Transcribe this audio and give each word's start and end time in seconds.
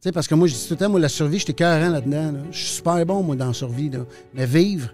sais, 0.00 0.12
parce 0.12 0.28
que 0.28 0.34
moi, 0.34 0.46
je 0.46 0.54
dis 0.54 0.64
tout 0.66 0.74
le 0.74 0.78
temps, 0.78 0.88
moi, 0.90 1.00
la 1.00 1.08
survie, 1.08 1.38
j'étais 1.38 1.54
carré 1.54 1.88
là-dedans. 1.88 2.32
là. 2.32 2.38
Je 2.50 2.58
suis 2.58 2.68
super 2.76 3.04
bon, 3.04 3.22
moi, 3.22 3.36
dans 3.36 3.46
la 3.48 3.52
survie. 3.52 3.90
Là. 3.90 4.00
Mais 4.34 4.46
vivre, 4.46 4.88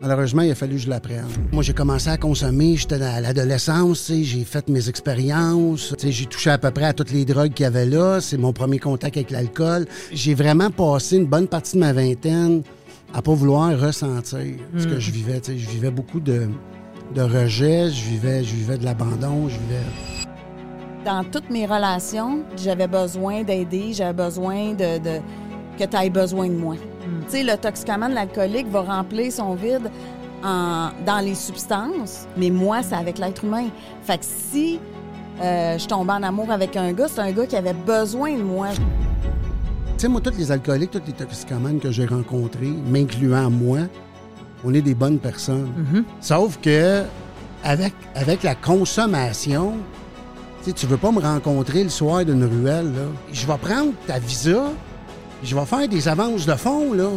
malheureusement, 0.00 0.42
il 0.42 0.50
a 0.50 0.54
fallu 0.54 0.76
que 0.76 0.82
je 0.82 0.88
l'apprenne. 0.88 1.26
Moi, 1.52 1.62
j'ai 1.62 1.74
commencé 1.74 2.08
à 2.08 2.16
consommer, 2.16 2.76
j'étais 2.76 3.00
à 3.02 3.20
l'adolescence, 3.20 4.10
j'ai 4.10 4.44
fait 4.44 4.68
mes 4.68 4.88
expériences. 4.88 5.94
J'ai 6.02 6.26
touché 6.26 6.50
à 6.50 6.58
peu 6.58 6.70
près 6.70 6.86
à 6.86 6.92
toutes 6.92 7.12
les 7.12 7.24
drogues 7.24 7.52
qu'il 7.52 7.64
y 7.64 7.66
avait 7.66 7.86
là. 7.86 8.20
C'est 8.20 8.38
mon 8.38 8.52
premier 8.52 8.78
contact 8.78 9.16
avec 9.16 9.30
l'alcool. 9.30 9.86
J'ai 10.12 10.34
vraiment 10.34 10.70
passé 10.70 11.16
une 11.16 11.26
bonne 11.26 11.48
partie 11.48 11.74
de 11.76 11.80
ma 11.80 11.92
vingtaine 11.92 12.62
à 13.14 13.22
pas 13.22 13.34
vouloir 13.34 13.78
ressentir 13.78 14.38
ce 14.76 14.86
que 14.86 14.98
je 14.98 15.10
vivais. 15.10 15.40
tu 15.40 15.52
sais. 15.52 15.58
Je 15.58 15.68
vivais 15.68 15.90
beaucoup 15.90 16.20
de, 16.20 16.48
de 17.14 17.22
rejet, 17.22 17.90
je 17.90 18.02
vivais, 18.08 18.42
je 18.42 18.54
vivais 18.54 18.78
de 18.78 18.84
l'abandon, 18.84 19.48
je 19.48 19.54
vivais... 19.54 20.26
Dans 21.06 21.22
toutes 21.22 21.50
mes 21.50 21.66
relations, 21.66 22.40
j'avais 22.56 22.88
besoin 22.88 23.44
d'aider, 23.44 23.92
j'avais 23.92 24.24
besoin 24.24 24.72
de, 24.72 24.98
de- 24.98 25.20
que 25.78 25.84
tu 25.84 25.96
aies 25.96 26.10
besoin 26.10 26.48
de 26.48 26.54
moi. 26.54 26.74
Tu 26.74 27.30
sais, 27.30 27.42
le 27.44 27.56
toxicomane, 27.56 28.12
l'alcoolique 28.12 28.66
va 28.68 28.80
remplir 28.80 29.30
son 29.30 29.54
vide 29.54 29.88
en- 30.42 30.88
dans 31.06 31.20
les 31.24 31.36
substances, 31.36 32.26
mais 32.36 32.50
moi, 32.50 32.82
c'est 32.82 32.96
avec 32.96 33.18
l'être 33.18 33.44
humain. 33.44 33.66
Fait 34.02 34.18
que 34.18 34.24
si 34.24 34.80
euh, 35.40 35.78
je 35.78 35.86
tombais 35.86 36.14
en 36.14 36.24
amour 36.24 36.50
avec 36.50 36.76
un 36.76 36.92
gars, 36.92 37.06
c'est 37.08 37.20
un 37.20 37.30
gars 37.30 37.46
qui 37.46 37.54
avait 37.54 37.72
besoin 37.86 38.32
de 38.36 38.42
moi. 38.42 38.70
Tu 38.74 38.82
sais, 39.98 40.08
moi, 40.08 40.20
tous 40.20 40.36
les 40.36 40.50
alcooliques, 40.50 40.90
tous 40.90 41.02
les 41.06 41.12
toxicomanes 41.12 41.78
que 41.78 41.92
j'ai 41.92 42.06
rencontrés, 42.06 42.72
m'incluant 42.90 43.48
moi, 43.48 43.78
on 44.64 44.74
est 44.74 44.82
des 44.82 44.94
bonnes 44.96 45.20
personnes. 45.20 45.70
Sauf 46.20 46.58
que, 46.60 47.04
avec, 47.62 47.94
avec 48.16 48.42
la 48.42 48.56
consommation, 48.56 49.74
tu 50.72 50.80
tu 50.80 50.86
veux 50.86 50.96
pas 50.96 51.10
me 51.10 51.20
rencontrer 51.20 51.82
le 51.84 51.90
soir 51.90 52.24
d'une 52.24 52.44
ruelle, 52.44 52.86
là. 52.92 53.02
Je 53.32 53.46
vais 53.46 53.58
prendre 53.58 53.92
ta 54.06 54.18
visa, 54.18 54.64
je 55.42 55.54
vais 55.54 55.64
faire 55.66 55.88
des 55.88 56.08
avances 56.08 56.46
de 56.46 56.54
fonds, 56.54 56.92
là. 56.92 57.08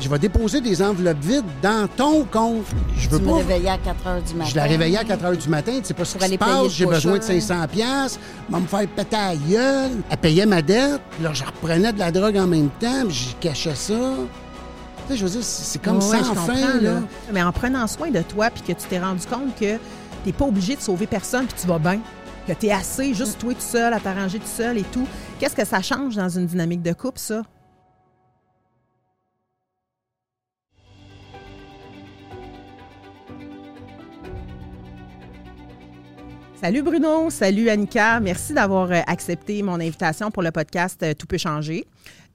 Je 0.00 0.08
vais 0.08 0.18
déposer 0.20 0.60
des 0.60 0.80
enveloppes 0.80 1.20
vides 1.20 1.44
dans 1.60 1.88
ton 1.88 2.24
compte. 2.24 2.62
Je 2.96 3.08
veux 3.08 3.18
Tu 3.18 3.24
me 3.24 3.30
pas. 3.30 3.36
réveillais 3.38 3.70
à 3.70 3.78
4 3.78 4.06
heures 4.06 4.22
du 4.22 4.34
matin. 4.34 4.50
Je 4.50 4.56
la 4.56 4.62
réveillais 4.62 4.98
à 4.98 5.04
4 5.04 5.24
h 5.24 5.36
du 5.36 5.48
matin, 5.48 5.72
tu 5.78 5.84
sais 5.86 5.94
pas 5.94 6.04
ce 6.04 6.16
qui 6.16 6.28
se 6.28 6.36
passe, 6.36 6.68
j'ai 6.70 6.86
besoin 6.86 7.14
de 7.14 7.18
pusher. 7.18 7.40
500 7.40 7.66
pièces, 7.66 8.20
va 8.48 8.60
me 8.60 8.66
faire 8.66 8.86
péter 8.86 9.16
à 9.16 9.30
la 9.30 9.36
gueule. 9.36 9.90
Elle 10.08 10.16
payait 10.18 10.46
ma 10.46 10.62
dette, 10.62 11.00
puis 11.10 11.24
là, 11.24 11.30
je 11.34 11.44
reprenais 11.44 11.92
de 11.92 11.98
la 11.98 12.12
drogue 12.12 12.36
en 12.36 12.46
même 12.46 12.68
temps, 12.78 13.06
puis 13.06 13.14
j'y 13.14 13.34
cachais 13.40 13.74
ça. 13.74 13.94
Tu 15.08 15.14
sais, 15.14 15.16
je 15.18 15.24
veux 15.24 15.30
dire, 15.30 15.42
c'est 15.42 15.82
comme 15.82 16.00
ça 16.00 16.18
je 16.18 16.28
comprends, 16.28 16.46
fin, 16.46 16.80
là. 16.80 17.00
Mais 17.32 17.42
en 17.42 17.50
prenant 17.50 17.86
soin 17.88 18.10
de 18.10 18.22
toi, 18.22 18.50
puis 18.50 18.62
que 18.62 18.80
tu 18.80 18.86
t'es 18.88 19.00
rendu 19.00 19.26
compte 19.26 19.56
que 19.58 19.78
t'es 20.24 20.32
pas 20.32 20.44
obligé 20.44 20.76
de 20.76 20.80
sauver 20.80 21.08
personne, 21.08 21.46
puis 21.46 21.56
tu 21.60 21.66
vas 21.66 21.80
bien, 21.80 21.98
que 22.54 22.58
tu 22.60 22.66
es 22.66 22.72
assez, 22.72 23.14
juste 23.14 23.38
toi 23.38 23.54
tout 23.54 23.60
seul, 23.60 23.92
à 23.92 24.00
t'arranger 24.00 24.38
tout 24.38 24.46
seul 24.46 24.78
et 24.78 24.82
tout. 24.84 25.06
Qu'est-ce 25.38 25.54
que 25.54 25.64
ça 25.66 25.82
change 25.82 26.16
dans 26.16 26.28
une 26.28 26.46
dynamique 26.46 26.82
de 26.82 26.92
couple, 26.92 27.18
ça? 27.18 27.42
Salut 36.60 36.82
Bruno, 36.82 37.30
salut 37.30 37.68
Annika. 37.68 38.18
Merci 38.20 38.52
d'avoir 38.52 38.90
euh, 38.90 39.00
accepté 39.06 39.62
mon 39.62 39.74
invitation 39.74 40.30
pour 40.30 40.42
le 40.42 40.50
podcast 40.50 41.00
euh, 41.04 41.14
Tout 41.14 41.26
peut 41.26 41.38
changer. 41.38 41.84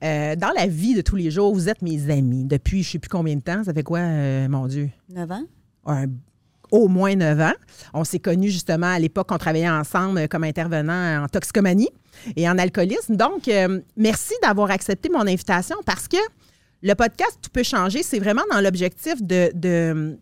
Euh, 0.02 0.34
dans 0.34 0.50
la 0.56 0.66
vie 0.66 0.94
de 0.94 1.02
tous 1.02 1.16
les 1.16 1.30
jours, 1.30 1.52
vous 1.52 1.68
êtes 1.68 1.82
mes 1.82 2.10
amis 2.10 2.44
depuis 2.44 2.82
je 2.82 2.88
ne 2.88 2.92
sais 2.92 2.98
plus 2.98 3.08
combien 3.10 3.36
de 3.36 3.42
temps. 3.42 3.62
Ça 3.64 3.74
fait 3.74 3.82
quoi, 3.82 3.98
euh, 3.98 4.48
mon 4.48 4.66
Dieu? 4.66 4.88
9 5.10 5.30
ans? 5.30 5.44
un- 5.86 6.06
au 6.74 6.88
moins 6.88 7.14
9 7.14 7.40
ans. 7.40 7.52
On 7.94 8.02
s'est 8.02 8.18
connus 8.18 8.50
justement 8.50 8.88
à 8.88 8.98
l'époque, 8.98 9.28
on 9.30 9.38
travaillait 9.38 9.70
ensemble 9.70 10.28
comme 10.28 10.42
intervenant 10.42 11.22
en 11.22 11.28
toxicomanie 11.28 11.90
et 12.34 12.48
en 12.48 12.58
alcoolisme. 12.58 13.16
Donc, 13.16 13.46
euh, 13.46 13.80
merci 13.96 14.34
d'avoir 14.42 14.72
accepté 14.72 15.08
mon 15.08 15.20
invitation 15.20 15.76
parce 15.86 16.08
que 16.08 16.16
le 16.82 16.94
podcast 16.94 17.38
Tout 17.40 17.50
peut 17.50 17.62
changer, 17.62 18.02
c'est 18.02 18.18
vraiment 18.18 18.42
dans 18.50 18.60
l'objectif 18.60 19.22
de, 19.22 20.18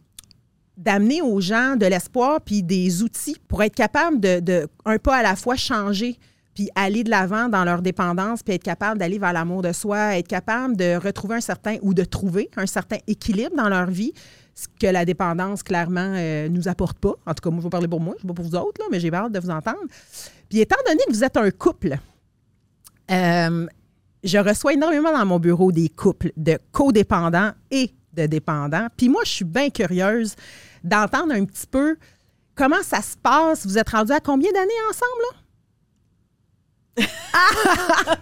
d'amener 0.77 1.23
aux 1.23 1.41
gens 1.41 1.77
de 1.77 1.87
l'espoir 1.87 2.41
puis 2.43 2.63
des 2.63 3.03
outils 3.03 3.37
pour 3.49 3.63
être 3.63 3.75
capable 3.75 4.21
de, 4.21 4.41
de, 4.41 4.69
un 4.85 4.99
pas 4.99 5.17
à 5.17 5.23
la 5.23 5.37
fois, 5.37 5.57
changer 5.57 6.19
puis 6.55 6.69
aller 6.75 7.03
de 7.03 7.09
l'avant 7.09 7.49
dans 7.49 7.65
leur 7.65 7.81
dépendance, 7.81 8.43
puis 8.43 8.55
être 8.55 8.63
capable 8.63 8.99
d'aller 8.99 9.19
vers 9.19 9.33
l'amour 9.33 9.63
de 9.63 9.73
soi, 9.73 10.19
être 10.19 10.29
capable 10.29 10.77
de 10.77 10.97
retrouver 10.97 11.37
un 11.37 11.41
certain 11.41 11.77
ou 11.81 11.95
de 11.95 12.05
trouver 12.05 12.51
un 12.57 12.67
certain 12.67 12.99
équilibre 13.07 13.57
dans 13.57 13.71
leur 13.71 13.91
vie, 13.91 14.13
ce 14.55 14.67
que 14.81 14.87
la 14.87 15.05
dépendance, 15.05 15.63
clairement, 15.63 16.15
euh, 16.17 16.49
nous 16.49 16.69
apporte 16.69 16.99
pas. 16.99 17.15
En 17.27 17.35
tout 17.35 17.43
cas, 17.43 17.51
moi, 17.51 17.61
je 17.61 17.65
vais 17.65 17.71
parler 17.71 17.89
pour 17.89 18.01
moi, 18.01 18.15
je 18.19 18.27
ne 18.27 18.29
sais 18.29 18.29
pas 18.29 18.35
pour 18.35 18.45
vous 18.45 18.57
autres, 18.57 18.81
mais 18.91 19.01
j'ai 19.01 19.13
hâte 19.13 19.33
de 19.33 19.41
vous 19.41 19.51
entendre. 19.51 19.81
Puis 20.49 20.61
étant 20.61 20.77
donné 20.87 21.01
que 21.07 21.13
vous 21.13 21.25
êtes 21.25 21.37
un 21.37 21.51
couple, 21.51 21.97
euh, 23.11 23.67
je 24.23 24.39
reçois 24.39 24.75
énormément 24.75 25.13
dans 25.13 25.27
mon 25.27 25.39
bureau 25.39 25.73
des 25.73 25.89
couples 25.89 26.33
de 26.37 26.59
codépendants 26.71 27.53
et 27.71 27.95
de 28.13 28.27
dépendants. 28.27 28.89
Puis 28.97 29.09
moi, 29.09 29.23
je 29.25 29.31
suis 29.31 29.45
bien 29.45 29.71
curieuse 29.71 30.35
d'entendre 30.85 31.33
un 31.33 31.45
petit 31.45 31.67
peu 31.67 31.97
comment 32.55 32.83
ça 32.83 33.01
se 33.01 33.17
passe. 33.17 33.67
Vous 33.67 33.79
êtes 33.79 33.89
rendus 33.89 34.13
à 34.13 34.21
combien 34.21 34.53
d'années 34.53 34.71
ensemble? 34.91 35.42
Ah! 37.35 38.17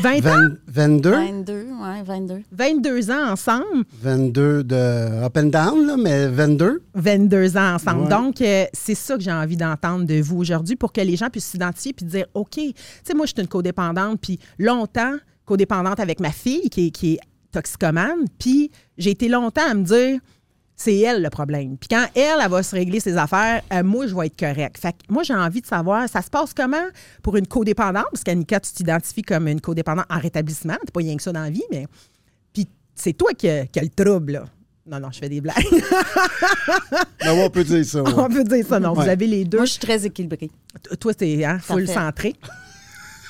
20 0.00 0.26
ans? 0.26 0.56
20 0.66 1.02
22, 1.02 1.10
22, 1.10 1.52
ouais, 1.54 2.02
22. 2.04 2.42
22 2.50 3.10
ans 3.10 3.30
ensemble. 3.32 3.84
22 4.02 4.64
de 4.64 5.24
up 5.24 5.36
and 5.36 5.44
down, 5.44 5.86
là, 5.86 5.96
mais 5.96 6.26
22. 6.28 6.82
22 6.94 7.56
ans 7.56 7.74
ensemble. 7.74 8.02
Ouais. 8.02 8.08
Donc, 8.08 8.40
euh, 8.40 8.64
c'est 8.72 8.94
ça 8.94 9.16
que 9.16 9.22
j'ai 9.22 9.32
envie 9.32 9.56
d'entendre 9.56 10.04
de 10.04 10.20
vous 10.20 10.38
aujourd'hui 10.38 10.76
pour 10.76 10.92
que 10.92 11.00
les 11.00 11.16
gens 11.16 11.30
puissent 11.30 11.46
s'identifier 11.46 11.92
puis 11.92 12.04
dire 12.04 12.26
OK, 12.34 12.54
tu 12.56 12.74
sais, 13.04 13.14
moi, 13.14 13.26
je 13.26 13.32
suis 13.32 13.40
une 13.40 13.48
codépendante, 13.48 14.20
puis 14.20 14.38
longtemps, 14.58 15.14
codépendante 15.44 16.00
avec 16.00 16.20
ma 16.20 16.32
fille 16.32 16.68
qui 16.68 16.88
est, 16.88 16.90
qui 16.90 17.14
est 17.14 17.20
toxicomane, 17.52 18.26
puis 18.38 18.70
j'ai 18.98 19.10
été 19.10 19.28
longtemps 19.28 19.68
à 19.68 19.74
me 19.74 19.84
dire 19.84 20.20
c'est 20.76 20.98
elle 20.98 21.22
le 21.22 21.30
problème. 21.30 21.76
Puis 21.78 21.88
quand 21.88 22.06
elle, 22.14 22.38
elle 22.42 22.50
va 22.50 22.62
se 22.62 22.74
régler 22.76 23.00
ses 23.00 23.16
affaires, 23.16 23.62
euh, 23.72 23.82
moi, 23.82 24.06
je 24.06 24.14
vais 24.14 24.26
être 24.26 24.38
correct. 24.38 24.76
Fait 24.78 24.92
que 24.92 24.98
moi, 25.08 25.22
j'ai 25.22 25.34
envie 25.34 25.62
de 25.62 25.66
savoir, 25.66 26.06
ça 26.08 26.20
se 26.20 26.28
passe 26.28 26.52
comment 26.54 26.84
pour 27.22 27.36
une 27.36 27.46
codépendante? 27.46 28.04
Parce 28.12 28.22
qu'Annika, 28.22 28.60
tu 28.60 28.72
t'identifies 28.72 29.22
comme 29.22 29.48
une 29.48 29.60
codépendante 29.60 30.06
en 30.10 30.18
rétablissement. 30.18 30.74
T'es 30.84 30.92
pas 30.92 31.00
rien 31.00 31.16
que 31.16 31.22
ça 31.22 31.32
dans 31.32 31.40
la 31.42 31.50
vie, 31.50 31.64
mais. 31.70 31.86
Puis 32.52 32.68
c'est 32.94 33.14
toi 33.14 33.32
qui 33.32 33.48
as, 33.48 33.66
qui 33.66 33.78
as 33.78 33.82
le 33.82 33.88
trouble, 33.88 34.32
là. 34.32 34.44
Non, 34.88 35.00
non, 35.00 35.08
je 35.10 35.18
fais 35.18 35.28
des 35.28 35.40
blagues. 35.40 35.56
Ouais, 37.24 37.44
on 37.44 37.50
peut 37.50 37.64
dire 37.64 37.84
ça. 37.84 38.02
ouais. 38.02 38.12
On 38.16 38.28
peut 38.28 38.44
dire 38.44 38.64
ça. 38.64 38.78
Non, 38.78 38.92
vous 38.92 39.00
avez 39.08 39.26
les 39.26 39.44
deux. 39.44 39.58
Moi, 39.58 39.64
je 39.66 39.72
suis 39.72 39.80
très 39.80 40.04
équilibrée. 40.06 40.48
T- 40.88 40.96
Toi, 40.96 41.12
t'es 41.14 41.44
hein, 41.44 41.58
full 41.58 41.86
fait. 41.86 41.94
centré. 41.94 42.34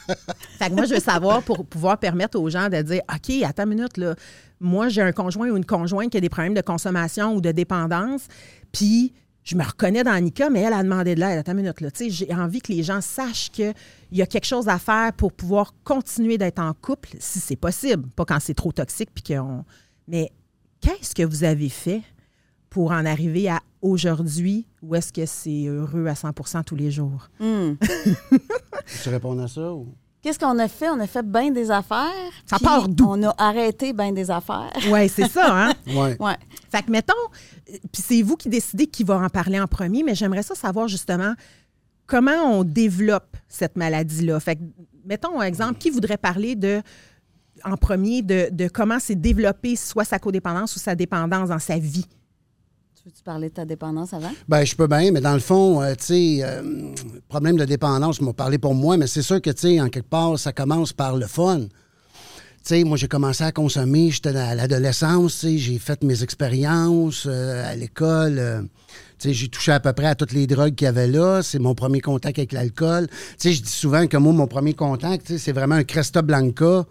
fait 0.58 0.68
que 0.68 0.74
moi, 0.74 0.84
je 0.84 0.94
veux 0.94 1.00
savoir 1.00 1.42
pour 1.42 1.64
pouvoir 1.64 1.98
permettre 1.98 2.38
aux 2.38 2.48
gens 2.50 2.68
de 2.68 2.82
dire 2.82 3.00
OK, 3.10 3.42
attends 3.42 3.62
une 3.64 3.70
minute, 3.70 3.96
là. 3.96 4.14
Moi, 4.60 4.88
j'ai 4.88 5.02
un 5.02 5.12
conjoint 5.12 5.50
ou 5.50 5.56
une 5.56 5.66
conjointe 5.66 6.10
qui 6.10 6.16
a 6.16 6.20
des 6.20 6.28
problèmes 6.28 6.54
de 6.54 6.60
consommation 6.60 7.34
ou 7.34 7.40
de 7.40 7.52
dépendance, 7.52 8.26
puis 8.72 9.12
je 9.46 9.54
me 9.54 9.62
reconnais 9.62 10.02
dans 10.02 10.10
Annika, 10.10 10.50
mais 10.50 10.62
elle 10.62 10.72
a 10.72 10.82
demandé 10.82 11.14
de 11.14 11.20
l'aide. 11.20 11.38
Attends 11.38 11.52
une 11.52 11.58
minute, 11.58 11.80
là. 11.80 11.90
Tu 11.92 12.10
sais, 12.10 12.10
j'ai 12.10 12.34
envie 12.34 12.60
que 12.60 12.72
les 12.72 12.82
gens 12.82 13.00
sachent 13.00 13.50
qu'il 13.50 13.74
y 14.10 14.20
a 14.20 14.26
quelque 14.26 14.44
chose 14.44 14.66
à 14.68 14.78
faire 14.78 15.12
pour 15.12 15.32
pouvoir 15.32 15.72
continuer 15.84 16.36
d'être 16.36 16.58
en 16.58 16.72
couple, 16.74 17.10
si 17.20 17.38
c'est 17.38 17.56
possible. 17.56 18.08
Pas 18.16 18.24
quand 18.24 18.40
c'est 18.40 18.54
trop 18.54 18.72
toxique, 18.72 19.10
puis 19.14 19.22
qu'on. 19.22 19.64
Mais 20.08 20.32
qu'est-ce 20.80 21.14
que 21.14 21.22
vous 21.22 21.44
avez 21.44 21.68
fait 21.68 22.02
pour 22.70 22.90
en 22.90 23.06
arriver 23.06 23.48
à 23.48 23.60
aujourd'hui 23.82 24.66
ou 24.82 24.96
est-ce 24.96 25.12
que 25.12 25.26
c'est 25.26 25.66
heureux 25.66 26.06
à 26.06 26.14
100% 26.14 26.64
tous 26.64 26.76
les 26.76 26.90
jours? 26.90 27.28
Hmm. 27.38 27.74
Tu 29.02 29.08
réponds 29.08 29.38
à 29.38 29.48
ça? 29.48 29.72
Ou... 29.72 29.94
Qu'est-ce 30.26 30.40
qu'on 30.40 30.58
a 30.58 30.66
fait? 30.66 30.88
On 30.88 30.98
a 30.98 31.06
fait 31.06 31.24
bien 31.24 31.52
des 31.52 31.70
affaires. 31.70 32.32
Ça 32.46 32.58
part 32.58 32.88
d'où? 32.88 33.04
On 33.06 33.22
a 33.22 33.32
arrêté 33.38 33.92
bien 33.92 34.10
des 34.10 34.28
affaires. 34.28 34.72
Oui, 34.90 35.08
c'est 35.08 35.28
ça, 35.28 35.68
hein? 35.68 35.72
Ouais. 35.86 36.16
Ouais. 36.18 36.36
Fait 36.68 36.82
que, 36.82 36.90
mettons, 36.90 37.12
euh, 37.70 37.76
puis 37.92 38.02
c'est 38.04 38.22
vous 38.22 38.34
qui 38.34 38.48
décidez 38.48 38.88
qui 38.88 39.04
va 39.04 39.18
en 39.18 39.28
parler 39.28 39.60
en 39.60 39.68
premier, 39.68 40.02
mais 40.02 40.16
j'aimerais 40.16 40.42
ça 40.42 40.56
savoir 40.56 40.88
justement 40.88 41.32
comment 42.08 42.42
on 42.42 42.64
développe 42.64 43.36
cette 43.46 43.76
maladie-là. 43.76 44.40
Fait 44.40 44.56
que, 44.56 44.62
mettons 45.04 45.40
un 45.40 45.44
exemple, 45.44 45.78
qui 45.78 45.90
voudrait 45.90 46.16
parler 46.18 46.56
de, 46.56 46.82
en 47.62 47.76
premier, 47.76 48.20
de, 48.22 48.48
de 48.50 48.66
comment 48.66 48.98
s'est 48.98 49.14
développé 49.14 49.76
soit 49.76 50.04
sa 50.04 50.18
codépendance 50.18 50.74
ou 50.74 50.80
sa 50.80 50.96
dépendance 50.96 51.50
dans 51.50 51.60
sa 51.60 51.78
vie? 51.78 52.06
Tu 53.06 53.10
veux-tu 53.10 53.22
parler 53.22 53.50
de 53.50 53.54
ta 53.54 53.64
dépendance 53.64 54.12
avant? 54.14 54.32
Ben, 54.48 54.64
je 54.64 54.74
peux 54.74 54.88
bien, 54.88 55.12
mais 55.12 55.20
dans 55.20 55.34
le 55.34 55.38
fond, 55.38 55.80
euh, 55.80 55.94
tu 55.94 56.06
sais, 56.06 56.38
euh, 56.42 56.92
problème 57.28 57.56
de 57.56 57.64
dépendance, 57.64 58.16
je 58.16 58.24
m'en 58.24 58.32
parlé 58.32 58.58
pour 58.58 58.74
moi, 58.74 58.96
mais 58.96 59.06
c'est 59.06 59.22
sûr 59.22 59.40
que, 59.40 59.50
tu 59.50 59.60
sais, 59.60 59.80
en 59.80 59.88
quelque 59.88 60.08
part, 60.08 60.36
ça 60.40 60.52
commence 60.52 60.92
par 60.92 61.16
le 61.16 61.28
fun. 61.28 61.60
Tu 61.60 61.68
sais, 62.64 62.82
moi, 62.82 62.96
j'ai 62.96 63.06
commencé 63.06 63.44
à 63.44 63.52
consommer, 63.52 64.10
j'étais 64.10 64.34
à 64.34 64.56
l'adolescence, 64.56 65.46
j'ai 65.46 65.78
fait 65.78 66.02
mes 66.02 66.24
expériences 66.24 67.28
euh, 67.28 67.70
à 67.70 67.76
l'école. 67.76 68.40
euh, 68.40 68.62
j'ai 69.24 69.46
touché 69.46 69.70
à 69.70 69.78
peu 69.78 69.92
près 69.92 70.06
à 70.06 70.16
toutes 70.16 70.32
les 70.32 70.48
drogues 70.48 70.74
qu'il 70.74 70.86
y 70.86 70.88
avait 70.88 71.06
là. 71.06 71.44
C'est 71.44 71.60
mon 71.60 71.76
premier 71.76 72.00
contact 72.00 72.40
avec 72.40 72.50
l'alcool. 72.50 73.06
Je 73.40 73.50
dis 73.50 73.62
souvent 73.66 74.08
que 74.08 74.16
moi, 74.16 74.32
mon 74.32 74.48
premier 74.48 74.74
contact, 74.74 75.38
c'est 75.38 75.52
vraiment 75.52 75.76
un 75.76 75.84
Cresta 75.84 76.22
Blanca. 76.22 76.84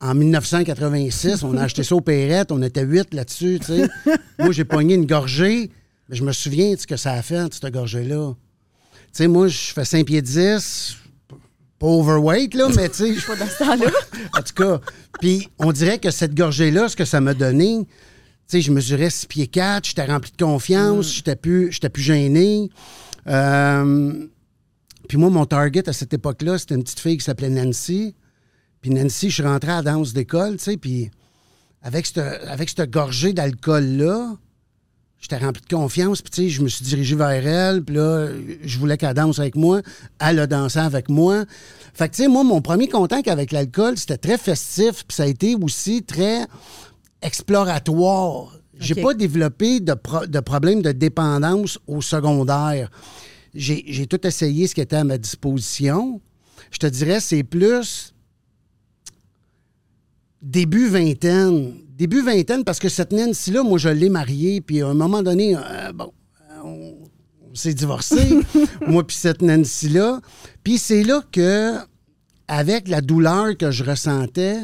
En 0.00 0.14
1986, 0.14 1.42
on 1.42 1.56
a 1.56 1.62
acheté 1.62 1.82
ça 1.82 1.94
au 1.94 2.00
Perrette, 2.02 2.52
on 2.52 2.60
était 2.62 2.82
huit 2.82 3.14
là-dessus, 3.14 3.58
tu 3.60 3.66
sais. 3.66 3.88
moi, 4.38 4.52
j'ai 4.52 4.64
pogné 4.64 4.94
une 4.94 5.06
gorgée, 5.06 5.70
mais 6.08 6.16
je 6.16 6.22
me 6.22 6.32
souviens 6.32 6.74
de 6.74 6.78
ce 6.78 6.86
que 6.86 6.96
ça 6.96 7.12
a 7.12 7.22
fait, 7.22 7.52
cette 7.54 7.72
gorgée-là. 7.72 8.34
Tu 8.34 8.98
sais, 9.12 9.26
moi, 9.28 9.48
je 9.48 9.56
fais 9.56 9.86
5 9.86 10.04
pieds 10.04 10.20
10, 10.20 10.96
pas 11.78 11.86
overweight, 11.86 12.52
là, 12.54 12.68
mais 12.76 12.88
tu 12.90 12.96
sais, 12.96 13.14
je- 13.14 13.26
Pas 13.26 13.36
dans 13.36 13.46
ce 13.46 13.58
temps-là. 13.58 13.90
en 14.38 14.42
tout 14.42 14.54
cas, 14.54 14.80
puis 15.20 15.48
on 15.58 15.72
dirait 15.72 15.98
que 15.98 16.10
cette 16.10 16.34
gorgée-là, 16.34 16.88
ce 16.90 16.96
que 16.96 17.06
ça 17.06 17.22
m'a 17.22 17.32
donné, 17.32 17.78
tu 17.86 17.88
sais, 18.48 18.60
je 18.60 18.70
mesurais 18.72 19.08
6 19.08 19.26
pieds 19.26 19.46
4, 19.46 19.86
j'étais 19.86 20.04
rempli 20.04 20.30
de 20.30 20.42
confiance, 20.44 21.10
j'étais 21.14 21.36
plus, 21.36 21.72
j'étais 21.72 21.88
plus 21.88 22.02
gêné. 22.02 22.68
Euh, 23.28 24.26
puis 25.08 25.16
moi, 25.16 25.30
mon 25.30 25.46
target 25.46 25.88
à 25.88 25.92
cette 25.94 26.12
époque-là, 26.12 26.58
c'était 26.58 26.74
une 26.74 26.82
petite 26.84 27.00
fille 27.00 27.16
qui 27.16 27.24
s'appelait 27.24 27.48
Nancy. 27.48 28.14
Puis 28.80 28.90
Nancy, 28.90 29.30
je 29.30 29.34
suis 29.34 29.42
rentré 29.42 29.72
à 29.72 29.76
la 29.76 29.92
danse 29.92 30.12
d'école, 30.12 30.56
tu 30.58 30.64
sais, 30.64 30.76
puis 30.76 31.10
avec 31.82 32.06
cette, 32.06 32.18
avec 32.18 32.68
cette 32.68 32.90
gorgée 32.90 33.32
d'alcool-là, 33.32 34.36
j'étais 35.18 35.38
rempli 35.38 35.62
de 35.62 35.74
confiance, 35.74 36.22
puis 36.22 36.30
tu 36.30 36.42
sais, 36.42 36.48
je 36.48 36.62
me 36.62 36.68
suis 36.68 36.84
dirigé 36.84 37.16
vers 37.16 37.46
elle, 37.46 37.82
puis 37.82 37.96
là, 37.96 38.28
je 38.62 38.78
voulais 38.78 38.96
qu'elle 38.96 39.14
danse 39.14 39.38
avec 39.38 39.56
moi. 39.56 39.80
Elle 40.20 40.38
a 40.38 40.46
dansé 40.46 40.78
avec 40.78 41.08
moi. 41.08 41.44
Fait 41.94 42.08
que, 42.08 42.14
tu 42.14 42.22
sais, 42.22 42.28
moi, 42.28 42.44
mon 42.44 42.60
premier 42.60 42.88
contact 42.88 43.28
avec 43.28 43.50
l'alcool, 43.50 43.96
c'était 43.96 44.18
très 44.18 44.38
festif, 44.38 45.04
puis 45.06 45.16
ça 45.16 45.24
a 45.24 45.26
été 45.26 45.56
aussi 45.56 46.02
très 46.02 46.46
exploratoire. 47.22 48.58
J'ai 48.78 48.94
OK. 48.94 49.02
pas 49.02 49.14
développé 49.14 49.80
de, 49.80 49.94
pro- 49.94 50.26
de 50.26 50.40
problème 50.40 50.82
de 50.82 50.92
dépendance 50.92 51.78
au 51.86 52.02
secondaire. 52.02 52.90
J'ai 53.54 53.84
j'ai 53.88 54.06
tout 54.06 54.24
essayé 54.26 54.66
ce 54.66 54.74
qui 54.74 54.82
était 54.82 54.96
à 54.96 55.04
ma 55.04 55.16
disposition. 55.16 56.20
Je 56.70 56.78
te 56.78 56.86
dirais, 56.86 57.20
c'est 57.20 57.42
plus 57.42 58.12
début 60.46 60.88
vingtaine. 60.88 61.74
Début 61.96 62.22
vingtaine, 62.22 62.64
parce 62.64 62.78
que 62.78 62.88
cette 62.88 63.12
Nancy-là, 63.12 63.62
moi, 63.62 63.78
je 63.78 63.88
l'ai 63.88 64.08
mariée, 64.08 64.60
puis 64.60 64.82
à 64.82 64.88
un 64.88 64.94
moment 64.94 65.22
donné, 65.22 65.56
euh, 65.56 65.92
bon, 65.92 66.12
euh, 66.50 66.60
on, 66.62 66.94
on 67.50 67.54
s'est 67.54 67.74
divorcés, 67.74 68.38
moi 68.86 69.06
puis 69.06 69.16
cette 69.16 69.42
Nancy-là. 69.42 70.20
Puis 70.62 70.78
c'est 70.78 71.02
là 71.02 71.22
que, 71.32 71.74
avec 72.48 72.88
la 72.88 73.00
douleur 73.00 73.56
que 73.56 73.70
je 73.70 73.82
ressentais, 73.82 74.60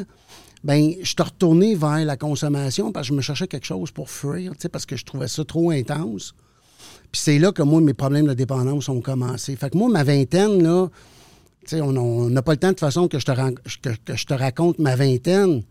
ben, 0.63 0.93
je 1.01 1.07
suis 1.07 1.15
retourné 1.19 1.75
vers 1.75 2.05
la 2.05 2.15
consommation 2.15 2.91
parce 2.91 3.07
que 3.07 3.13
je 3.13 3.17
me 3.17 3.21
cherchais 3.21 3.47
quelque 3.47 3.65
chose 3.65 3.91
pour 3.91 4.09
fuir, 4.09 4.53
tu 4.53 4.61
sais, 4.61 4.69
parce 4.69 4.85
que 4.85 4.95
je 4.95 5.03
trouvais 5.03 5.27
ça 5.27 5.43
trop 5.43 5.71
intense. 5.71 6.33
Puis 7.11 7.21
c'est 7.21 7.39
là 7.39 7.51
que 7.51 7.61
moi, 7.61 7.81
mes 7.81 7.93
problèmes 7.93 8.27
de 8.27 8.33
dépendance 8.33 8.87
ont 8.89 9.01
commencé. 9.01 9.55
Fait 9.55 9.69
que 9.69 9.77
moi, 9.77 9.89
ma 9.89 10.03
vingtaine, 10.03 10.63
là, 10.63 10.87
tu 11.65 11.75
sais, 11.75 11.81
on 11.81 12.29
n'a 12.29 12.41
pas 12.41 12.53
le 12.53 12.57
temps 12.57 12.67
de 12.67 12.73
toute 12.73 12.79
façon 12.79 13.07
que 13.07 13.19
je 13.19 13.25
te, 13.25 13.89
que 14.05 14.15
je 14.15 14.25
te 14.25 14.33
raconte 14.33 14.79
ma 14.79 14.95
vingtaine, 14.95 15.63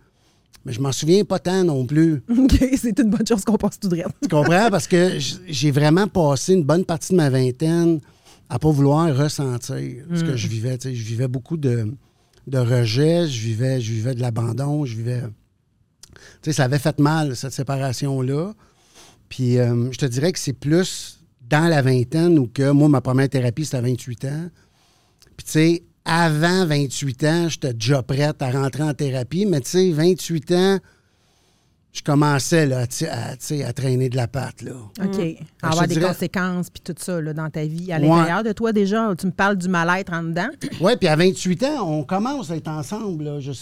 mais 0.65 0.73
je 0.73 0.81
m'en 0.81 0.93
souviens 0.93 1.25
pas 1.25 1.39
tant 1.39 1.65
non 1.65 1.85
plus. 1.87 2.23
OK, 2.31 2.65
c'est 2.77 2.99
une 2.99 3.11
bonne 3.11 3.27
chose 3.27 3.45
qu'on 3.45 3.57
passe 3.57 3.79
tout 3.79 3.89
droit. 3.89 4.11
Tu 4.23 4.29
comprends? 4.29 4.71
Parce 4.71 4.87
que 4.87 5.19
j'ai 5.49 5.71
vraiment 5.71 6.07
passé 6.07 6.55
une 6.55 6.65
bonne 6.65 6.85
partie 6.85 7.13
de 7.13 7.17
ma 7.17 7.31
vingtaine 7.31 8.01
à 8.49 8.59
pas 8.59 8.71
vouloir 8.71 9.17
ressentir 9.17 10.05
ce 10.15 10.23
que 10.23 10.37
je 10.37 10.49
vivais. 10.49 10.79
Tu 10.79 10.89
sais, 10.89 10.95
je 10.95 11.05
vivais 11.05 11.29
beaucoup 11.29 11.57
de, 11.57 11.93
de 12.47 12.59
rejet, 12.59 13.27
je 13.27 13.41
vivais, 13.41 13.81
je 13.81 13.93
vivais 13.93 14.15
de 14.15 14.21
l'abandon, 14.21 14.85
je 14.85 14.97
vivais. 14.97 15.23
Tu 16.43 16.51
sais, 16.51 16.53
ça 16.53 16.65
avait 16.65 16.79
fait 16.79 16.99
mal, 16.99 17.35
cette 17.35 17.53
séparation-là. 17.53 18.53
Puis 19.29 19.59
euh, 19.59 19.91
je 19.91 19.99
te 19.99 20.07
dirais 20.07 20.33
que 20.33 20.39
c'est 20.39 20.53
plus 20.53 21.21
dans 21.49 21.69
la 21.69 21.83
vingtaine 21.83 22.39
où 22.39 22.47
que 22.47 22.71
moi, 22.71 22.89
ma 22.89 23.01
première 23.01 23.29
thérapie, 23.29 23.65
c'était 23.65 23.79
à 23.79 23.81
28 23.81 24.25
ans. 24.27 24.51
Puis 25.37 25.47
tu 25.47 25.53
sais, 25.53 25.83
avant 26.05 26.67
28 26.67 27.25
ans, 27.25 27.49
j'étais 27.49 27.73
déjà 27.75 28.03
prête 28.03 28.43
à 28.43 28.51
rentrer 28.51 28.83
en 28.83 28.95
thérapie, 28.95 29.47
mais 29.47 29.61
tu 29.61 29.71
sais, 29.71 29.91
28 29.93 30.53
ans, 30.53 30.79
je 31.93 32.03
commençais 32.03 32.67
là, 32.67 32.79
à, 32.79 32.83
à, 32.83 32.87
tu 32.87 32.99
sais, 33.39 33.65
à 33.65 33.73
traîner 33.73 34.09
de 34.09 34.17
la 34.17 34.27
patte. 34.27 34.63
Là. 34.63 34.73
OK. 35.05 35.15
je 35.15 35.35
Avoir 35.63 35.85
te 35.85 35.89
des 35.91 35.95
dirais- 35.97 36.09
conséquences 36.09 36.71
puis 36.71 36.83
tout 36.83 36.95
ça 36.97 37.21
là, 37.21 37.35
dans 37.35 37.51
ta 37.51 37.65
vie. 37.67 37.93
À 37.93 37.97
Ouais. 38.01 38.09
l'intérieur 38.09 38.43
de 38.43 38.53
toi, 38.53 38.73
déjà, 38.73 39.15
tu 39.17 39.27
me 39.27 39.33
parles 39.33 39.57
du 39.57 39.69
mal-être 39.69 40.13
en 40.13 40.23
dedans. 40.23 40.49
Oui, 40.81 40.93
puis 40.99 41.09
à 41.09 41.17
28 41.17 41.63
ans, 41.65 41.89
on 41.89 42.03
commence 42.05 42.51
à 42.51 42.57
être 42.57 42.69
ensemble. 42.69 43.25
là. 43.25 43.41
Je, 43.41 43.53
je 43.53 43.59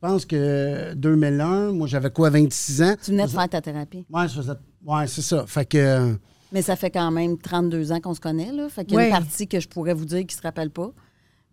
pense 0.00 0.26
que 0.26 0.92
2001, 0.94 1.72
moi 1.72 1.86
j'avais 1.86 2.10
quoi, 2.10 2.28
26 2.28 2.82
ans? 2.82 2.94
Tu 3.02 3.12
venais 3.12 3.24
de 3.24 3.30
faire 3.30 3.48
ta 3.48 3.62
thérapie. 3.62 4.04
Ouais, 4.12 4.28
je 4.28 4.34
faisais- 4.34 4.52
ouais, 4.86 5.06
c'est 5.06 5.22
ça. 5.22 5.44
Fait 5.46 5.64
que. 5.64 5.78
euh, 5.78 6.12
Mais 6.52 6.60
ça 6.60 6.76
fait 6.76 6.90
quand 6.90 7.10
même 7.10 7.38
32 7.38 7.90
ans 7.92 8.00
qu'on 8.00 8.14
se 8.14 8.20
connaît, 8.20 8.52
là. 8.52 8.68
Fait 8.68 8.84
qu'il 8.84 8.92
y 8.92 8.96
a 8.96 9.00
Ouais. 9.00 9.06
une 9.08 9.12
partie 9.12 9.48
que 9.48 9.58
je 9.58 9.66
pourrais 9.68 9.94
vous 9.94 10.04
dire 10.04 10.24
qui 10.26 10.36
se 10.36 10.42
rappelle 10.42 10.70
pas. 10.70 10.90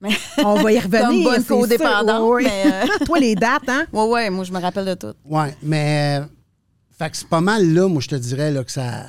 On 0.44 0.56
va 0.62 0.72
y 0.72 0.80
revenir. 0.80 1.08
Comme 1.08 1.24
bonne 1.24 1.42
c'est 1.42 1.48
codépendante, 1.48 2.22
Ouais, 2.22 2.30
ouais. 2.36 2.44
mais, 2.44 2.74
euh, 3.02 3.06
Toi, 3.06 3.20
les 3.20 3.36
dates, 3.36 3.68
hein? 3.70 3.86
ouais, 3.94 4.06
ouais, 4.08 4.30
moi, 4.30 4.44
je 4.44 4.52
me 4.52 4.60
rappelle 4.60 4.86
de 4.86 4.94
tout. 4.96 5.14
ouais, 5.26 5.56
mais. 5.62 6.20
euh, 6.22 6.26
fait 6.98 7.10
que 7.10 7.18
c'est 7.18 7.28
pas 7.28 7.42
mal 7.42 7.74
là, 7.74 7.88
moi 7.88 8.00
je 8.02 8.08
te 8.10 8.16
dirais 8.16 8.52
là, 8.52 8.64
que 8.64 8.72
ça. 8.72 9.06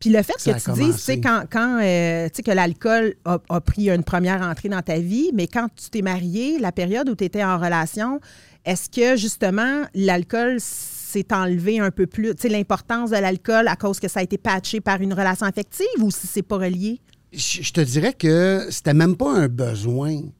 Puis 0.00 0.10
le 0.10 0.22
fait 0.22 0.32
que 0.34 0.42
tu 0.42 0.50
dises, 0.52 0.64
commencé. 0.64 0.92
tu 0.92 0.98
sais, 0.98 1.20
quand, 1.20 1.44
quand 1.50 1.78
euh, 1.80 2.26
tu 2.28 2.32
sais, 2.36 2.42
que 2.42 2.50
l'alcool 2.50 3.14
a, 3.24 3.38
a 3.48 3.60
pris 3.60 3.88
une 3.90 4.02
première 4.02 4.42
entrée 4.42 4.68
dans 4.68 4.82
ta 4.82 4.98
vie, 4.98 5.30
mais 5.32 5.46
quand 5.46 5.68
tu 5.76 5.88
t'es 5.88 6.02
marié, 6.02 6.58
la 6.58 6.72
période 6.72 7.08
où 7.08 7.14
tu 7.14 7.24
étais 7.24 7.44
en 7.44 7.58
relation, 7.58 8.20
est-ce 8.64 8.90
que 8.90 9.16
justement 9.16 9.82
l'alcool 9.94 10.56
s'est 10.58 11.32
enlevé 11.32 11.78
un 11.78 11.90
peu 11.92 12.06
plus, 12.06 12.34
tu 12.34 12.42
sais, 12.42 12.48
l'importance 12.48 13.10
de 13.10 13.16
l'alcool 13.16 13.68
à 13.68 13.76
cause 13.76 14.00
que 14.00 14.08
ça 14.08 14.20
a 14.20 14.22
été 14.24 14.36
patché 14.36 14.80
par 14.80 15.00
une 15.00 15.14
relation 15.14 15.46
affective 15.46 15.86
ou 16.02 16.10
si 16.10 16.26
c'est 16.26 16.42
pas 16.42 16.56
relié? 16.56 17.00
Je 17.36 17.72
te 17.72 17.80
dirais 17.80 18.12
que 18.12 18.66
c'était 18.70 18.94
même 18.94 19.16
pas 19.16 19.32
un 19.32 19.48
besoin. 19.48 20.20
Tu 20.20 20.32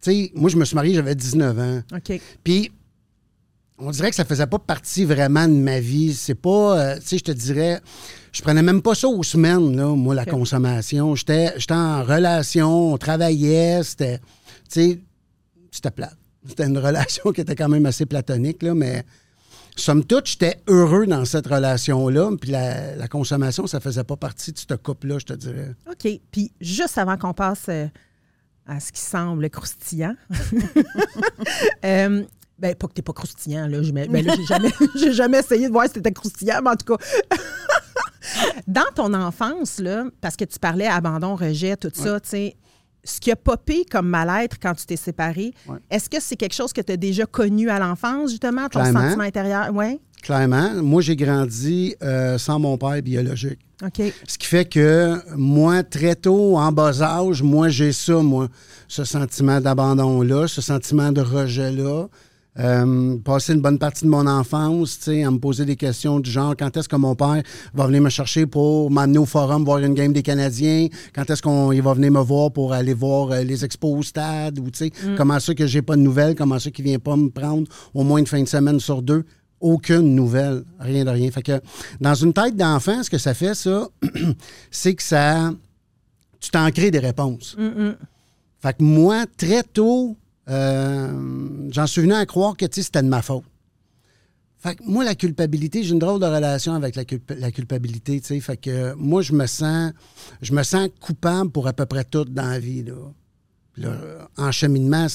sais, 0.00 0.32
moi 0.34 0.50
je 0.50 0.56
me 0.56 0.64
suis 0.64 0.74
marié, 0.74 0.94
j'avais 0.94 1.14
19 1.14 1.58
ans. 1.58 1.82
OK. 1.94 2.20
Puis, 2.42 2.72
on 3.78 3.90
dirait 3.90 4.10
que 4.10 4.16
ça 4.16 4.24
faisait 4.24 4.46
pas 4.46 4.58
partie 4.58 5.04
vraiment 5.04 5.46
de 5.46 5.54
ma 5.54 5.80
vie. 5.80 6.14
C'est 6.14 6.34
pas, 6.34 6.78
euh, 6.78 6.96
tu 6.96 7.06
sais, 7.06 7.18
je 7.18 7.24
te 7.24 7.32
dirais, 7.32 7.80
je 8.32 8.42
prenais 8.42 8.62
même 8.62 8.82
pas 8.82 8.94
ça 8.94 9.08
aux 9.08 9.22
semaines, 9.22 9.76
là, 9.76 9.88
moi, 9.88 10.14
la 10.14 10.24
consommation. 10.24 11.14
J'étais 11.14 11.52
j'étais 11.56 11.74
en 11.74 12.02
relation, 12.02 12.92
on 12.92 12.98
travaillait, 12.98 13.82
c'était, 13.82 14.18
tu 14.18 14.24
sais, 14.68 15.00
c'était 15.70 15.90
plate. 15.90 16.16
C'était 16.46 16.66
une 16.66 16.78
relation 16.86 17.32
qui 17.32 17.40
était 17.40 17.56
quand 17.56 17.68
même 17.68 17.86
assez 17.86 18.06
platonique, 18.06 18.62
là, 18.62 18.74
mais 18.74 19.04
somme 19.76 20.04
toute, 20.04 20.26
j'étais 20.26 20.60
heureux 20.68 21.06
dans 21.06 21.24
cette 21.24 21.46
relation-là. 21.46 22.30
Puis 22.40 22.50
la, 22.50 22.96
la 22.96 23.08
consommation, 23.08 23.66
ça 23.66 23.80
faisait 23.80 24.04
pas 24.04 24.16
partie 24.16 24.52
de 24.52 24.58
ce 24.58 24.74
couple-là, 24.74 25.18
je 25.18 25.26
te 25.26 25.32
dirais. 25.32 25.74
OK. 25.90 26.20
Puis 26.30 26.52
juste 26.60 26.98
avant 26.98 27.16
qu'on 27.16 27.34
passe 27.34 27.66
euh, 27.68 27.86
à 28.66 28.80
ce 28.80 28.92
qui 28.92 29.00
semble 29.00 29.48
croustillant, 29.50 30.14
euh, 31.84 32.24
ben, 32.58 32.74
pas 32.74 32.86
que 32.86 32.92
t'es 32.92 33.02
pas 33.02 33.12
croustillant, 33.12 33.66
là. 33.66 33.82
Je 33.82 33.90
ben 33.90 34.08
là, 34.10 34.34
j'ai 34.36 34.44
jamais, 34.44 34.70
j'ai 34.94 35.12
jamais 35.12 35.38
essayé 35.40 35.66
de 35.66 35.72
voir 35.72 35.86
si 35.86 35.94
t'étais 35.94 36.12
croustillant, 36.12 36.60
mais 36.62 36.70
en 36.70 36.76
tout 36.76 36.96
cas. 36.96 37.04
Dans 38.68 38.90
ton 38.94 39.14
enfance, 39.14 39.78
là, 39.80 40.04
parce 40.20 40.36
que 40.36 40.44
tu 40.44 40.58
parlais 40.58 40.86
abandon, 40.86 41.34
rejet, 41.34 41.76
tout 41.76 41.90
ça, 41.92 42.20
tu 42.20 42.28
sais, 42.28 42.56
ce 43.04 43.20
qui 43.20 43.30
a 43.32 43.36
popé 43.36 43.84
comme 43.90 44.08
mal-être 44.08 44.58
quand 44.60 44.74
tu 44.74 44.86
t'es 44.86 44.96
séparé, 44.96 45.52
Ouais. 45.68 45.78
est-ce 45.90 46.08
que 46.08 46.18
c'est 46.20 46.36
quelque 46.36 46.54
chose 46.54 46.72
que 46.72 46.80
tu 46.80 46.92
as 46.92 46.96
déjà 46.96 47.26
connu 47.26 47.68
à 47.70 47.78
l'enfance, 47.78 48.30
justement, 48.30 48.68
ton 48.68 48.80
Clairement. 48.80 49.00
sentiment 49.02 49.24
intérieur? 49.24 49.70
Oui. 49.74 50.00
Clairement, 50.22 50.74
moi, 50.82 51.02
j'ai 51.02 51.16
grandi 51.16 51.96
euh, 52.00 52.38
sans 52.38 52.60
mon 52.60 52.78
père 52.78 53.02
biologique. 53.02 53.58
OK. 53.84 54.00
Ce 54.28 54.38
qui 54.38 54.46
fait 54.46 54.64
que 54.64 55.18
moi, 55.34 55.82
très 55.82 56.14
tôt, 56.14 56.56
en 56.56 56.70
bas 56.70 57.02
âge, 57.02 57.42
moi, 57.42 57.68
j'ai 57.68 57.90
ça, 57.92 58.14
moi, 58.22 58.46
ce 58.86 59.02
sentiment 59.04 59.60
d'abandon-là, 59.60 60.46
ce 60.46 60.60
sentiment 60.60 61.10
de 61.10 61.20
rejet-là. 61.22 62.06
Euh, 62.58 63.16
passer 63.24 63.54
une 63.54 63.62
bonne 63.62 63.78
partie 63.78 64.04
de 64.04 64.10
mon 64.10 64.26
enfance, 64.26 64.98
tu 64.98 65.04
sais, 65.04 65.24
à 65.24 65.30
me 65.30 65.38
poser 65.38 65.64
des 65.64 65.76
questions 65.76 66.20
du 66.20 66.30
genre 66.30 66.54
quand 66.54 66.76
est-ce 66.76 66.86
que 66.86 66.96
mon 66.96 67.14
père 67.14 67.42
va 67.72 67.86
venir 67.86 68.02
me 68.02 68.10
chercher 68.10 68.44
pour 68.44 68.90
m'amener 68.90 69.16
au 69.16 69.24
forum 69.24 69.64
voir 69.64 69.78
une 69.78 69.94
game 69.94 70.12
des 70.12 70.22
Canadiens, 70.22 70.88
quand 71.14 71.30
est-ce 71.30 71.40
qu'il 71.40 71.82
va 71.82 71.94
venir 71.94 72.12
me 72.12 72.20
voir 72.20 72.52
pour 72.52 72.74
aller 72.74 72.92
voir 72.92 73.30
euh, 73.30 73.42
les 73.42 73.64
expos 73.64 73.98
au 73.98 74.02
stade, 74.02 74.58
ou 74.58 74.70
tu 74.70 74.90
sais, 74.90 74.92
comment 75.16 75.40
ça 75.40 75.54
que 75.54 75.66
j'ai 75.66 75.80
pas 75.80 75.96
de 75.96 76.02
nouvelles, 76.02 76.34
comment 76.34 76.58
ça 76.58 76.70
qu'il 76.70 76.84
vient 76.84 76.98
pas 76.98 77.16
me 77.16 77.30
prendre 77.30 77.66
au 77.94 78.02
moins 78.02 78.18
une 78.18 78.26
fin 78.26 78.42
de 78.42 78.48
semaine 78.48 78.80
sur 78.80 79.00
deux? 79.00 79.24
Aucune 79.58 80.14
nouvelle, 80.14 80.64
rien 80.78 81.06
de 81.06 81.10
rien. 81.10 81.30
Fait 81.30 81.42
que 81.42 81.58
dans 82.02 82.14
une 82.14 82.34
tête 82.34 82.56
d'enfant, 82.56 83.02
ce 83.02 83.08
que 83.08 83.18
ça 83.18 83.32
fait, 83.32 83.54
ça, 83.54 83.88
c'est 84.70 84.94
que 84.94 85.02
ça. 85.02 85.52
Tu 86.40 86.50
t'en 86.50 86.68
crées 86.70 86.90
des 86.90 86.98
réponses. 86.98 87.56
Fait 88.60 88.76
que 88.76 88.82
moi, 88.82 89.24
très 89.36 89.62
tôt, 89.62 90.16
euh, 90.48 91.68
j'en 91.70 91.86
suis 91.86 92.00
venu 92.02 92.14
à 92.14 92.26
croire 92.26 92.56
que 92.56 92.66
c'était 92.70 93.02
de 93.02 93.08
ma 93.08 93.22
faute. 93.22 93.44
Fait 94.58 94.76
que 94.76 94.82
moi, 94.84 95.04
la 95.04 95.16
culpabilité, 95.16 95.82
j'ai 95.82 95.90
une 95.92 95.98
drôle 95.98 96.20
de 96.20 96.26
relation 96.26 96.74
avec 96.74 96.94
la, 96.94 97.04
culp- 97.04 97.34
la 97.36 97.50
culpabilité, 97.50 98.20
tu 98.20 98.28
sais. 98.28 98.40
Fait 98.40 98.56
que 98.56 98.94
moi, 98.94 99.20
je 99.22 99.32
me 99.32 99.46
sens 99.46 99.92
je 100.40 100.52
me 100.52 100.62
sens 100.62 100.88
coupable 101.00 101.50
pour 101.50 101.66
à 101.66 101.72
peu 101.72 101.84
près 101.86 102.04
tout 102.04 102.24
dans 102.24 102.46
la 102.48 102.58
vie, 102.60 102.84
là. 102.84 102.94
En 104.36 104.52
cheminement, 104.52 105.06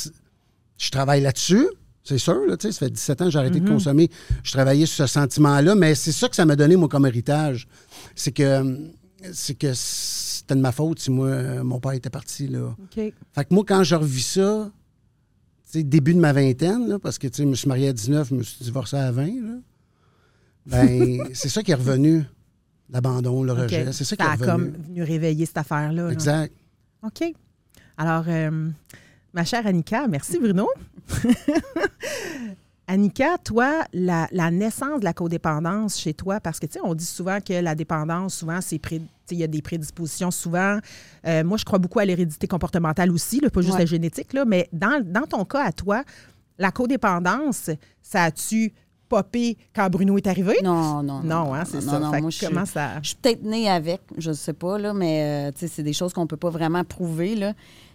je 0.78 0.90
travaille 0.92 1.22
là-dessus, 1.22 1.66
c'est 2.04 2.18
sûr, 2.18 2.46
là. 2.46 2.56
Ça 2.60 2.72
fait 2.74 2.90
17 2.90 3.22
ans 3.22 3.26
que 3.26 3.32
j'ai 3.32 3.40
arrêté 3.40 3.60
de 3.62 3.66
consommer. 3.70 4.10
Je 4.44 4.52
travaillais 4.52 4.86
sur 4.86 5.08
ce 5.08 5.14
sentiment-là, 5.14 5.76
mais 5.76 5.96
c'est 5.96 6.12
ça 6.12 6.28
que 6.28 6.36
ça 6.36 6.44
m'a 6.46 6.56
donné, 6.58 6.76
moi, 6.76 6.90
comme 6.90 7.06
héritage. 7.06 7.68
C'est 8.16 8.32
que 8.34 8.90
c'est 9.32 9.56
que 9.56 9.74
c'était 9.74 10.56
de 10.56 10.60
ma 10.62 10.72
faute 10.74 11.00
si 11.00 11.10
moi, 11.10 11.64
mon 11.64 11.80
père 11.80 11.94
était 11.94 12.10
parti, 12.10 12.48
là. 12.50 12.76
Fait 13.34 13.46
que 13.46 13.54
moi, 13.54 13.64
quand 13.66 13.84
je 13.84 13.96
revis 13.96 14.22
ça, 14.22 14.70
début 15.76 16.14
de 16.14 16.20
ma 16.20 16.34
vingtaine, 16.34 16.88
là, 16.88 17.00
parce 17.00 17.18
que 17.18 17.28
je 17.36 17.44
me 17.44 17.56
suis 17.56 17.68
marié 17.68 17.90
à 17.90 17.94
19, 17.94 18.30
je 18.30 18.36
me 18.36 18.44
suis 18.44 18.64
divorcé 18.64 18.96
à 18.98 19.12
20, 19.12 19.26
là, 19.26 19.32
ben, 20.66 21.28
c'est 21.34 21.50
ça 21.50 21.62
qui 21.64 21.72
est 21.72 21.76
revenu, 21.76 22.24
l'abandon, 22.90 23.44
le 23.44 23.54
rejet. 23.54 23.92
C'est 23.92 24.04
ça 24.04 24.16
qui 24.16 24.24
Ça 24.24 24.30
est 24.30 24.32
a 24.32 24.36
revenu. 24.54 24.72
comme 24.72 24.84
venu 24.84 25.04
réveiller 25.04 25.46
cette 25.46 25.58
affaire-là. 25.58 26.04
là. 26.08 26.12
Exact. 26.12 26.54
OK. 27.04 27.24
Alors, 27.98 28.24
euh, 28.28 28.70
Ma 29.34 29.44
chère 29.46 29.68
Annika, 29.68 30.08
merci 30.08 30.40
Bruno. 30.40 30.68
Annika, 32.90 33.38
toi, 33.44 33.84
la, 33.92 34.28
naissance 34.52 35.02
de 35.02 35.06
la 35.06 35.14
codépendance 35.14 36.00
chez 36.00 36.14
toi, 36.14 36.40
parce 36.40 36.60
que, 36.60 36.66
tu 36.66 36.74
sais, 36.74 36.80
on 36.84 36.96
dit 36.96 37.06
souvent 37.06 37.40
que 37.42 37.54
la 37.54 37.76
dépendance, 37.76 38.36
souvent, 38.36 38.60
c'est 38.62 38.80
il 39.30 39.38
y 39.38 39.44
a 39.44 39.48
des 39.48 39.62
prédispositions 39.62 40.32
souvent. 40.32 40.80
Euh, 41.26 41.44
moi, 41.44 41.58
je 41.58 41.66
crois 41.66 41.80
beaucoup 41.80 42.00
à 42.00 42.06
l'hérédité 42.06 42.48
comportementale 42.48 43.12
aussi, 43.12 43.42
pas 43.42 43.62
juste 43.62 43.78
la 43.78 43.86
génétique, 43.86 44.32
là, 44.32 44.46
mais 44.46 44.70
dans, 44.72 45.04
dans 45.06 45.28
ton 45.28 45.44
cas, 45.44 45.66
à 45.66 45.72
toi, 45.74 46.04
la 46.58 46.72
codépendance, 46.72 47.70
ça 48.02 48.24
a-tu 48.24 48.74
popé 49.10 49.58
quand 49.76 49.90
Bruno 49.90 50.18
est 50.18 50.28
arrivé? 50.28 50.58
Non, 50.64 51.04
non. 51.04 51.22
Non, 51.24 51.54
hein, 51.54 51.64
c'est 51.66 51.82
ça. 51.82 52.00
moi, 52.00 52.30
je 52.30 52.46
comment 52.46 52.66
ça. 52.66 53.02
Je 53.02 53.10
suis 53.10 53.18
peut-être 53.18 53.44
née 53.44 53.70
avec, 53.70 54.02
je 54.18 54.30
ne 54.30 54.36
sais 54.36 54.54
pas, 54.54 54.78
là, 54.78 54.94
mais 54.94 55.50
euh, 55.50 55.52
c'est 55.56 55.84
des 55.84 55.94
choses 55.94 56.14
qu'on 56.14 56.24
ne 56.24 56.28
peut 56.28 56.38
pas 56.38 56.50
vraiment 56.50 56.84
prouver. 56.84 57.36
Là. 57.36 57.54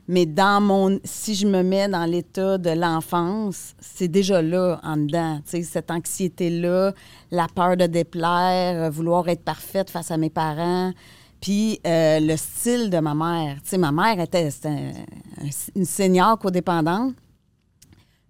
Mais 0.09 0.27
dans 0.27 0.61
mon. 0.61 0.99
Si 1.05 1.35
je 1.35 1.47
me 1.47 1.63
mets 1.63 1.89
dans 1.89 2.05
l'état 2.05 2.59
de 2.59 2.71
l'enfance, 2.71 3.75
c'est 3.81 4.09
déjà 4.09 4.43
là 4.43 4.81
en 4.83 4.97
dedans. 4.97 5.41
Cette 5.45 5.91
anxiété-là, 5.91 6.93
la 7.31 7.47
peur 7.55 7.77
de 7.77 7.87
déplaire, 7.87 8.91
vouloir 8.91 9.29
être 9.29 9.45
parfaite 9.45 9.91
face 9.91 10.11
à 10.11 10.17
mes 10.17 10.31
parents. 10.31 10.93
Puis 11.41 11.81
euh, 11.87 12.21
le 12.21 12.37
style 12.37 12.91
de 12.91 12.99
ma 12.99 13.15
mère. 13.15 13.59
sais, 13.65 13.79
ma 13.79 13.91
mère 13.91 14.21
était, 14.21 14.49
une 15.75 15.85
senior 15.85 16.39
codépendante 16.39 17.15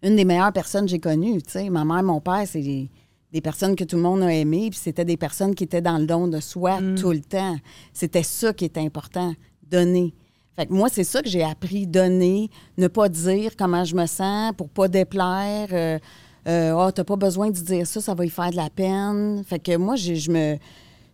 une 0.02 0.16
des 0.16 0.24
meilleures 0.24 0.52
personnes 0.52 0.84
que 0.84 0.90
j'ai 0.90 0.98
connues. 0.98 1.40
sais. 1.46 1.70
Ma 1.70 1.84
mère, 1.84 2.02
mon 2.02 2.20
père, 2.20 2.44
c'est 2.46 2.60
des, 2.60 3.40
personnes 3.40 3.76
que 3.76 3.84
tout 3.84 3.96
le 3.96 4.02
monde 4.02 4.22
a 4.22 4.32
aimées, 4.32 4.68
puis 4.70 4.78
c'était 4.78 5.04
des 5.04 5.16
personnes 5.16 5.54
qui 5.54 5.64
étaient 5.64 5.80
dans 5.80 5.98
le 5.98 6.06
don 6.06 6.28
de 6.28 6.40
soi 6.40 6.80
mm. 6.80 6.94
tout 6.96 7.12
le 7.12 7.20
temps. 7.20 7.56
C'était 7.92 8.22
ça 8.22 8.52
qui 8.52 8.64
était 8.64 8.80
important, 8.80 9.34
donner. 9.70 10.14
Fait 10.56 10.66
que 10.66 10.72
moi, 10.72 10.88
c'est 10.90 11.04
ça 11.04 11.22
que 11.22 11.28
j'ai 11.28 11.42
appris, 11.42 11.86
donner, 11.86 12.50
ne 12.76 12.88
pas 12.88 13.08
dire 13.08 13.56
comment 13.56 13.84
je 13.84 13.96
me 13.96 14.06
sens 14.06 14.52
pour 14.56 14.68
pas 14.68 14.88
déplaire. 14.88 15.68
Euh, 15.72 15.98
euh, 16.46 16.72
oh, 16.72 16.90
t'as 16.90 17.04
pas 17.04 17.16
besoin 17.16 17.50
de 17.50 17.56
dire 17.56 17.86
ça, 17.86 18.00
ça 18.00 18.14
va 18.14 18.24
y 18.24 18.30
faire 18.30 18.50
de 18.50 18.56
la 18.56 18.68
peine. 18.68 19.42
Fait 19.44 19.58
que 19.58 19.76
moi, 19.76 19.96
je 19.96 20.30
me 20.30 20.58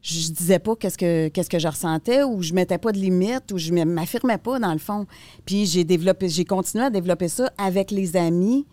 je 0.01 0.31
disais 0.31 0.59
pas 0.59 0.77
qu'est-ce 0.77 0.97
que 0.97 1.29
qu'est-ce 1.29 1.51
que 1.51 1.59
je 1.59 1.69
ressentais 1.69 2.23
ou 2.23 2.41
je 2.43 2.53
mettais 2.55 2.79
pas 2.79 2.93
de 2.93 2.99
limite 2.99 3.51
ou 3.53 3.59
je 3.59 3.73
m'affirmais 3.73 4.39
pas 4.39 4.59
dans 4.59 4.73
le 4.73 4.79
fond. 4.79 5.07
Puis 5.45 5.67
j'ai 5.67 5.85
développé 5.85 6.29
j'ai 6.29 6.45
continué 6.45 6.85
à 6.85 6.91
développer 6.91 7.29
ça 7.29 7.51
avec 7.59 7.91
les 7.91 8.17
amis 8.17 8.67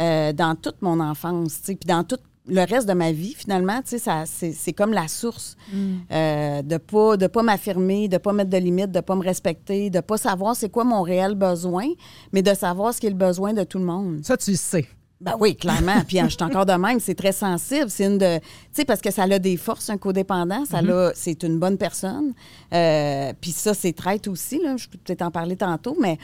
euh, 0.00 0.32
dans 0.32 0.54
toute 0.56 0.82
mon 0.82 1.00
enfance, 1.00 1.60
puis 1.64 1.76
dans 1.86 2.02
tout 2.02 2.18
le 2.48 2.66
reste 2.66 2.88
de 2.88 2.92
ma 2.92 3.12
vie, 3.12 3.34
finalement, 3.34 3.80
c'est 3.84 4.72
comme 4.72 4.92
la 4.92 5.06
source 5.08 5.56
mm. 5.72 5.94
euh, 6.10 6.62
de 6.62 6.76
pas 6.76 7.16
de 7.16 7.26
pas 7.28 7.42
m'affirmer, 7.42 8.08
de 8.08 8.18
pas 8.18 8.32
mettre 8.32 8.50
de 8.50 8.56
limites, 8.56 8.90
de 8.90 9.00
pas 9.00 9.14
me 9.14 9.22
respecter, 9.22 9.90
de 9.90 10.00
pas 10.00 10.16
savoir 10.16 10.56
c'est 10.56 10.68
quoi 10.68 10.84
mon 10.84 11.02
réel 11.02 11.34
besoin, 11.34 11.86
mais 12.32 12.42
de 12.42 12.52
savoir 12.54 12.94
ce 12.94 13.00
qui 13.00 13.06
est 13.06 13.10
le 13.10 13.16
besoin 13.16 13.52
de 13.52 13.62
tout 13.62 13.78
le 13.78 13.84
monde. 13.84 14.20
Ça, 14.24 14.36
tu 14.36 14.56
sais. 14.56 14.86
Ben 15.20 15.36
oui, 15.38 15.54
clairement. 15.54 16.02
Puis 16.08 16.18
hein, 16.18 16.26
je 16.28 16.34
suis 16.34 16.42
encore 16.42 16.66
de 16.66 16.72
même, 16.72 16.98
c'est 16.98 17.14
très 17.14 17.30
sensible. 17.30 17.88
C'est 17.88 18.06
une 18.06 18.18
de. 18.18 18.38
Tu 18.38 18.44
sais, 18.72 18.84
parce 18.84 19.00
que 19.00 19.12
ça 19.12 19.22
a 19.22 19.38
des 19.38 19.56
forces, 19.56 19.88
un 19.88 19.96
codépendant. 19.96 20.64
Ça 20.64 20.82
mm-hmm. 20.82 21.12
C'est 21.14 21.44
une 21.44 21.60
bonne 21.60 21.78
personne. 21.78 22.32
Euh, 22.74 23.32
puis 23.40 23.52
ça, 23.52 23.72
c'est 23.72 23.92
traite 23.92 24.26
aussi. 24.26 24.58
Là. 24.60 24.76
Je 24.76 24.88
peux 24.88 24.98
peut-être 24.98 25.22
en 25.22 25.30
parler 25.30 25.54
tantôt, 25.54 25.96
mais 26.00 26.16
tu 26.16 26.22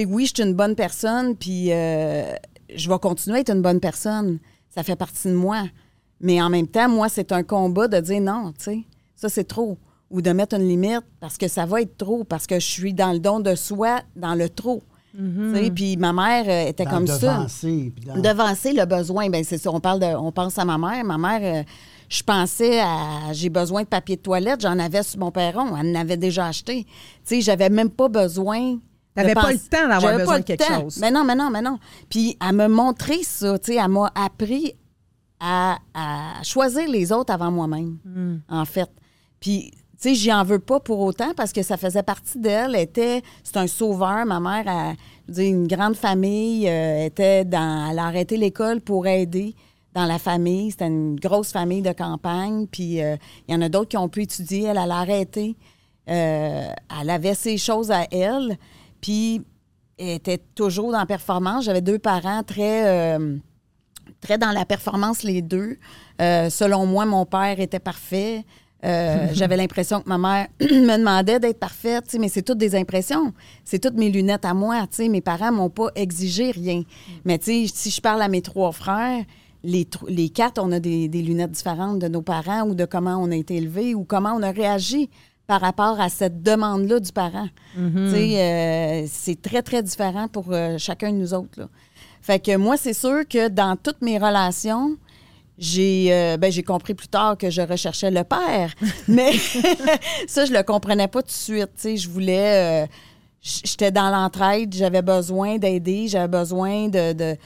sais, 0.00 0.04
oui, 0.04 0.26
je 0.26 0.40
suis 0.40 0.48
une 0.48 0.54
bonne 0.54 0.76
personne. 0.76 1.34
Puis 1.34 1.70
je 1.70 2.88
vais 2.88 2.98
continuer 3.00 3.38
à 3.38 3.40
être 3.40 3.50
une 3.50 3.62
bonne 3.62 3.80
personne. 3.80 4.38
Ça 4.70 4.82
fait 4.82 4.96
partie 4.96 5.28
de 5.28 5.34
moi. 5.34 5.64
Mais 6.20 6.42
en 6.42 6.50
même 6.50 6.66
temps, 6.66 6.88
moi, 6.88 7.08
c'est 7.08 7.32
un 7.32 7.42
combat 7.42 7.88
de 7.88 8.00
dire 8.00 8.20
non, 8.20 8.52
tu 8.58 8.64
sais, 8.64 8.84
ça, 9.14 9.28
c'est 9.28 9.44
trop. 9.44 9.78
Ou 10.10 10.22
de 10.22 10.30
mettre 10.30 10.56
une 10.56 10.66
limite 10.66 11.04
parce 11.20 11.36
que 11.36 11.48
ça 11.48 11.66
va 11.66 11.82
être 11.82 11.96
trop, 11.96 12.24
parce 12.24 12.46
que 12.46 12.58
je 12.58 12.66
suis 12.66 12.94
dans 12.94 13.12
le 13.12 13.18
don 13.18 13.40
de 13.40 13.54
soi, 13.54 14.00
dans 14.16 14.34
le 14.34 14.48
trop. 14.48 14.82
Mm-hmm. 15.18 15.72
Puis 15.72 15.96
ma 15.96 16.12
mère 16.12 16.44
euh, 16.48 16.68
était 16.68 16.84
comme 16.84 17.06
ça. 17.06 17.46
Devancer 18.16 18.72
le 18.72 18.84
besoin. 18.84 19.28
Ben 19.28 19.42
c'est 19.44 19.58
ça. 19.58 19.70
On 19.72 19.80
parle 19.80 20.00
de, 20.00 20.06
on 20.06 20.32
pense 20.32 20.58
à 20.58 20.64
ma 20.64 20.78
mère. 20.78 21.04
Ma 21.04 21.18
mère, 21.18 21.40
euh, 21.42 21.62
je 22.08 22.22
pensais 22.22 22.80
à, 22.80 23.32
j'ai 23.32 23.48
besoin 23.48 23.82
de 23.82 23.88
papier 23.88 24.16
de 24.16 24.22
toilette. 24.22 24.60
J'en 24.60 24.78
avais 24.78 25.02
sur 25.02 25.18
mon 25.18 25.30
perron. 25.30 25.76
Elle 25.76 25.96
en 25.96 26.00
avait 26.00 26.16
déjà 26.16 26.46
acheté. 26.46 26.84
Tu 26.84 26.90
sais, 27.24 27.40
j'avais 27.40 27.68
même 27.68 27.90
pas 27.90 28.08
besoin 28.08 28.78
n'avais 29.18 29.34
pas 29.34 29.52
le 29.52 29.58
temps 29.58 29.88
d'avoir 29.88 30.16
besoin 30.16 30.38
de 30.40 30.44
quelque 30.44 30.64
chose. 30.64 30.98
Mais 31.00 31.10
non, 31.10 31.24
mais 31.24 31.34
non, 31.34 31.50
mais 31.50 31.62
non. 31.62 31.78
Puis 32.08 32.36
elle 32.46 32.56
m'a 32.56 32.68
montré 32.68 33.22
ça, 33.22 33.58
tu 33.58 33.72
sais, 33.72 33.78
elle 33.78 33.88
m'a 33.88 34.10
appris 34.14 34.74
à, 35.40 35.78
choisir 36.42 36.88
les 36.88 37.12
autres 37.12 37.32
avant 37.32 37.50
moi-même, 37.50 37.98
hmm. 38.04 38.38
en 38.48 38.64
fait. 38.64 38.90
Puis, 39.40 39.70
tu 40.00 40.10
sais, 40.10 40.14
j'y 40.14 40.32
en 40.32 40.44
veux 40.44 40.58
pas 40.58 40.80
pour 40.80 41.00
autant 41.00 41.32
parce 41.36 41.52
que 41.52 41.62
ça 41.62 41.76
faisait 41.76 42.02
partie 42.02 42.38
d'elle. 42.38 42.76
était, 42.76 43.22
c'est 43.42 43.56
un 43.56 43.66
sauveur. 43.66 44.26
Ma 44.26 44.40
mère 44.40 44.64
a, 44.66 44.94
une 45.40 45.66
grande 45.66 45.96
famille, 45.96 46.68
euh, 46.68 47.06
était 47.06 47.44
dans, 47.44 47.90
elle 47.90 47.98
a 47.98 48.06
arrêté 48.06 48.36
l'école 48.36 48.80
pour 48.80 49.06
aider 49.06 49.54
dans 49.94 50.06
la 50.06 50.18
famille. 50.18 50.70
C'était 50.70 50.86
une 50.86 51.16
grosse 51.16 51.52
famille 51.52 51.82
de 51.82 51.92
campagne. 51.92 52.66
Puis, 52.66 53.02
euh, 53.02 53.16
il 53.46 53.54
y 53.54 53.56
en 53.56 53.62
a 53.62 53.68
d'autres 53.68 53.88
qui 53.88 53.96
ont 53.96 54.08
pu 54.08 54.22
étudier. 54.22 54.64
Elle, 54.64 54.78
elle 54.82 54.90
a 54.90 54.98
arrêté. 54.98 55.56
Euh, 56.08 56.68
elle 57.00 57.10
avait 57.10 57.34
ses 57.34 57.58
choses 57.58 57.90
à 57.90 58.06
elle. 58.10 58.56
Puis, 59.00 59.42
elle 59.98 60.10
était 60.10 60.38
toujours 60.54 60.92
dans 60.92 60.98
la 60.98 61.06
performance. 61.06 61.64
J'avais 61.64 61.80
deux 61.80 61.98
parents 61.98 62.42
très, 62.42 63.16
euh, 63.18 63.36
très 64.20 64.38
dans 64.38 64.52
la 64.52 64.64
performance, 64.64 65.22
les 65.22 65.42
deux. 65.42 65.76
Euh, 66.20 66.50
selon 66.50 66.86
moi, 66.86 67.04
mon 67.04 67.26
père 67.26 67.58
était 67.60 67.80
parfait. 67.80 68.44
Euh, 68.84 69.26
j'avais 69.32 69.56
l'impression 69.56 70.00
que 70.00 70.08
ma 70.08 70.18
mère 70.18 70.46
me 70.60 70.98
demandait 70.98 71.40
d'être 71.40 71.58
parfaite, 71.58 72.16
mais 72.18 72.28
c'est 72.28 72.42
toutes 72.42 72.58
des 72.58 72.76
impressions. 72.76 73.32
C'est 73.64 73.80
toutes 73.80 73.96
mes 73.96 74.10
lunettes 74.10 74.44
à 74.44 74.54
moi. 74.54 74.86
Mes 74.98 75.20
parents 75.20 75.52
m'ont 75.52 75.70
pas 75.70 75.88
exigé 75.94 76.52
rien. 76.52 76.82
Mais 77.24 77.38
si 77.42 77.66
je 77.90 78.00
parle 78.00 78.22
à 78.22 78.28
mes 78.28 78.42
trois 78.42 78.72
frères, 78.72 79.24
les, 79.64 79.88
les 80.06 80.28
quatre, 80.28 80.62
on 80.62 80.70
a 80.70 80.78
des, 80.78 81.08
des, 81.08 81.22
lunettes 81.22 81.50
différentes 81.50 81.98
de 81.98 82.06
nos 82.06 82.22
parents 82.22 82.62
ou 82.68 82.76
de 82.76 82.84
comment 82.84 83.16
on 83.16 83.32
a 83.32 83.36
été 83.36 83.56
élevés 83.56 83.96
ou 83.96 84.04
comment 84.04 84.32
on 84.34 84.42
a 84.42 84.52
réagi 84.52 85.10
par 85.48 85.62
rapport 85.62 85.98
à 85.98 86.10
cette 86.10 86.42
demande-là 86.42 87.00
du 87.00 87.10
parent. 87.10 87.48
Mm-hmm. 87.76 88.36
Euh, 88.36 89.06
c'est 89.10 89.40
très, 89.40 89.62
très 89.62 89.82
différent 89.82 90.28
pour 90.28 90.44
euh, 90.50 90.76
chacun 90.76 91.10
de 91.10 91.16
nous 91.16 91.32
autres. 91.32 91.58
Là. 91.58 91.68
Fait 92.20 92.38
que 92.38 92.54
moi, 92.56 92.76
c'est 92.76 92.92
sûr 92.92 93.26
que 93.26 93.48
dans 93.48 93.74
toutes 93.74 94.02
mes 94.02 94.18
relations, 94.18 94.98
j'ai 95.56 96.12
euh, 96.12 96.36
ben, 96.36 96.52
compris 96.62 96.92
plus 96.92 97.08
tard 97.08 97.38
que 97.38 97.48
je 97.48 97.62
recherchais 97.62 98.10
le 98.10 98.24
père. 98.24 98.74
mais 99.08 99.32
ça, 100.28 100.44
je 100.44 100.52
le 100.52 100.62
comprenais 100.62 101.08
pas 101.08 101.22
tout 101.22 101.28
de 101.28 101.32
suite. 101.32 101.96
Je 101.96 102.08
voulais. 102.08 102.86
J'étais 103.40 103.90
dans 103.90 104.10
l'entraide, 104.10 104.74
j'avais 104.74 105.00
besoin 105.00 105.56
d'aider, 105.56 106.08
j'avais 106.08 106.28
besoin 106.28 106.88
de 106.88 107.36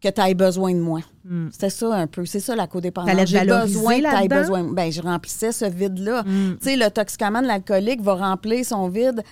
que 0.00 0.08
tu 0.08 0.20
aies 0.20 0.34
besoin 0.34 0.72
de 0.74 0.80
moi. 0.80 1.00
Hmm. 1.24 1.48
C'était 1.50 1.70
ça 1.70 1.94
un 1.94 2.06
peu. 2.06 2.24
C'est 2.24 2.40
ça 2.40 2.54
la 2.54 2.66
codépendance. 2.66 3.26
J'ai 3.26 3.44
besoin 3.44 4.00
que 4.00 4.22
tu 4.22 4.28
besoin. 4.28 4.64
Ben, 4.64 4.92
je 4.92 5.02
remplissais 5.02 5.52
ce 5.52 5.64
vide-là. 5.64 6.22
Hmm. 6.22 6.56
Tu 6.60 6.70
sais, 6.70 6.76
le 6.76 6.90
toxicomane, 6.90 7.46
l'alcoolique 7.46 8.00
va 8.00 8.14
remplir 8.14 8.64
son 8.64 8.88
vide 8.88 9.22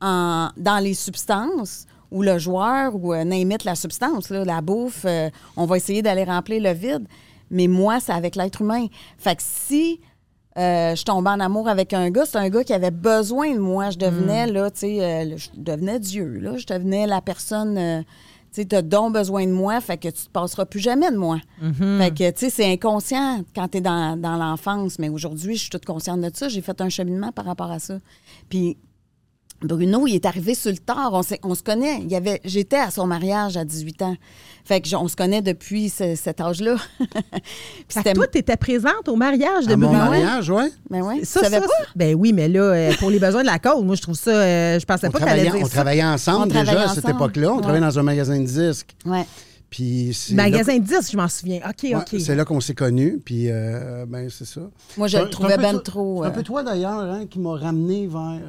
en, 0.00 0.48
dans 0.56 0.78
les 0.78 0.94
substances 0.94 1.86
ou 2.10 2.22
le 2.22 2.38
joueur 2.38 2.94
ou 2.94 3.12
euh, 3.12 3.24
la 3.64 3.74
substance, 3.74 4.30
là, 4.30 4.44
la 4.44 4.60
bouffe. 4.60 5.04
Euh, 5.04 5.30
on 5.56 5.66
va 5.66 5.76
essayer 5.76 6.00
d'aller 6.00 6.24
remplir 6.24 6.62
le 6.62 6.72
vide. 6.72 7.06
Mais 7.50 7.66
moi, 7.66 8.00
c'est 8.00 8.12
avec 8.12 8.36
l'être 8.36 8.62
humain. 8.62 8.86
Fait 9.18 9.36
que 9.36 9.42
si 9.44 10.00
euh, 10.56 10.94
je 10.94 11.04
tombais 11.04 11.30
en 11.30 11.40
amour 11.40 11.68
avec 11.68 11.92
un 11.92 12.10
gars, 12.10 12.24
c'est 12.24 12.38
un 12.38 12.48
gars 12.48 12.64
qui 12.64 12.72
avait 12.72 12.90
besoin 12.92 13.52
de 13.52 13.58
moi. 13.58 13.90
Je 13.90 13.98
devenais, 13.98 14.46
hmm. 14.46 14.52
là, 14.52 14.70
tu 14.70 14.80
sais, 14.80 15.04
euh, 15.04 15.36
je 15.36 15.48
devenais 15.56 15.98
Dieu, 15.98 16.38
là. 16.38 16.56
Je 16.56 16.66
devenais 16.66 17.06
la 17.06 17.20
personne 17.20 18.04
tu 18.62 18.74
as 18.74 18.82
donc 18.82 19.12
besoin 19.14 19.46
de 19.46 19.52
moi, 19.52 19.80
fait 19.80 19.96
que 19.96 20.08
tu 20.08 20.24
te 20.24 20.30
passeras 20.30 20.64
plus 20.64 20.80
jamais 20.80 21.10
de 21.10 21.16
moi. 21.16 21.38
Mm-hmm. 21.62 21.98
Fait 21.98 22.10
que, 22.10 22.30
tu 22.30 22.38
sais, 22.38 22.50
c'est 22.50 22.72
inconscient 22.72 23.42
quand 23.54 23.68
tu 23.68 23.78
es 23.78 23.80
dans, 23.80 24.20
dans 24.20 24.36
l'enfance. 24.36 24.98
Mais 24.98 25.08
aujourd'hui, 25.08 25.56
je 25.56 25.62
suis 25.62 25.70
toute 25.70 25.84
consciente 25.84 26.20
de 26.20 26.30
ça. 26.32 26.48
J'ai 26.48 26.62
fait 26.62 26.80
un 26.80 26.88
cheminement 26.88 27.32
par 27.32 27.44
rapport 27.44 27.70
à 27.70 27.78
ça. 27.78 27.98
Puis 28.48 28.76
Bruno, 29.60 30.06
il 30.06 30.14
est 30.14 30.26
arrivé 30.26 30.54
sur 30.54 30.70
le 30.70 30.78
tard. 30.78 31.12
On, 31.12 31.22
on 31.42 31.54
se 31.54 31.62
connaît. 31.62 32.00
Il 32.02 32.10
y 32.10 32.16
avait, 32.16 32.40
j'étais 32.44 32.76
à 32.76 32.90
son 32.90 33.06
mariage 33.06 33.56
à 33.56 33.64
18 33.64 34.02
ans. 34.02 34.16
Fait 34.64 34.80
que 34.80 34.94
on 34.96 35.08
se 35.08 35.16
connaît 35.16 35.42
depuis 35.42 35.90
cet 35.90 36.40
âge-là. 36.40 36.76
toi, 38.14 38.26
tu 38.26 38.38
étais 38.38 38.56
présente 38.56 39.08
au 39.08 39.16
mariage 39.16 39.66
de 39.66 39.74
Bruno. 39.74 39.92
mon 39.92 39.98
mariage, 39.98 40.48
oui. 40.48 40.64
Ben 40.88 41.02
ouais. 41.02 41.24
Ça, 41.24 41.48
ça, 41.50 41.60
pas? 41.60 41.66
Ben 41.94 42.14
oui, 42.14 42.32
mais 42.32 42.48
là, 42.48 42.62
euh, 42.62 42.92
pour 42.98 43.10
les 43.10 43.18
besoins 43.18 43.42
de 43.42 43.46
la 43.46 43.58
cause, 43.58 43.84
moi, 43.84 43.94
je 43.94 44.02
trouve 44.02 44.16
ça. 44.16 44.30
Euh, 44.30 44.78
je 44.78 44.86
pensais 44.86 45.10
pas 45.10 45.18
qu'elle 45.18 45.28
allait 45.28 45.50
dire 45.50 45.60
On 45.62 45.68
travaillait 45.68 46.04
ensemble 46.04 46.52
déjà 46.52 46.90
à 46.90 46.94
cette 46.94 47.08
époque-là. 47.08 47.52
On 47.52 47.60
travaillait 47.60 47.84
dans 47.84 47.98
un 47.98 48.02
magasin 48.02 48.40
de 48.40 48.46
disques. 48.46 48.96
Oui. 49.04 49.20
Puis 49.68 50.16
magasin 50.30 50.78
de 50.78 50.84
disques, 50.84 51.12
je 51.12 51.16
m'en 51.16 51.28
souviens. 51.28 51.60
OK, 51.68 51.92
OK. 51.96 52.20
C'est 52.20 52.36
là 52.36 52.44
qu'on 52.44 52.60
s'est 52.60 52.74
connus, 52.74 53.20
puis 53.24 53.50
euh, 53.50 54.06
ben 54.06 54.30
c'est 54.30 54.46
ça. 54.46 54.60
Moi, 54.96 55.08
je 55.08 55.18
le 55.18 55.28
trouvais 55.28 55.56
ben 55.58 55.78
trop. 55.80 56.22
C'est 56.22 56.28
un 56.28 56.32
peu 56.32 56.42
toi, 56.42 56.62
d'ailleurs, 56.62 57.00
hein, 57.00 57.26
qui 57.28 57.40
m'a 57.40 57.56
ramené 57.56 58.06
vers 58.06 58.40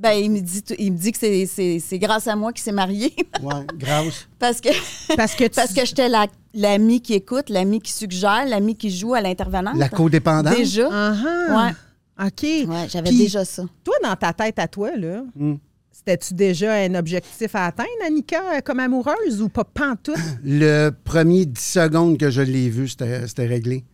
ben, 0.00 0.12
il 0.12 0.30
me 0.30 0.40
dit, 0.40 0.62
il 0.78 0.92
me 0.92 0.96
dit 0.96 1.12
que 1.12 1.18
c'est 1.18 1.98
grâce 1.98 2.26
à 2.26 2.34
moi 2.34 2.52
qu'il 2.52 2.62
s'est 2.62 2.72
marié. 2.72 3.14
oui, 3.42 3.54
grâce. 3.76 4.26
Parce 4.38 4.60
que, 4.60 4.70
parce 5.14 5.34
que, 5.34 5.48
parce 5.54 5.72
que 5.74 5.84
j'étais 5.84 6.08
l'ami 6.54 7.02
qui 7.02 7.14
écoute, 7.14 7.50
l'ami 7.50 7.80
qui 7.80 7.92
suggère, 7.92 8.46
l'ami 8.46 8.76
qui 8.76 8.90
joue 8.90 9.14
à 9.14 9.20
l'intervenant. 9.20 9.72
La 9.74 9.88
codépendance. 9.88 10.56
Déjà. 10.56 10.88
Uh 10.88 11.16
-huh. 11.16 11.56
Ouais. 11.56 12.26
OK. 12.26 12.68
Ouais, 12.68 12.88
j'avais 12.88 13.10
déjà 13.10 13.44
ça. 13.44 13.64
Toi, 13.84 13.94
dans 14.02 14.16
ta 14.16 14.32
tête 14.32 14.58
à 14.58 14.68
toi, 14.68 14.96
là, 14.96 15.22
hmm. 15.36 15.56
C'était-tu 15.92 16.32
déjà 16.32 16.72
un 16.72 16.94
objectif 16.94 17.54
à 17.54 17.66
atteindre, 17.66 17.88
Annika, 18.06 18.40
euh, 18.54 18.60
comme 18.64 18.80
amoureuse 18.80 19.42
ou 19.42 19.50
pas 19.50 19.64
pantoute? 19.64 20.16
Le 20.42 20.90
premier 21.04 21.44
10 21.44 21.60
secondes 21.60 22.16
que 22.16 22.30
je 22.30 22.40
l'ai 22.40 22.70
vu, 22.70 22.88
c'était 22.88 23.26
c'était 23.28 23.46
réglé. 23.46 23.84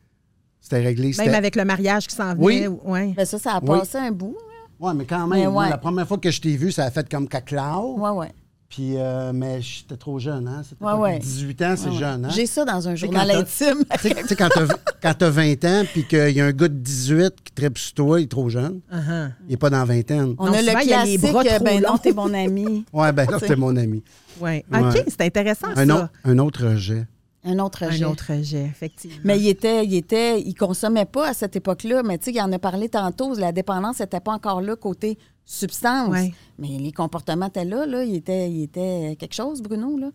C'était 0.60 0.82
réglé. 0.82 1.12
Même 1.18 1.34
avec 1.34 1.56
le 1.56 1.64
mariage 1.64 2.06
qui 2.06 2.14
s'en 2.14 2.36
Oui. 2.36 2.58
venait? 2.58 2.68
Ouais. 2.84 3.14
Ben 3.16 3.24
ça, 3.26 3.38
ça 3.40 3.52
a 3.54 3.60
Oui. 3.60 3.78
passé 3.80 3.98
un 3.98 4.12
bout. 4.12 4.36
Ouais, 4.78 4.92
mais 4.94 5.04
quand 5.04 5.26
Mais 5.26 5.40
même, 5.42 5.52
moi, 5.52 5.68
la 5.68 5.78
première 5.78 6.06
fois 6.06 6.18
que 6.18 6.30
je 6.30 6.40
t'ai 6.40 6.56
vu, 6.56 6.70
ça 6.72 6.84
a 6.84 6.90
fait 6.90 7.08
comme 7.08 7.28
caclao. 7.28 7.96
Ouais, 7.98 8.10
ouais. 8.10 8.32
Puis, 8.68 8.94
euh, 8.96 9.32
mais 9.32 9.62
j'étais 9.62 9.96
trop 9.96 10.18
jeune, 10.18 10.48
hein? 10.48 10.62
C'était 10.68 10.84
Ouais, 10.84 10.92
ouais. 10.94 11.18
18 11.20 11.62
ans, 11.62 11.74
c'est 11.76 11.84
Ouais, 11.86 11.92
ouais. 11.92 11.98
jeune, 11.98 12.24
hein? 12.24 12.28
J'ai 12.34 12.46
ça 12.46 12.64
dans 12.64 12.88
un 12.88 12.96
journal 12.96 13.30
intime. 13.30 13.84
Tu 14.02 14.08
sais- 14.08 14.36
quand 14.36 14.48
t'as 14.52 14.66
quand 15.00 15.14
t'as 15.16 15.30
20 15.30 15.64
ans, 15.64 15.84
puis 15.92 16.04
qu'il 16.04 16.30
y 16.30 16.40
a 16.40 16.46
un 16.46 16.50
gars 16.52 16.66
de 16.66 16.74
18 16.74 17.32
qui 17.44 17.52
tripe 17.52 17.78
sur 17.78 17.94
toi, 17.94 18.20
il 18.20 18.24
est 18.24 18.26
trop 18.26 18.48
jeune. 18.48 18.80
Uh-huh. 18.92 19.30
Il 19.46 19.50
n'est 19.50 19.56
pas 19.56 19.70
dans 19.70 19.78
la 19.78 19.84
vingtaine. 19.84 20.34
On 20.38 20.46
Non, 20.46 20.52
a 20.52 20.58
souvent, 20.58 20.72
le 20.72 20.76
a 20.78 20.80
les 20.80 20.86
classique, 20.88 21.20
bras 21.32 21.44
trop 21.44 21.64
ben 21.64 21.80
non, 21.80 21.96
t'es 21.96 22.12
mon 22.12 22.34
ami. 22.34 22.84
Ouais, 22.92 23.12
ben 23.12 23.26
sais. 23.30 23.38
c'était 23.38 23.56
mon 23.56 23.76
ami. 23.76 24.02
Ouais. 24.40 24.64
Ouais. 24.70 24.80
OK, 24.80 25.04
c'est 25.06 25.20
intéressant, 25.22 25.68
Un, 25.76 25.86
ça. 25.86 25.94
autre- 25.94 26.10
un 26.24 26.38
autre 26.38 26.74
jet. 26.74 27.06
Un 27.46 27.58
autre 27.60 27.84
Un 27.84 27.90
jet. 27.90 28.04
autre 28.04 28.32
jet, 28.42 28.64
effectivement. 28.64 29.18
Mais 29.24 29.38
il 29.38 29.48
était, 29.48 29.84
il 29.84 29.94
était, 29.94 30.40
il 30.40 30.54
consommait 30.54 31.04
pas 31.06 31.28
à 31.28 31.34
cette 31.34 31.54
époque-là. 31.56 32.02
Mais 32.02 32.18
tu 32.18 32.24
sais, 32.26 32.32
il 32.32 32.40
en 32.40 32.50
a 32.52 32.58
parlé 32.58 32.88
tantôt. 32.88 33.34
La 33.36 33.52
dépendance 33.52 34.00
n'était 34.00 34.20
pas 34.20 34.32
encore 34.32 34.60
là 34.60 34.74
côté 34.76 35.16
substance. 35.44 36.10
Ouais. 36.10 36.32
Mais 36.58 36.68
les 36.78 36.92
comportements 36.92 37.46
étaient 37.46 37.64
là, 37.64 37.86
là. 37.86 38.02
Il 38.04 38.16
était, 38.16 38.50
il 38.50 38.64
était 38.64 39.16
quelque 39.18 39.34
chose, 39.34 39.62
Bruno, 39.62 39.96
là. 39.96 40.10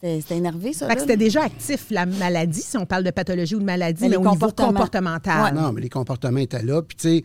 C'était, 0.00 0.36
énervé, 0.36 0.72
ça. 0.72 0.86
Fait 0.86 0.92
que 0.94 0.98
là. 1.00 1.04
c'était 1.06 1.16
déjà 1.16 1.42
actif, 1.42 1.86
la 1.90 2.06
maladie, 2.06 2.60
si 2.62 2.76
on 2.78 2.86
parle 2.86 3.02
de 3.02 3.10
pathologie 3.10 3.56
ou 3.56 3.58
de 3.58 3.64
maladie, 3.64 4.02
Mais 4.02 4.08
mais, 4.08 4.10
les 4.12 4.16
au 4.18 4.20
niveau 4.20 4.32
comportements. 4.34 4.68
comportemental. 4.68 5.54
Non, 5.56 5.72
mais 5.72 5.80
les 5.80 5.88
comportements 5.88 6.38
étaient 6.38 6.62
là. 6.62 6.82
Puis, 6.82 6.96
tu 6.96 7.08
sais, 7.08 7.22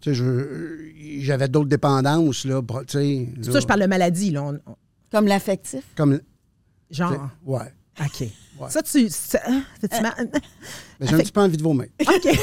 tu 0.00 0.10
sais, 0.10 0.14
je- 0.14 1.20
j'avais 1.20 1.46
d'autres 1.46 1.68
dépendances, 1.68 2.44
là. 2.44 2.60
pour- 2.62 2.84
Tu 2.84 2.98
sais. 2.98 3.28
C'est 3.42 3.52
ça, 3.52 3.60
je 3.60 3.66
parle 3.66 3.82
de 3.82 3.86
maladie, 3.86 4.32
là. 4.32 4.42
on- 4.42 4.58
on- 4.68 4.76
Comme 5.12 5.26
l'affectif. 5.28 5.84
Comme. 5.96 6.18
genre. 6.90 7.28
Ouais. 7.44 7.72
OK. 8.00 8.28
Ouais. 8.58 8.70
Ça, 8.70 8.82
tu. 8.82 9.08
ça- 9.10 9.40
hein, 9.46 9.62
mal? 10.02 10.30
Mais 11.00 11.06
j'ai 11.06 11.14
un 11.14 11.18
petit 11.18 11.32
peu 11.32 11.40
envie 11.40 11.56
de 11.56 11.62
vomir. 11.62 11.86
OK. 12.00 12.38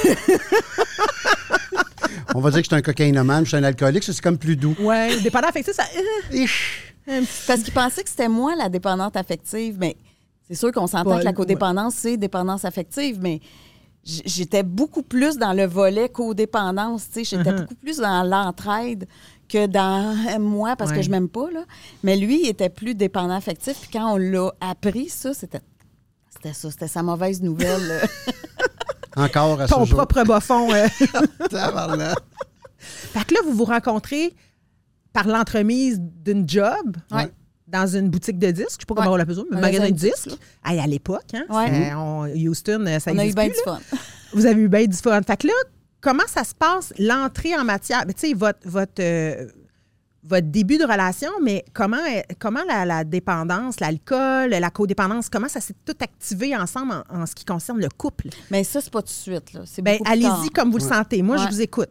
On 2.35 2.39
va 2.39 2.49
dire 2.51 2.59
que 2.59 2.63
je 2.65 2.69
suis 2.69 2.75
un 2.75 2.81
cocaïnomane, 2.81 3.43
je 3.45 3.49
suis 3.49 3.57
un 3.57 3.63
alcoolique, 3.63 4.03
ça, 4.03 4.13
c'est 4.13 4.21
comme 4.21 4.37
plus 4.37 4.55
doux. 4.55 4.75
ouais, 4.79 5.19
dépendant 5.21 5.47
affectif, 5.47 5.73
ça. 5.75 5.83
euh, 5.83 6.35
Ich. 6.35 6.93
Parce 7.47 7.61
qu'il 7.63 7.73
pensait 7.73 8.03
que 8.03 8.09
c'était 8.09 8.29
moi 8.29 8.55
la 8.55 8.69
dépendante 8.69 9.15
affective. 9.17 9.75
Mais 9.79 9.97
c'est 10.47 10.55
sûr 10.55 10.71
qu'on 10.71 10.87
s'entend 10.87 11.19
que 11.19 11.23
la 11.23 11.33
codépendance, 11.33 11.95
c'est 11.95 12.17
dépendance 12.17 12.63
affective. 12.65 13.19
Mais 13.21 13.39
j'étais 14.03 14.63
beaucoup 14.63 15.03
plus 15.03 15.37
dans 15.37 15.53
le 15.53 15.65
volet 15.65 16.09
codépendance. 16.09 17.07
tu 17.11 17.23
sais. 17.25 17.37
J'étais 17.37 17.51
Uh-huh. 17.51 17.61
beaucoup 17.61 17.75
plus 17.75 17.97
dans 17.97 18.23
l'entraide 18.23 19.07
que 19.49 19.65
dans 19.67 20.15
euh, 20.33 20.39
moi 20.39 20.75
parce 20.77 20.91
Ouais. 20.91 20.97
que 20.97 21.03
je 21.03 21.09
m'aime 21.11 21.27
pas. 21.29 21.51
Là. 21.51 21.65
Mais 22.03 22.15
lui, 22.15 22.43
il 22.43 22.49
était 22.49 22.69
plus 22.69 22.95
dépendant 22.95 23.35
affectif. 23.35 23.77
Puis 23.81 23.89
quand 23.93 24.13
on 24.13 24.17
l'a 24.17 24.49
appris, 24.61 25.09
ça, 25.09 25.33
c'était. 25.33 25.59
C'était 26.43 26.53
ça, 26.55 26.71
c'était 26.71 26.87
sa 26.87 27.03
mauvaise 27.03 27.41
nouvelle. 27.41 27.87
là. 27.87 28.01
Encore 29.15 29.61
à 29.61 29.67
ce 29.67 29.73
ton 29.73 29.85
jour. 29.85 29.97
propre 29.97 30.23
bas 30.23 30.39
fond. 30.39 30.73
euh. 30.73 30.87
Tabarnak. 31.49 32.17
fait 32.79 33.23
que 33.25 33.33
là, 33.35 33.39
vous 33.45 33.53
vous 33.53 33.65
rencontrez 33.65 34.33
par 35.13 35.27
l'entremise 35.27 35.99
d'une 36.01 36.49
job 36.49 36.97
Ouais. 37.11 37.31
dans 37.67 37.85
une 37.87 38.09
boutique 38.09 38.39
de 38.39 38.49
disques. 38.51 38.69
Je 38.71 38.73
sais 38.81 38.85
pas 38.87 38.95
comment 38.95 39.07
Ouais. 39.09 39.13
on 39.13 39.17
l'appelle 39.17 39.35
ça, 39.35 39.41
mais 39.51 39.57
un 39.57 39.61
Magasin 39.61 39.85
de 39.89 39.91
disques, 39.91 40.27
disques. 40.29 40.39
Hey, 40.65 40.79
à 40.79 40.87
l'époque, 40.87 41.33
hein? 41.33 41.45
Ouais. 41.49 41.93
on- 41.95 42.25
Houston, 42.35 42.83
euh, 42.87 42.99
ça 42.99 43.11
on 43.13 43.17
a 43.19 43.25
eu 43.25 43.33
bien 43.33 43.45
plus, 43.49 43.57
du 43.57 43.63
fun. 43.63 43.79
Vous 44.33 44.45
avez 44.47 44.61
eu 44.61 44.67
bien 44.67 44.85
du 44.85 44.97
fun. 44.97 45.21
Fait 45.21 45.37
que 45.37 45.47
là, 45.47 45.53
comment 46.01 46.23
ça 46.27 46.43
se 46.43 46.55
passe, 46.55 46.91
l'entrée 46.97 47.55
en 47.55 47.63
matière? 47.63 48.03
Tu 48.07 48.13
sais, 48.17 48.33
votre, 48.33 48.59
votre, 48.65 48.93
euh, 48.99 49.47
votre 50.25 50.47
début 50.47 50.77
de 50.77 50.83
relation, 50.83 51.29
mais 51.41 51.65
comment, 51.73 51.97
euh, 51.97 52.21
comment 52.39 52.61
la, 52.67 52.85
la 52.85 53.03
dépendance, 53.03 53.79
l'alcool, 53.79 54.51
la 54.51 54.69
codépendance, 54.69 55.27
comment 55.29 55.49
ça 55.49 55.59
s'est 55.59 55.75
tout 55.85 55.95
activé 55.99 56.55
ensemble 56.55 56.93
en, 57.09 57.21
en 57.21 57.25
ce 57.25 57.35
qui 57.35 57.43
concerne 57.45 57.79
le 57.79 57.89
couple? 57.89 58.29
Mais 58.49 58.63
ça, 58.63 58.79
c'est 58.81 58.91
pas 58.91 59.01
tout 59.01 59.07
de 59.07 59.11
suite. 59.11 59.57
Ben, 59.81 59.97
allez-y 60.05 60.49
comme 60.49 60.71
vous 60.71 60.77
le 60.77 60.83
sentez. 60.83 61.21
Moi, 61.21 61.37
je 61.37 61.47
vous 61.49 61.61
écoute. 61.61 61.89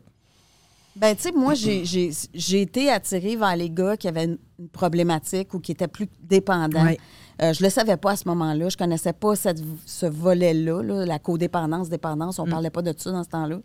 Ben, 0.94 1.16
tu 1.16 1.22
sais, 1.22 1.32
moi, 1.32 1.54
j'ai- 1.54 1.86
j'ai 1.86 2.10
j'ai 2.34 2.60
été 2.60 2.90
attirée 2.90 3.34
vers 3.36 3.56
les 3.56 3.70
gars 3.70 3.96
qui 3.96 4.08
avaient 4.08 4.24
une, 4.24 4.36
une 4.58 4.68
problématique 4.68 5.54
ou 5.54 5.58
qui 5.58 5.72
étaient 5.72 5.88
plus 5.88 6.06
dépendants. 6.22 6.84
Ouais. 6.84 6.98
Euh, 7.40 7.54
je 7.54 7.64
le 7.64 7.70
savais 7.70 7.96
pas 7.96 8.10
à 8.10 8.16
ce 8.16 8.28
moment-là. 8.28 8.68
Je 8.68 8.76
connaissais 8.76 9.14
pas 9.14 9.34
cette- 9.34 9.62
ce 9.86 10.04
volet-là, 10.04 10.82
là, 10.82 11.06
la 11.06 11.18
codépendance, 11.18 11.88
dépendance. 11.88 12.38
Mm. 12.38 12.42
On 12.42 12.46
parlait 12.46 12.68
pas 12.70 12.82
de 12.82 12.92
ça 12.96 13.10
dans 13.10 13.24
ce 13.24 13.28
temps-là. 13.30 13.58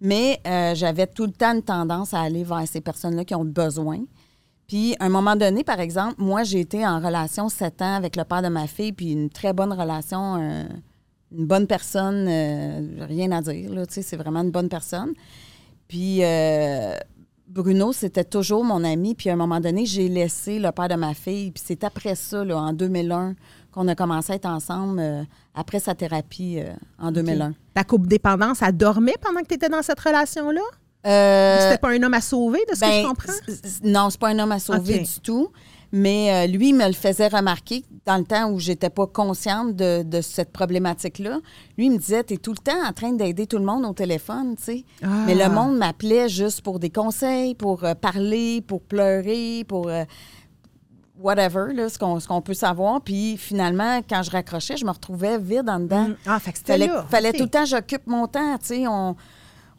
Mais 0.00 0.40
euh, 0.46 0.74
j'avais 0.74 1.06
tout 1.06 1.26
le 1.26 1.32
temps 1.32 1.54
une 1.54 1.62
tendance 1.62 2.14
à 2.14 2.20
aller 2.20 2.44
vers 2.44 2.66
ces 2.66 2.80
personnes-là 2.80 3.24
qui 3.24 3.34
ont 3.34 3.44
besoin. 3.44 4.00
Puis, 4.66 4.94
à 5.00 5.06
un 5.06 5.08
moment 5.08 5.34
donné, 5.34 5.64
par 5.64 5.80
exemple, 5.80 6.16
moi, 6.18 6.42
j'ai 6.42 6.60
été 6.60 6.86
en 6.86 7.00
relation 7.00 7.48
sept 7.48 7.80
ans 7.82 7.94
avec 7.94 8.16
le 8.16 8.24
père 8.24 8.42
de 8.42 8.48
ma 8.48 8.66
fille, 8.66 8.92
puis 8.92 9.12
une 9.12 9.30
très 9.30 9.52
bonne 9.52 9.72
relation, 9.72 10.36
une 11.32 11.46
bonne 11.46 11.66
personne, 11.66 12.26
euh, 12.28 13.06
rien 13.06 13.32
à 13.32 13.40
dire, 13.40 13.72
là, 13.72 13.86
tu 13.86 14.02
c'est 14.02 14.16
vraiment 14.16 14.40
une 14.40 14.50
bonne 14.50 14.68
personne. 14.68 15.12
Puis 15.88 16.22
euh, 16.22 16.96
Bruno, 17.48 17.92
c'était 17.92 18.24
toujours 18.24 18.64
mon 18.64 18.84
ami. 18.84 19.14
Puis 19.14 19.30
à 19.30 19.34
un 19.34 19.36
moment 19.36 19.60
donné, 19.60 19.86
j'ai 19.86 20.08
laissé 20.08 20.58
le 20.58 20.70
père 20.72 20.88
de 20.88 20.94
ma 20.94 21.14
fille. 21.14 21.50
Puis 21.50 21.62
c'est 21.66 21.84
après 21.84 22.14
ça, 22.14 22.44
là, 22.44 22.58
en 22.58 22.72
2001, 22.72 23.34
qu'on 23.78 23.88
a 23.88 23.94
commencé 23.94 24.32
à 24.32 24.36
être 24.36 24.46
ensemble, 24.46 24.98
euh, 24.98 25.22
après 25.54 25.78
sa 25.78 25.94
thérapie 25.94 26.58
euh, 26.58 26.72
en 26.98 27.12
2001. 27.12 27.54
Ta 27.74 27.84
couple 27.84 28.08
dépendance, 28.08 28.60
elle 28.60 28.76
dormait 28.76 29.14
pendant 29.20 29.40
que 29.40 29.46
tu 29.46 29.54
étais 29.54 29.68
dans 29.68 29.82
cette 29.82 30.00
relation-là? 30.00 30.60
Euh, 31.06 31.58
C'était 31.60 31.78
pas 31.78 31.90
un 31.90 32.02
homme 32.02 32.14
à 32.14 32.20
sauver, 32.20 32.58
de 32.68 32.74
ce 32.74 32.80
que 32.80 32.86
ben, 32.86 33.02
je 33.02 33.06
comprends? 33.06 33.32
Non, 33.84 34.10
c'est 34.10 34.18
pas 34.18 34.30
un 34.30 34.38
homme 34.40 34.50
à 34.50 34.58
sauver 34.58 34.98
du 34.98 35.20
tout. 35.22 35.48
Mais 35.90 36.30
euh, 36.30 36.50
lui, 36.50 36.70
il 36.70 36.74
me 36.74 36.86
le 36.86 36.92
faisait 36.92 37.28
remarquer 37.28 37.82
dans 38.04 38.18
le 38.18 38.24
temps 38.24 38.50
où 38.50 38.58
j'étais 38.58 38.90
pas 38.90 39.06
consciente 39.06 39.74
de, 39.74 40.02
de 40.02 40.20
cette 40.20 40.52
problématique-là. 40.52 41.38
Lui, 41.78 41.86
il 41.86 41.92
me 41.92 41.98
disait, 41.98 42.24
tu 42.24 42.34
es 42.34 42.36
tout 42.36 42.50
le 42.52 42.58
temps 42.58 42.86
en 42.86 42.92
train 42.92 43.12
d'aider 43.12 43.46
tout 43.46 43.56
le 43.56 43.64
monde 43.64 43.86
au 43.86 43.94
téléphone, 43.94 44.54
tu 44.58 44.64
sais. 44.64 44.84
Ah. 45.02 45.06
Mais 45.26 45.34
le 45.34 45.48
monde 45.48 45.78
m'appelait 45.78 46.28
juste 46.28 46.60
pour 46.60 46.78
des 46.78 46.90
conseils, 46.90 47.54
pour 47.54 47.84
euh, 47.84 47.94
parler, 47.94 48.60
pour 48.60 48.82
pleurer, 48.82 49.64
pour 49.66 49.88
whatever, 51.20 51.72
là, 51.74 51.88
ce 51.88 51.98
qu'on 51.98 52.20
ce 52.20 52.28
qu'on 52.28 52.40
peut 52.40 52.54
savoir. 52.54 53.00
Puis 53.00 53.36
finalement, 53.36 54.00
quand 54.08 54.22
je 54.22 54.30
raccrochais, 54.30 54.76
je 54.76 54.84
me 54.84 54.90
retrouvais 54.90 55.38
vide 55.38 55.68
en 55.68 55.80
dedans. 55.80 56.08
Mm. 56.08 56.16
Ah, 56.26 56.38
fait 56.40 56.52
que 56.52 56.58
c'était 56.58 56.72
Fallait, 56.72 56.86
là. 56.86 57.06
fallait 57.08 57.32
tout 57.32 57.44
le 57.44 57.48
temps, 57.50 57.64
j'occupe 57.64 58.06
mon 58.06 58.26
temps, 58.26 58.56
tu 58.58 58.66
sais, 58.66 58.86
on, 58.86 59.16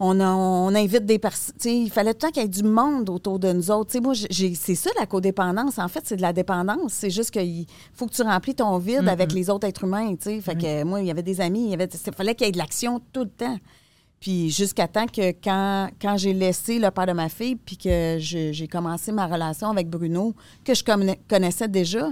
on, 0.02 0.20
a- 0.22 0.30
on 0.34 0.74
invite 0.76 1.06
des 1.06 1.20
personnes, 1.20 1.56
tu 1.60 1.70
sais, 1.70 1.78
il 1.78 1.90
fallait 1.90 2.14
tout 2.14 2.28
le 2.28 2.32
temps 2.32 2.34
qu'il 2.34 2.44
y 2.44 2.46
ait 2.46 2.50
du 2.50 2.64
monde 2.64 3.10
autour 3.10 3.38
de 3.40 3.52
nous 3.52 3.70
autres. 3.72 3.92
Tu 3.92 3.98
sais, 3.98 4.02
moi, 4.02 4.14
c'est 4.56 4.76
ça 4.76 4.90
la 5.00 5.06
codépendance, 5.06 5.78
en 5.78 5.88
fait, 5.88 6.02
c'est 6.06 6.16
de 6.16 6.22
la 6.22 6.32
dépendance. 6.34 6.94
C'est 6.94 7.10
juste 7.10 7.32
qu'il 7.32 7.66
faut 7.94 8.06
que 8.06 8.14
tu 8.14 8.22
remplis 8.22 8.56
ton 8.56 8.78
vide 8.78 9.08
avec 9.10 9.32
les 9.34 9.50
autres 9.50 9.68
êtres 9.68 9.84
humains, 9.84 10.16
tu 10.16 10.24
sais. 10.24 10.42
Fait 10.42 10.56
que 10.56 10.84
moi, 10.84 11.02
il 11.02 11.08
y 11.08 11.12
avait 11.12 11.24
des 11.24 11.42
amis, 11.42 11.66
il 11.66 11.70
y 11.72 11.74
avait, 11.74 11.90
il 11.94 12.14
fallait 12.14 12.36
qu'il 12.36 12.48
y 12.48 12.50
ait 12.50 12.54
de 12.54 12.58
l'action 12.58 13.02
tout 13.12 13.24
le 13.26 13.30
temps. 13.30 13.58
Puis 14.20 14.50
jusqu'à 14.52 14.88
temps 14.88 15.06
que 15.06 15.32
quand, 15.32 15.90
quand 16.02 16.18
j'ai 16.18 16.34
laissé 16.34 16.78
le 16.78 16.92
père 16.92 17.06
de 17.08 17.14
ma 17.14 17.30
fille, 17.30 17.56
puis 17.56 17.78
que 17.78 18.18
j'ai 18.20 18.68
commencé 18.68 19.12
ma 19.12 19.28
relation 19.28 19.70
avec 19.70 19.90
Bruno, 19.90 20.36
que 20.66 20.74
je 20.74 20.84
conna- 20.84 21.16
connaissais 21.30 21.68
déjà, 21.70 22.10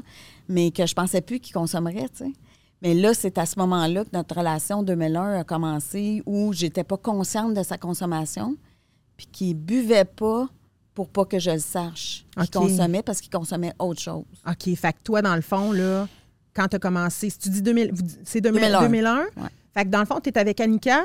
mais 0.48 0.72
que 0.72 0.86
je 0.86 0.94
pensais 0.94 1.20
plus 1.22 1.40
qu'il 1.40 1.54
consommerait, 1.54 2.08
tu 2.10 2.26
sais. 2.26 2.32
Mais 2.82 2.94
là, 2.94 3.14
c'est 3.14 3.38
à 3.40 3.46
ce 3.46 3.58
moment-là 3.60 4.06
que 4.06 4.12
notre 4.14 4.36
relation 4.38 4.84
2001 4.84 5.40
a 5.40 5.44
commencé, 5.44 6.22
où 6.26 6.54
j'étais 6.54 6.84
pas 6.84 6.96
consciente 6.98 7.54
de 7.56 7.64
sa 7.64 7.78
consommation, 7.78 8.56
puis 9.18 9.26
qu'il 9.26 9.56
buvait 9.56 10.06
pas 10.06 10.48
pour 10.94 11.10
pas 11.10 11.26
que 11.26 11.40
je 11.40 11.52
le 11.52 11.60
sache. 11.60 12.26
qu'il 12.36 12.44
OK. 12.44 12.52
consommait 12.70 13.02
parce 13.04 13.20
qu'il 13.20 13.32
consommait 13.32 13.74
autre 13.80 14.00
chose. 14.02 14.24
OK. 14.48 14.76
Fait 14.76 14.94
que 14.94 15.00
toi, 15.04 15.22
dans 15.22 15.36
le 15.36 15.42
fond, 15.42 15.72
là, 15.72 16.08
quand 16.56 16.68
tu 16.70 16.76
as 16.76 16.80
commencé, 16.80 17.30
si 17.32 17.38
tu 17.40 17.50
dis 17.50 17.62
2000, 17.62 17.92
vous 17.94 18.02
dites- 18.04 18.20
c'est 18.24 18.42
2000 18.42 18.62
2001. 18.62 18.82
2001, 18.82 19.18
Ouais. 19.18 19.50
fait 19.74 19.84
que 19.86 19.90
dans 19.90 20.00
le 20.00 20.06
fond, 20.06 20.20
tu 20.24 20.30
es 20.30 20.38
avec 20.38 20.60
Annika? 20.62 21.04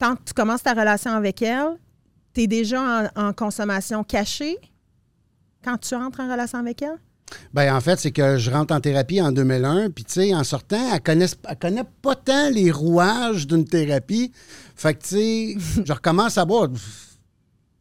Tant 0.00 0.16
que 0.16 0.22
tu 0.24 0.32
commences 0.34 0.64
ta 0.64 0.72
relation 0.72 1.12
avec 1.12 1.42
elle, 1.42 1.76
tu 2.34 2.42
es 2.42 2.46
déjà 2.48 3.10
en, 3.14 3.28
en 3.28 3.32
consommation 3.32 4.02
cachée 4.02 4.56
quand 5.62 5.78
tu 5.78 5.94
entres 5.94 6.20
en 6.20 6.32
relation 6.32 6.58
avec 6.58 6.82
elle? 6.82 6.98
Ben, 7.52 7.74
en 7.74 7.80
fait, 7.80 7.98
c'est 8.00 8.10
que 8.10 8.38
je 8.38 8.50
rentre 8.50 8.74
en 8.74 8.80
thérapie 8.80 9.20
en 9.20 9.30
2001, 9.30 9.90
puis 9.90 10.04
tu 10.04 10.14
sais, 10.14 10.34
en 10.34 10.42
sortant, 10.42 10.92
elle 10.92 11.00
connaît, 11.00 11.26
elle 11.48 11.58
connaît 11.58 11.84
pas 12.02 12.16
tant 12.16 12.50
les 12.50 12.70
rouages 12.70 13.46
d'une 13.46 13.64
thérapie. 13.64 14.32
Fait 14.74 14.94
que, 14.94 15.02
tu 15.02 15.08
sais, 15.08 15.56
je 15.84 15.92
recommence 15.92 16.38
à 16.38 16.44
boire. 16.44 16.68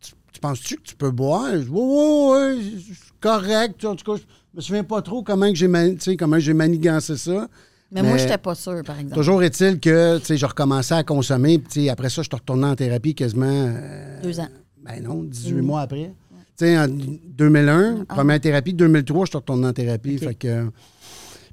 Tu, 0.02 0.12
tu 0.34 0.40
penses-tu 0.40 0.76
que 0.76 0.84
tu 0.84 0.96
peux 0.96 1.12
boire? 1.12 1.54
Oui, 1.54 1.64
oui, 1.70 2.84
oui, 2.88 2.98
correct. 3.20 3.84
En 3.86 3.96
tout 3.96 4.12
cas, 4.12 4.22
je 4.22 4.58
me 4.58 4.62
souviens 4.62 4.84
pas 4.84 5.02
trop 5.02 5.24
j'ai 5.54 6.18
comment 6.18 6.40
j'ai 6.40 6.54
manigancé 6.54 7.18
ça. 7.18 7.48
Mais, 7.92 8.02
moi, 8.04 8.14
Mais- 8.14 8.20
j'étais 8.20 8.38
pas 8.38 8.54
sûre, 8.56 8.82
par 8.86 9.00
exemple. 9.00 9.16
Toujours 9.16 9.42
est-il 9.44 9.80
que, 9.80 10.20
tu 10.20 10.26
sais, 10.26 10.38
je 10.38 10.46
recommençais 10.46 10.94
à 10.94 11.04
consommer, 11.04 11.58
puis 11.60 11.90
après 11.90 12.10
ça, 12.10 12.22
je 12.22 12.28
suis 12.30 12.36
retourné 12.36 12.66
en 12.66 12.76
thérapie 12.76 13.16
quasiment... 13.16 13.46
euh, 13.50 14.22
Deux 14.22 14.40
ans. 14.40 14.48
ben 14.84 15.02
non, 15.04 15.24
18 15.24 15.62
mois 15.62 15.82
après. 15.82 16.14
Tu 16.58 16.66
sais, 16.66 16.78
en 16.78 16.88
2001, 16.88 18.06
Ah. 18.10 18.16
première 18.16 18.40
thérapie. 18.42 18.74
2003, 18.74 19.26
je 19.26 19.30
suis 19.32 19.38
retourné 19.38 19.66
en 19.68 19.74
thérapie. 19.74 20.18
Fait 20.18 20.36
que. 20.36 20.70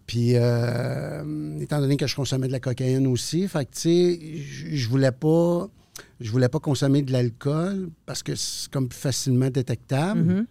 Puis, 0.06 0.32
euh, 0.34 1.58
étant 1.60 1.80
donné 1.80 1.96
que 1.96 2.06
je 2.06 2.14
consommais 2.14 2.46
de 2.48 2.52
la 2.52 2.60
cocaïne 2.60 3.06
aussi, 3.06 3.48
fait 3.48 3.64
que, 3.64 3.70
tu 3.74 3.80
sais, 3.80 4.20
je 4.70 4.76
je 4.76 4.88
voulais 4.88 5.12
pas. 5.12 5.68
Je 6.20 6.30
voulais 6.30 6.48
pas 6.48 6.58
consommer 6.60 7.02
de 7.02 7.12
l'alcool 7.12 7.88
parce 8.04 8.22
que 8.22 8.34
c'est 8.34 8.70
comme 8.70 8.88
plus 8.88 8.98
facilement 8.98 9.48
détectable. 9.48 10.20
Mhm. 10.22 10.46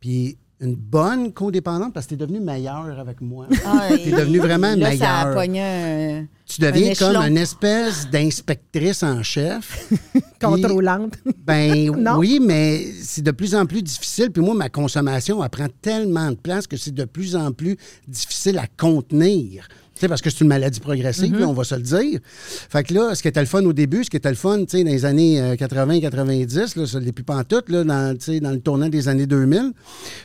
Puis 0.00 0.36
une 0.60 0.76
bonne 0.76 1.32
codépendante 1.32 1.92
parce 1.92 2.06
que 2.06 2.10
tu 2.10 2.14
es 2.14 2.26
devenu 2.26 2.40
meilleur 2.40 2.98
avec 2.98 3.20
moi. 3.20 3.46
Ah, 3.66 3.88
tu 4.02 4.08
es 4.08 4.12
devenu 4.12 4.38
vraiment 4.38 4.74
là, 4.76 4.96
Ça 4.96 5.10
a 5.20 5.24
meilleur. 5.26 5.34
pogné 5.42 5.60
un- 5.60 6.26
Tu 6.46 6.60
deviens 6.60 6.92
un 6.92 6.94
comme 6.94 7.16
une 7.22 7.36
espèce 7.38 8.08
d'inspectrice 8.10 9.02
en 9.02 9.22
chef. 9.22 9.90
Contrôlante. 10.40 11.14
Ben 11.44 11.90
Non? 11.98 12.18
oui, 12.18 12.38
mais 12.40 12.84
c'est 13.02 13.22
de 13.22 13.30
plus 13.30 13.54
en 13.54 13.66
plus 13.66 13.82
difficile. 13.82 14.30
Puis 14.30 14.42
moi, 14.42 14.54
ma 14.54 14.68
consommation, 14.68 15.42
elle 15.42 15.50
prend 15.50 15.66
tellement 15.82 16.30
de 16.30 16.36
place 16.36 16.66
que 16.66 16.76
c'est 16.76 16.94
de 16.94 17.04
plus 17.04 17.34
en 17.36 17.52
plus 17.52 17.76
difficile 18.06 18.58
à 18.58 18.66
contenir. 18.78 19.66
Sais, 19.96 20.08
parce 20.08 20.20
que 20.22 20.28
c'est 20.30 20.40
une 20.40 20.48
maladie 20.48 20.80
progressive, 20.80 21.32
Mm-hmm. 21.34 21.38
là, 21.38 21.48
on 21.48 21.52
va 21.52 21.62
se 21.64 21.74
le 21.76 21.82
dire. 21.82 22.18
Fait 22.24 22.82
que 22.82 22.92
là, 22.94 23.14
ce 23.14 23.22
qui 23.22 23.28
était 23.28 23.40
le 23.40 23.46
fun 23.46 23.64
au 23.64 23.72
début, 23.72 24.02
ce 24.04 24.10
qui 24.10 24.16
était 24.16 24.28
le 24.28 24.34
fun, 24.34 24.58
tu 24.64 24.78
sais, 24.78 24.84
dans 24.84 24.90
les 24.90 25.04
années 25.04 25.40
80-90, 25.56 26.78
là, 26.78 26.86
ça 26.86 26.98
ne 27.00 27.04
l'est 27.04 27.12
plus 27.12 27.24
pantoute, 27.24 27.68
là, 27.68 27.84
dans, 27.84 28.16
dans 28.42 28.50
le 28.50 28.60
tournant 28.60 28.88
des 28.88 29.08
années 29.08 29.26
2000. 29.26 29.72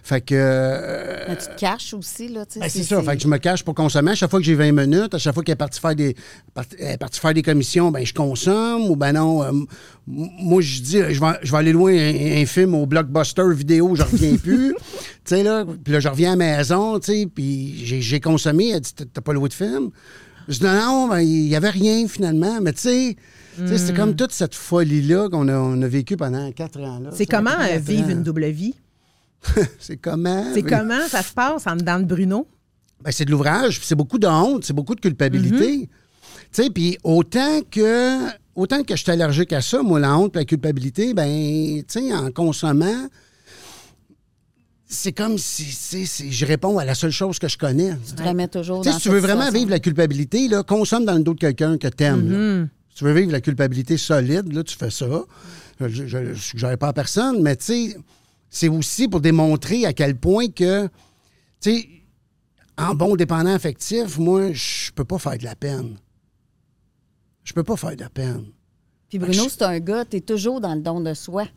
Fait 0.03 0.21
que... 0.21 0.33
euh, 0.35 1.25
Mais 1.29 1.35
tu 1.37 1.45
te 1.47 1.59
caches 1.59 1.93
aussi, 1.93 2.27
là. 2.29 2.45
tu 2.45 2.53
sais, 2.53 2.59
ben, 2.61 2.69
c'est 2.69 2.83
ça. 2.83 3.01
Fait 3.03 3.15
que 3.15 3.21
je 3.23 3.27
me 3.27 3.37
cache 3.37 3.63
pour 3.63 3.75
consommer. 3.75 4.11
À 4.11 4.15
chaque 4.15 4.29
fois 4.31 4.39
que 4.39 4.45
j'ai 4.45 4.55
20 4.55 4.71
minutes, 4.71 5.13
à 5.13 5.17
chaque 5.17 5.33
fois 5.33 5.43
qu'elle 5.43 5.53
est 5.53 5.55
partie 5.55 5.79
faire 5.79 5.95
des, 5.95 6.15
part- 6.53 6.65
elle 6.79 6.93
est 6.93 6.97
partie 6.97 7.19
faire 7.19 7.33
des 7.33 7.43
commissions, 7.43 7.91
ben 7.91 8.05
je 8.05 8.13
consomme. 8.13 8.89
Ou 8.89 8.95
ben 8.95 9.13
non, 9.13 9.43
euh, 9.43 9.51
moi, 10.07 10.61
je 10.61 10.81
dis, 10.81 10.97
je 11.09 11.19
vais, 11.19 11.33
je 11.43 11.51
vais 11.51 11.57
aller 11.57 11.73
loin 11.73 11.91
un, 11.93 12.41
un 12.41 12.45
film 12.45 12.73
au 12.75 12.85
blockbuster 12.87 13.43
vidéo, 13.53 13.95
je 13.95 14.03
reviens 14.03 14.35
plus. 14.43 14.73
Tu 15.29 15.35
sais, 15.35 15.43
là. 15.43 15.63
Puis 15.83 15.93
là, 15.93 15.99
je 15.99 16.07
reviens 16.07 16.33
à 16.33 16.35
la 16.35 16.57
maison, 16.57 16.99
tu 16.99 17.11
sais, 17.11 17.27
puis 17.33 17.85
j'ai, 17.85 18.19
consommé. 18.19 18.69
Elle 18.69 18.81
dit, 18.81 18.93
T'as- 18.93 19.21
pas 19.21 19.33
loué 19.33 19.47
de 19.47 19.53
film? 19.53 19.91
Je 20.47 20.57
dis, 20.57 20.65
non, 20.65 20.73
non, 20.73 21.07
ben, 21.07 21.19
il 21.19 21.47
y 21.47 21.55
avait 21.55 21.69
rien 21.69 22.07
finalement. 22.07 22.59
Mais 22.61 22.73
tu 22.73 22.81
sais, 22.81 23.15
sais, 23.67 23.77
c'est 23.77 23.93
comme 23.93 24.15
toute 24.15 24.31
cette 24.31 24.55
folie-là 24.55 25.29
qu'on 25.29 25.47
a, 25.47 25.55
on 25.55 25.79
a 25.81 25.87
vécu 25.87 26.17
pendant 26.17 26.51
quatre 26.51 26.79
ans. 26.79 26.99
là. 26.99 27.11
C'est 27.13 27.27
comment 27.27 27.51
vivre 27.79 28.09
une 28.09 28.23
double 28.23 28.47
vie? 28.47 28.73
C'est 29.79 29.95
comment? 29.95 30.47
C'est 30.53 30.63
comment 30.63 31.07
ça 31.07 31.21
se 31.21 31.31
passe 31.31 31.65
en 31.65 31.77
dedans 31.77 31.99
de 31.99 32.03
Bruno? 32.03 32.45
Ben, 33.01 33.11
c'est 33.11 33.23
de 33.23 33.31
l'ouvrage, 33.31 33.77
puis 33.77 33.87
c'est 33.87 33.95
beaucoup 33.95 34.19
de 34.19 34.27
honte, 34.27 34.65
c'est 34.65 34.73
beaucoup 34.73 34.95
de 34.95 34.99
culpabilité. 34.99 35.87
Tu 36.51 36.63
sais, 36.63 36.69
puis 36.69 36.97
autant 37.05 37.61
que 37.71 38.27
autant 38.55 38.83
que 38.83 38.97
je 38.97 39.01
suis 39.01 39.11
allergique 39.11 39.53
à 39.53 39.61
ça, 39.61 39.81
moi, 39.81 40.01
la 40.01 40.17
honte 40.17 40.35
et 40.35 40.39
la 40.39 40.45
culpabilité, 40.45 41.13
ben, 41.13 41.81
tu 41.83 41.85
sais, 41.87 42.13
en 42.13 42.31
consommant, 42.31 43.07
c'est 44.91 45.13
comme 45.13 45.37
si, 45.37 45.65
c'est- 45.65 46.05
c'est- 46.05 46.31
je 46.31 46.45
réponds 46.45 46.79
à 46.79 46.83
la 46.85 46.95
seule 46.95 47.11
chose 47.11 47.37
que 47.39 47.47
je 47.47 47.57
connais. 47.57 47.91
Tu 48.07 48.15
te 48.15 48.23
remets 48.23 48.47
toujours 48.47 48.81
Tu 48.81 48.89
dans 48.89 48.95
si 48.95 49.01
tu 49.03 49.09
veux 49.09 49.19
vraiment 49.19 49.41
situation. 49.43 49.59
vivre 49.59 49.69
la 49.71 49.79
culpabilité, 49.79 50.47
là, 50.47 50.63
consomme 50.63 51.05
dans 51.05 51.13
le 51.15 51.23
dos 51.23 51.35
de 51.35 51.39
quelqu'un 51.39 51.77
que 51.77 51.87
t'aimes. 51.87 52.69
Si 52.89 52.95
tu 52.95 53.03
veux 53.03 53.13
vivre 53.13 53.31
la 53.31 53.39
culpabilité 53.41 53.97
solide, 53.97 54.51
là, 54.51 54.63
tu 54.63 54.75
fais 54.75 54.89
ça. 54.89 55.05
Je 55.79 56.17
ne 56.17 56.33
suggère 56.33 56.77
pas 56.77 56.87
à 56.89 56.93
personne, 56.93 57.41
mais 57.41 57.55
tu 57.55 57.65
sais, 57.65 57.97
c'est 58.49 58.67
aussi 58.67 59.07
pour 59.07 59.21
démontrer 59.21 59.85
à 59.85 59.93
quel 59.93 60.15
point 60.17 60.47
que, 60.47 60.87
tu 60.87 61.71
sais, 61.71 61.89
en 62.77 62.95
bon 62.95 63.15
dépendant 63.15 63.53
affectif, 63.53 64.17
moi, 64.17 64.51
je 64.53 64.91
peux 64.93 65.05
pas 65.05 65.19
faire 65.19 65.37
de 65.37 65.43
la 65.43 65.55
peine. 65.55 65.97
Je 67.43 67.53
peux 67.53 67.63
pas 67.63 67.77
faire 67.77 67.95
de 67.95 68.01
la 68.01 68.09
peine. 68.09 68.45
Puis 69.09 69.19
Bruno, 69.19 69.45
c'est 69.49 69.61
un 69.63 69.79
gars, 69.79 70.03
t'es 70.05 70.21
toujours 70.21 70.61
dans 70.61 70.73
le 70.75 70.81
don 70.81 70.99
de 71.01 71.13
soi. 71.13 71.47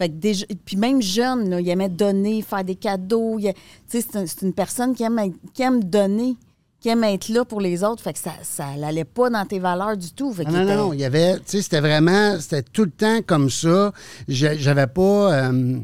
Fait 0.00 0.08
que 0.08 0.14
déjà, 0.14 0.46
puis 0.64 0.76
même 0.78 1.02
jeune, 1.02 1.50
là, 1.50 1.60
il 1.60 1.68
aimait 1.68 1.90
donner, 1.90 2.40
faire 2.40 2.64
des 2.64 2.74
cadeaux. 2.74 3.38
il 3.38 3.48
a- 3.48 3.52
Tu 3.52 3.60
sais, 3.88 4.00
c'est 4.00 4.16
un- 4.16 4.24
c'est 4.26 4.40
une 4.46 4.54
personne 4.54 4.94
qui 4.94 5.02
aime, 5.02 5.20
qui 5.52 5.60
aime 5.60 5.84
donner, 5.84 6.36
qui 6.80 6.88
aime 6.88 7.04
être 7.04 7.28
là 7.28 7.44
pour 7.44 7.60
les 7.60 7.84
autres. 7.84 8.02
Fait 8.02 8.14
que 8.14 8.18
ça, 8.18 8.32
ça 8.42 8.74
n'allait 8.78 9.04
pas 9.04 9.28
dans 9.28 9.44
tes 9.44 9.58
valeurs 9.58 9.98
du 9.98 10.10
tout. 10.12 10.32
Fait 10.32 10.44
Non, 10.44 10.52
non, 10.52 10.62
était- 10.64 10.76
non, 10.76 10.92
il 10.94 11.00
y 11.00 11.04
avait, 11.04 11.34
tu 11.40 11.42
sais, 11.48 11.60
c'était 11.62 11.80
vraiment, 11.80 12.40
c'était 12.40 12.62
tout 12.62 12.84
le 12.86 12.90
temps 12.92 13.20
comme 13.26 13.50
ça. 13.50 13.92
J'avais 14.26 14.86
pas. 14.86 15.34
euh, 15.50 15.78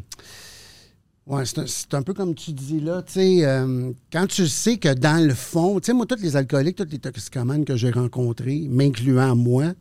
ouais, 1.26 1.44
c'est 1.44 1.58
un, 1.58 1.66
c'est 1.66 1.92
un 1.92 2.00
peu 2.02 2.14
comme 2.14 2.34
tu 2.34 2.52
dis 2.54 2.80
là, 2.80 3.02
tu 3.02 3.12
sais, 3.12 3.44
euh, 3.44 3.92
quand 4.10 4.26
tu 4.28 4.46
sais 4.48 4.78
que 4.78 4.94
dans 4.94 5.22
le 5.22 5.34
fond, 5.34 5.78
tu 5.78 5.88
sais, 5.88 5.92
moi, 5.92 6.06
tous 6.06 6.22
les 6.22 6.36
alcooliques, 6.36 6.76
tous 6.76 6.88
les 6.90 6.98
toxicomanes 7.00 7.66
que 7.66 7.76
j'ai 7.76 7.90
rencontrés, 7.90 8.66
m'incluant 8.70 9.36
moi, 9.36 9.74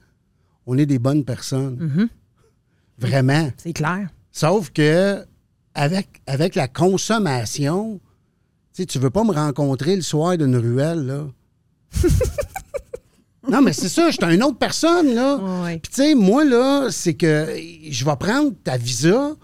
on 0.68 0.78
est 0.78 0.86
des 0.86 1.00
bonnes 1.00 1.24
personnes. 1.24 2.10
Vraiment. 2.98 3.50
C'est 3.58 3.74
clair. 3.74 4.10
Sauf 4.36 4.70
que 4.70 5.26
avec, 5.74 6.22
avec 6.28 6.56
la 6.56 6.68
consommation, 6.68 8.02
tu 8.74 8.86
tu 8.86 9.00
veux 9.00 9.10
pas 9.10 9.24
me 9.24 9.32
rencontrer 9.32 9.96
le 9.96 10.02
soir 10.02 10.38
d'une 10.38 10.58
ruelle, 10.58 11.06
là. 11.06 11.28
non, 13.50 13.62
mais 13.62 13.72
c'est 13.72 13.88
ça, 13.88 14.12
je 14.12 14.18
suis 14.18 14.36
une 14.36 14.44
autre 14.44 14.58
personne, 14.58 15.16
là. 15.16 15.38
Ouais. 15.38 15.80
Puis, 15.80 15.90
tu 15.90 16.02
sais, 16.02 16.16
moi, 16.16 16.44
là, 16.44 16.90
c'est 16.92 17.14
que 17.14 17.48
je 17.90 18.04
vais 18.04 18.16
prendre 18.18 18.52
ta 18.62 18.76
visa, 18.76 19.36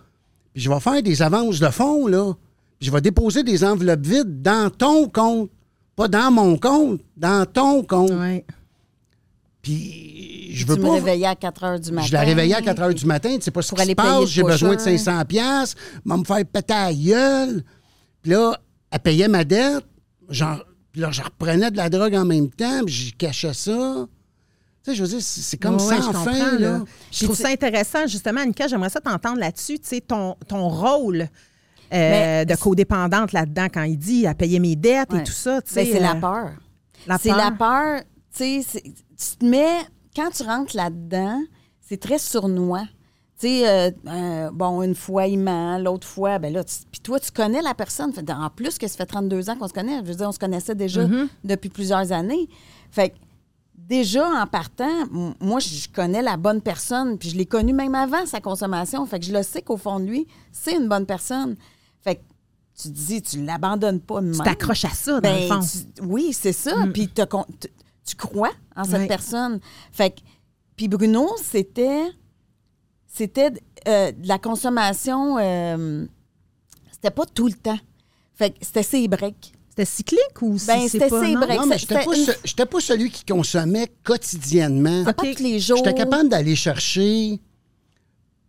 puis 0.54 0.62
je 0.62 0.70
vais 0.70 0.80
faire 0.82 1.02
des 1.02 1.22
avances 1.22 1.62
de 1.62 1.70
fonds, 1.70 2.08
là. 2.08 2.34
Puis 2.78 2.88
je 2.88 2.92
vais 2.92 3.00
déposer 3.00 3.44
des 3.44 3.64
enveloppes 3.64 4.06
vides 4.06 4.42
dans 4.42 4.70
ton 4.70 5.08
compte. 5.08 5.52
Pas 5.96 6.10
dans 6.10 6.32
mon 6.32 6.58
compte, 6.58 7.00
dans 7.16 7.46
ton 7.46 7.82
compte. 7.84 8.12
Ouais. 8.12 8.46
Puis, 9.62 10.52
je 10.56 10.66
tu 10.66 10.70
veux 10.72 10.78
me 10.78 10.82
pas. 10.84 10.94
réveillais 10.94 11.28
à 11.28 11.36
4 11.36 11.64
heures 11.64 11.80
du 11.80 11.92
matin. 11.92 12.08
Je 12.08 12.14
la 12.14 12.22
réveillais 12.22 12.56
à 12.56 12.62
4 12.62 12.82
h 12.82 12.94
du 12.96 13.06
matin. 13.06 13.36
Tu 13.36 13.42
sais 13.42 13.52
pas 13.52 13.62
ce 13.62 13.74
qui 13.76 13.82
se 13.86 13.94
passe. 13.94 14.26
J'ai 14.30 14.44
besoin 14.44 14.72
de 14.72 14.76
pocheur. 14.78 15.00
500 15.00 15.26
pièces. 15.26 15.76
Va 16.06 16.18
me 16.18 16.24
faire 16.24 16.44
péter 16.46 16.74
à 16.74 16.88
la 16.88 16.94
gueule. 16.94 17.64
Puis 18.24 18.32
là, 18.32 18.58
elle 18.92 19.00
payait 19.00 19.28
ma 19.28 19.44
dette. 19.44 19.86
Genre, 20.30 20.64
puis 20.92 21.02
là, 21.02 21.12
je 21.12 21.22
reprenais 21.22 21.70
de 21.72 21.78
la 21.78 21.90
drogue 21.90 22.16
en 22.16 22.26
même 22.26 22.50
temps. 22.50 22.84
Puis 22.86 22.94
je 22.94 23.16
cachais 23.16 23.54
ça. 23.54 24.08
Tu 24.84 24.90
sais, 24.92 24.96
je 24.96 25.04
veux 25.04 25.10
dire, 25.10 25.20
c'est 25.22 25.58
comme 25.58 25.76
Ouais, 25.76 25.84
ouais, 25.86 26.02
sans 26.02 26.08
je 26.12 26.18
fin, 26.18 26.32
comprends, 26.34 26.58
là. 26.60 26.82
Je 27.12 27.24
trouve 27.26 27.36
ça 27.38 27.50
intéressant, 27.50 28.08
justement, 28.08 28.42
Annika, 28.42 28.68
j'aimerais 28.68 28.90
ça 28.90 29.00
t'entendre 29.00 29.38
là-dessus, 29.40 29.78
tu 29.78 29.88
sais, 29.88 30.02
ton, 30.02 30.36
ton 30.48 30.70
rôle 30.70 31.28
euh, 31.94 32.46
de 32.46 32.56
codépendante 32.56 33.32
là-dedans, 33.32 33.68
quand 33.72 33.84
il 33.84 33.96
dit 33.98 34.26
à 34.26 34.34
payer 34.34 34.58
mes 34.60 34.76
dettes 34.76 35.14
et 35.14 35.22
tout 35.22 35.32
ça, 35.32 35.62
tu 35.62 35.72
Ben, 35.76 35.86
sais. 35.86 35.92
c'est 35.92 36.00
la 36.00 36.14
euh, 36.16 36.20
peur. 36.20 36.50
la 37.06 37.18
c'est 37.20 37.30
peur. 37.30 37.38
la 37.38 37.52
peur. 37.52 38.02
Tu 38.36 38.64
sais, 38.64 38.82
tu 38.84 39.38
te 39.40 39.46
mets. 39.46 39.80
Quand 40.16 40.30
tu 40.32 40.44
rentres 40.44 40.76
là-dedans, 40.76 41.42
c'est 41.82 42.00
très 42.00 42.18
sournois. 42.18 42.84
Tu 43.40 43.48
sais, 43.48 43.68
euh, 43.68 43.92
euh, 44.08 44.52
bon, 44.52 44.82
une 44.84 44.94
fois, 44.96 45.26
il 45.28 45.40
ment, 45.40 45.78
l'autre 45.80 46.06
fois, 46.08 46.38
ben 46.38 46.54
là, 46.54 46.64
puis 46.92 47.02
toi, 47.02 47.20
tu 47.20 47.32
connais 47.32 47.62
la 47.62 47.74
personne. 47.74 48.14
Fait- 48.14 48.30
En 48.32 48.50
plus 48.50 48.78
que 48.78 48.88
ça 48.88 48.98
fait 48.98 49.06
32 49.06 49.50
ans 49.50 49.56
qu'on 49.58 49.68
se 49.68 49.74
connaît, 49.74 49.98
je 50.04 50.10
veux 50.12 50.16
dire, 50.16 50.28
on 50.28 50.32
se 50.32 50.40
connaissait 50.40 50.76
déjà 50.76 51.06
Mm-hmm. 51.06 51.28
depuis 51.46 51.70
plusieurs 51.70 52.12
années. 52.12 52.48
Fait 52.92 53.10
que, 53.10 53.16
déjà, 53.76 54.28
en 54.30 54.46
partant, 54.48 55.06
moi, 55.40 55.60
je 55.60 55.88
connais 55.90 56.22
la 56.22 56.38
bonne 56.38 56.62
personne, 56.62 57.18
puis 57.18 57.30
je 57.30 57.36
l'ai 57.38 57.46
connue 57.48 57.74
même 57.74 57.96
avant 57.96 58.26
sa 58.26 58.42
consommation. 58.42 59.06
Fait 59.06 59.20
que 59.20 59.26
je 59.26 59.34
le 59.34 59.44
sais 59.44 59.62
qu'au 59.62 59.78
fond 59.78 60.00
de 60.00 60.06
lui, 60.06 60.28
c'est 60.52 60.76
une 60.76 60.88
bonne 60.88 61.06
personne. 61.06 61.56
Fait 62.02 62.16
que 62.18 62.22
tu 62.80 62.90
te 62.90 62.94
dis, 62.98 63.22
tu 63.22 63.44
l'abandonnes 63.44 64.02
pas 64.02 64.22
Tu 64.22 64.38
t'accroches 64.40 64.86
à 64.86 64.90
ça, 64.90 65.14
dans 65.14 65.22
Ben, 65.22 65.42
le 65.42 65.48
fond. 65.48 65.60
tu- 65.62 66.02
oui, 66.04 66.32
c'est 66.34 66.54
ça. 66.54 66.72
Puis 66.94 67.08
t'as 67.08 67.26
con- 67.26 67.46
tu, 68.06 68.16
crois 68.16 68.52
en 68.76 68.84
cette 68.84 69.08
personne. 69.08 69.60
Fait 69.92 70.12
que, 70.12 70.22
puis 70.76 70.88
Bruno, 70.88 71.30
c'était, 71.42 72.06
c'était 73.08 73.52
euh, 73.88 74.12
de 74.12 74.28
la 74.28 74.38
consommation. 74.40 75.38
euh, 75.40 76.06
c'était 76.92 77.12
pas 77.12 77.26
tout 77.26 77.48
le 77.48 77.54
temps. 77.54 77.80
Fait 78.36 78.52
que 78.52 78.58
c'était 78.62 78.84
ses 78.84 79.08
breaks. 79.08 79.54
C'était 79.70 79.86
cyclique 79.86 80.42
ou 80.42 80.52
Ben, 80.68 80.82
c'est 80.82 80.90
c'était 80.90 81.08
pas... 81.10 81.28
non? 81.28 81.40
breaks. 81.40 81.60
Non, 81.60 81.66
mais 81.66 81.78
j'étais 81.78 82.04
pas, 82.04 82.14
ce- 82.14 82.64
pas 82.64 82.80
celui 82.82 83.10
qui 83.10 83.24
consommait 83.24 83.88
quotidiennement. 84.04 85.04
Pas 85.06 85.14
tous 85.14 85.40
les 85.40 85.60
jours. 85.60 85.78
J'étais 85.78 85.94
capable 85.94 86.28
d'aller 86.30 86.56
chercher 86.56 87.40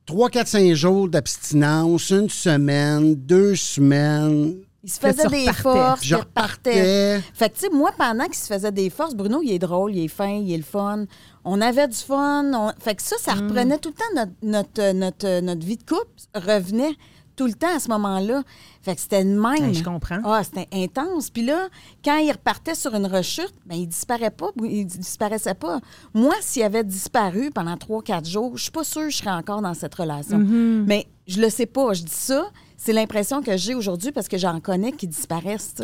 3, 0.06 0.30
4, 0.30 0.48
5 0.48 0.74
jours 0.74 1.08
d'abstinence, 1.08 2.10
une 2.10 2.28
semaine, 2.28 3.14
deux 3.14 3.54
semaines. 3.54 4.56
Il 4.84 4.90
se 4.90 4.98
faisait 4.98 5.28
des 5.28 5.52
forces, 5.52 6.02
Je 6.02 6.08
il 6.14 6.18
repartait. 6.18 6.70
repartais. 6.70 7.20
Fait 7.34 7.48
que, 7.50 7.54
tu 7.54 7.60
sais, 7.60 7.70
moi, 7.70 7.92
pendant 7.96 8.24
qu'il 8.24 8.34
se 8.34 8.52
faisait 8.52 8.72
des 8.72 8.90
forces, 8.90 9.14
Bruno, 9.14 9.40
il 9.42 9.52
est 9.52 9.58
drôle, 9.60 9.94
il 9.94 10.04
est 10.04 10.08
fin, 10.08 10.26
il 10.28 10.52
est 10.52 10.56
le 10.56 10.62
fun. 10.64 11.04
On 11.44 11.60
avait 11.60 11.86
du 11.86 11.96
fun. 11.96 12.44
on- 12.52 12.72
Fait 12.80 12.96
que 12.96 13.02
ça, 13.02 13.16
ça 13.20 13.34
Mm. 13.36 13.40
reprenait 13.48 13.78
tout 13.78 13.90
le 13.90 13.94
temps 13.94 14.26
notre, 14.26 14.32
notre, 14.42 14.92
notre, 14.92 15.40
notre 15.40 15.64
vie 15.64 15.76
de 15.76 15.84
couple, 15.84 16.10
revenait 16.34 16.94
tout 17.36 17.46
le 17.46 17.54
temps 17.54 17.74
à 17.74 17.78
ce 17.78 17.88
moment-là. 17.88 18.42
Fait 18.82 18.94
que 18.96 19.00
c'était 19.00 19.22
le 19.24 19.30
même. 19.40 19.68
Ouais, 19.68 19.72
je 19.74 19.82
comprends. 19.84 20.18
Ah, 20.24 20.42
c'était 20.44 20.68
intense. 20.72 21.30
Puis 21.30 21.44
là, 21.44 21.68
quand 22.04 22.16
il 22.18 22.30
repartait 22.32 22.74
sur 22.74 22.94
une 22.94 23.06
rechute, 23.06 23.54
ben, 23.64 23.76
il 23.76 23.86
disparaît 23.86 24.30
pas, 24.32 24.50
il 24.62 24.84
disparaissait 24.86 25.54
pas. 25.54 25.80
Moi, 26.12 26.34
s'il 26.40 26.62
avait 26.64 26.84
disparu 26.84 27.50
pendant 27.52 27.76
trois, 27.76 28.02
quatre 28.02 28.28
jours, 28.28 28.56
je 28.56 28.64
suis 28.64 28.72
pas 28.72 28.84
sûre 28.84 29.02
que 29.04 29.10
je 29.10 29.16
serais 29.18 29.30
encore 29.30 29.62
dans 29.62 29.74
cette 29.74 29.94
relation. 29.94 30.38
Mm-hmm. 30.38 30.84
Mais 30.86 31.06
je 31.28 31.40
le 31.40 31.48
sais 31.50 31.66
pas. 31.66 31.92
Je 31.94 32.02
dis 32.02 32.12
ça, 32.12 32.50
c'est 32.84 32.92
l'impression 32.92 33.42
que 33.42 33.56
j'ai 33.56 33.76
aujourd'hui 33.76 34.10
parce 34.10 34.26
que 34.26 34.36
j'en 34.36 34.58
connais 34.58 34.90
qui 34.90 35.06
disparaissent. 35.06 35.74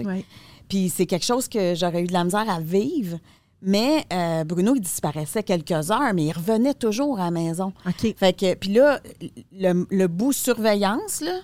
Puis 0.69 0.91
c'est 0.93 1.07
quelque 1.07 1.25
chose 1.25 1.47
que 1.47 1.77
j'aurais 1.77 2.03
eu 2.03 2.07
de 2.09 2.13
la 2.13 2.25
misère 2.25 2.51
à 2.51 2.59
vivre. 2.59 3.19
Mais 3.63 4.05
euh, 4.13 4.43
Bruno, 4.43 4.75
il 4.75 4.81
disparaissait 4.81 5.45
quelques 5.45 5.93
heures, 5.93 6.13
mais 6.13 6.25
il 6.27 6.33
revenait 6.33 6.75
toujours 6.75 7.21
à 7.21 7.27
la 7.27 7.31
maison. 7.31 7.73
OK. 7.87 8.15
Fait 8.17 8.33
que, 8.33 8.55
puis 8.55 8.73
là, 8.73 9.01
le, 9.53 9.87
le 9.89 10.07
bout 10.09 10.33
surveillance, 10.33 11.21
là, 11.21 11.41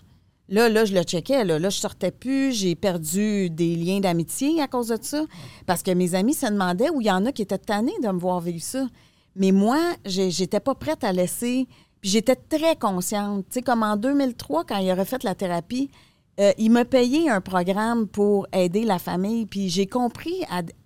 là, 0.49 0.69
là, 0.69 0.85
je 0.87 0.93
le 0.93 1.03
checkais. 1.03 1.45
Là, 1.45 1.61
là 1.61 1.71
je 1.71 1.79
sortais 1.79 2.11
plus. 2.11 2.53
J'ai 2.53 2.75
perdu 2.75 3.49
des 3.49 3.77
liens 3.77 4.01
d'amitié 4.01 4.61
à 4.61 4.67
cause 4.67 4.88
de 4.88 4.99
ça. 5.01 5.25
Parce 5.67 5.85
que 5.85 5.93
mes 5.93 6.17
amis 6.17 6.35
se 6.35 6.47
demandaient 6.47 6.90
où 6.90 7.01
il 7.01 7.07
y 7.07 7.12
en 7.12 7.27
a 7.27 7.33
qui 7.33 7.43
étaient 7.43 7.59
tannés 7.59 7.93
de 8.03 8.09
me 8.09 8.19
voir 8.19 8.40
vivre 8.40 8.62
ça. 8.62 8.88
Mais 9.37 9.53
moi, 9.53 9.79
j'étais 10.05 10.61
pas 10.61 10.75
prête 10.75 11.05
à 11.05 11.12
laisser. 11.12 11.67
Puis 12.05 12.11
j'étais 12.11 12.37
très 12.37 12.77
consciente. 12.77 13.47
Tu 13.49 13.55
sais, 13.55 13.62
comme 13.62 13.83
en 13.83 13.97
2003, 13.97 14.64
quand 14.64 14.77
il 14.77 14.90
a 14.90 14.95
refait 14.95 15.17
la 15.23 15.35
thérapie, 15.35 15.90
euh, 16.38 16.53
il 16.59 16.71
m'a 16.71 16.85
payé 16.85 17.31
un 17.31 17.40
programme 17.40 18.09
pour 18.09 18.47
aider 18.53 18.85
la 18.85 18.99
famille, 18.99 19.47
puis 19.47 19.71
j'ai 19.71 19.87
compris 19.87 20.45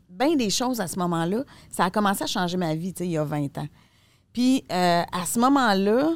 bien 0.09 0.37
des 0.37 0.49
choses 0.49 0.81
à 0.81 0.87
ce 0.87 0.97
moment-là. 1.01 1.43
Ça 1.73 1.87
a 1.87 1.91
commencé 1.91 2.23
à 2.23 2.29
changer 2.29 2.57
ma 2.57 2.77
vie, 2.77 2.95
tu 2.95 2.99
sais, 2.99 3.07
il 3.09 3.11
y 3.11 3.19
a 3.19 3.25
20 3.25 3.59
ans. 3.59 3.67
Puis 4.33 4.63
euh, 4.71 5.03
à 5.11 5.27
ce 5.27 5.41
moment-là, 5.41 6.15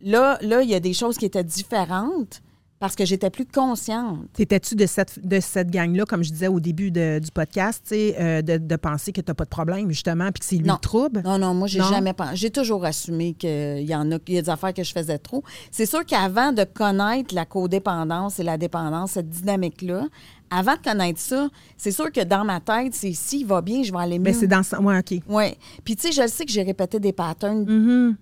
là, 0.00 0.38
là, 0.40 0.62
il 0.62 0.70
y 0.70 0.74
a 0.76 0.80
des 0.80 0.94
choses 0.94 1.18
qui 1.18 1.24
étaient 1.24 1.42
différentes 1.42 2.42
parce 2.80 2.96
que 2.96 3.04
j'étais 3.04 3.28
plus 3.28 3.44
consciente. 3.44 4.20
T'étais-tu 4.32 4.74
de 4.74 4.86
cette, 4.86 5.24
de 5.24 5.38
cette 5.38 5.70
gang-là, 5.70 6.04
comme 6.06 6.24
je 6.24 6.30
disais 6.30 6.48
au 6.48 6.60
début 6.60 6.90
de- 6.90 7.18
du 7.18 7.30
podcast, 7.30 7.86
euh, 7.92 8.40
de, 8.40 8.56
de 8.56 8.76
penser 8.76 9.12
que 9.12 9.20
tu 9.20 9.30
n'as 9.30 9.34
pas 9.34 9.44
de 9.44 9.50
problème, 9.50 9.90
justement, 9.90 10.24
puis 10.32 10.40
que 10.40 10.46
c'est 10.46 10.56
lui 10.56 10.64
Non. 10.66 10.74
le 10.74 10.80
trouble? 10.80 11.22
Non, 11.22 11.38
non, 11.38 11.52
moi, 11.52 11.68
j'ai 11.68 11.80
jamais 11.82 12.14
pensé. 12.14 12.36
J'ai 12.36 12.50
toujours 12.50 12.84
assumé 12.86 13.34
qu'il 13.34 13.82
y 13.82 13.94
en 13.94 14.10
a, 14.10 14.14
y 14.26 14.38
a 14.38 14.42
des 14.42 14.48
affaires 14.48 14.72
que 14.72 14.82
je 14.82 14.92
faisais 14.92 15.18
trop. 15.18 15.44
C'est 15.70 15.84
sûr 15.84 16.04
qu'avant 16.06 16.52
de 16.52 16.64
connaître 16.64 17.34
la 17.34 17.44
codépendance 17.44 18.40
et 18.40 18.42
la 18.42 18.56
dépendance, 18.56 19.12
cette 19.12 19.28
dynamique-là, 19.28 20.06
avant 20.50 20.72
de 20.74 20.80
connaître 20.80 21.20
ça, 21.20 21.48
c'est 21.76 21.90
sûr 21.92 22.10
que 22.10 22.24
dans 22.24 22.44
ma 22.46 22.60
tête, 22.60 22.94
c'est 22.94 23.12
s'il 23.12 23.46
va 23.46 23.60
bien, 23.60 23.82
je 23.82 23.92
vais 23.92 23.98
aller 23.98 24.18
mieux. 24.18 24.24
Mais 24.24 24.32
Ben, 24.32 24.38
c'est 24.40 24.46
dans 24.46 24.62
ce. 24.62 24.74
Ouais, 24.76 24.98
OK. 24.98 25.20
Oui. 25.28 25.44
Puis, 25.84 25.96
tu 25.96 26.10
sais, 26.10 26.22
je 26.22 26.26
sais 26.28 26.46
que 26.46 26.50
j'ai 26.50 26.62
répété 26.62 26.98
des 26.98 27.12
patterns 27.12 27.64
Mhm. 27.68 28.16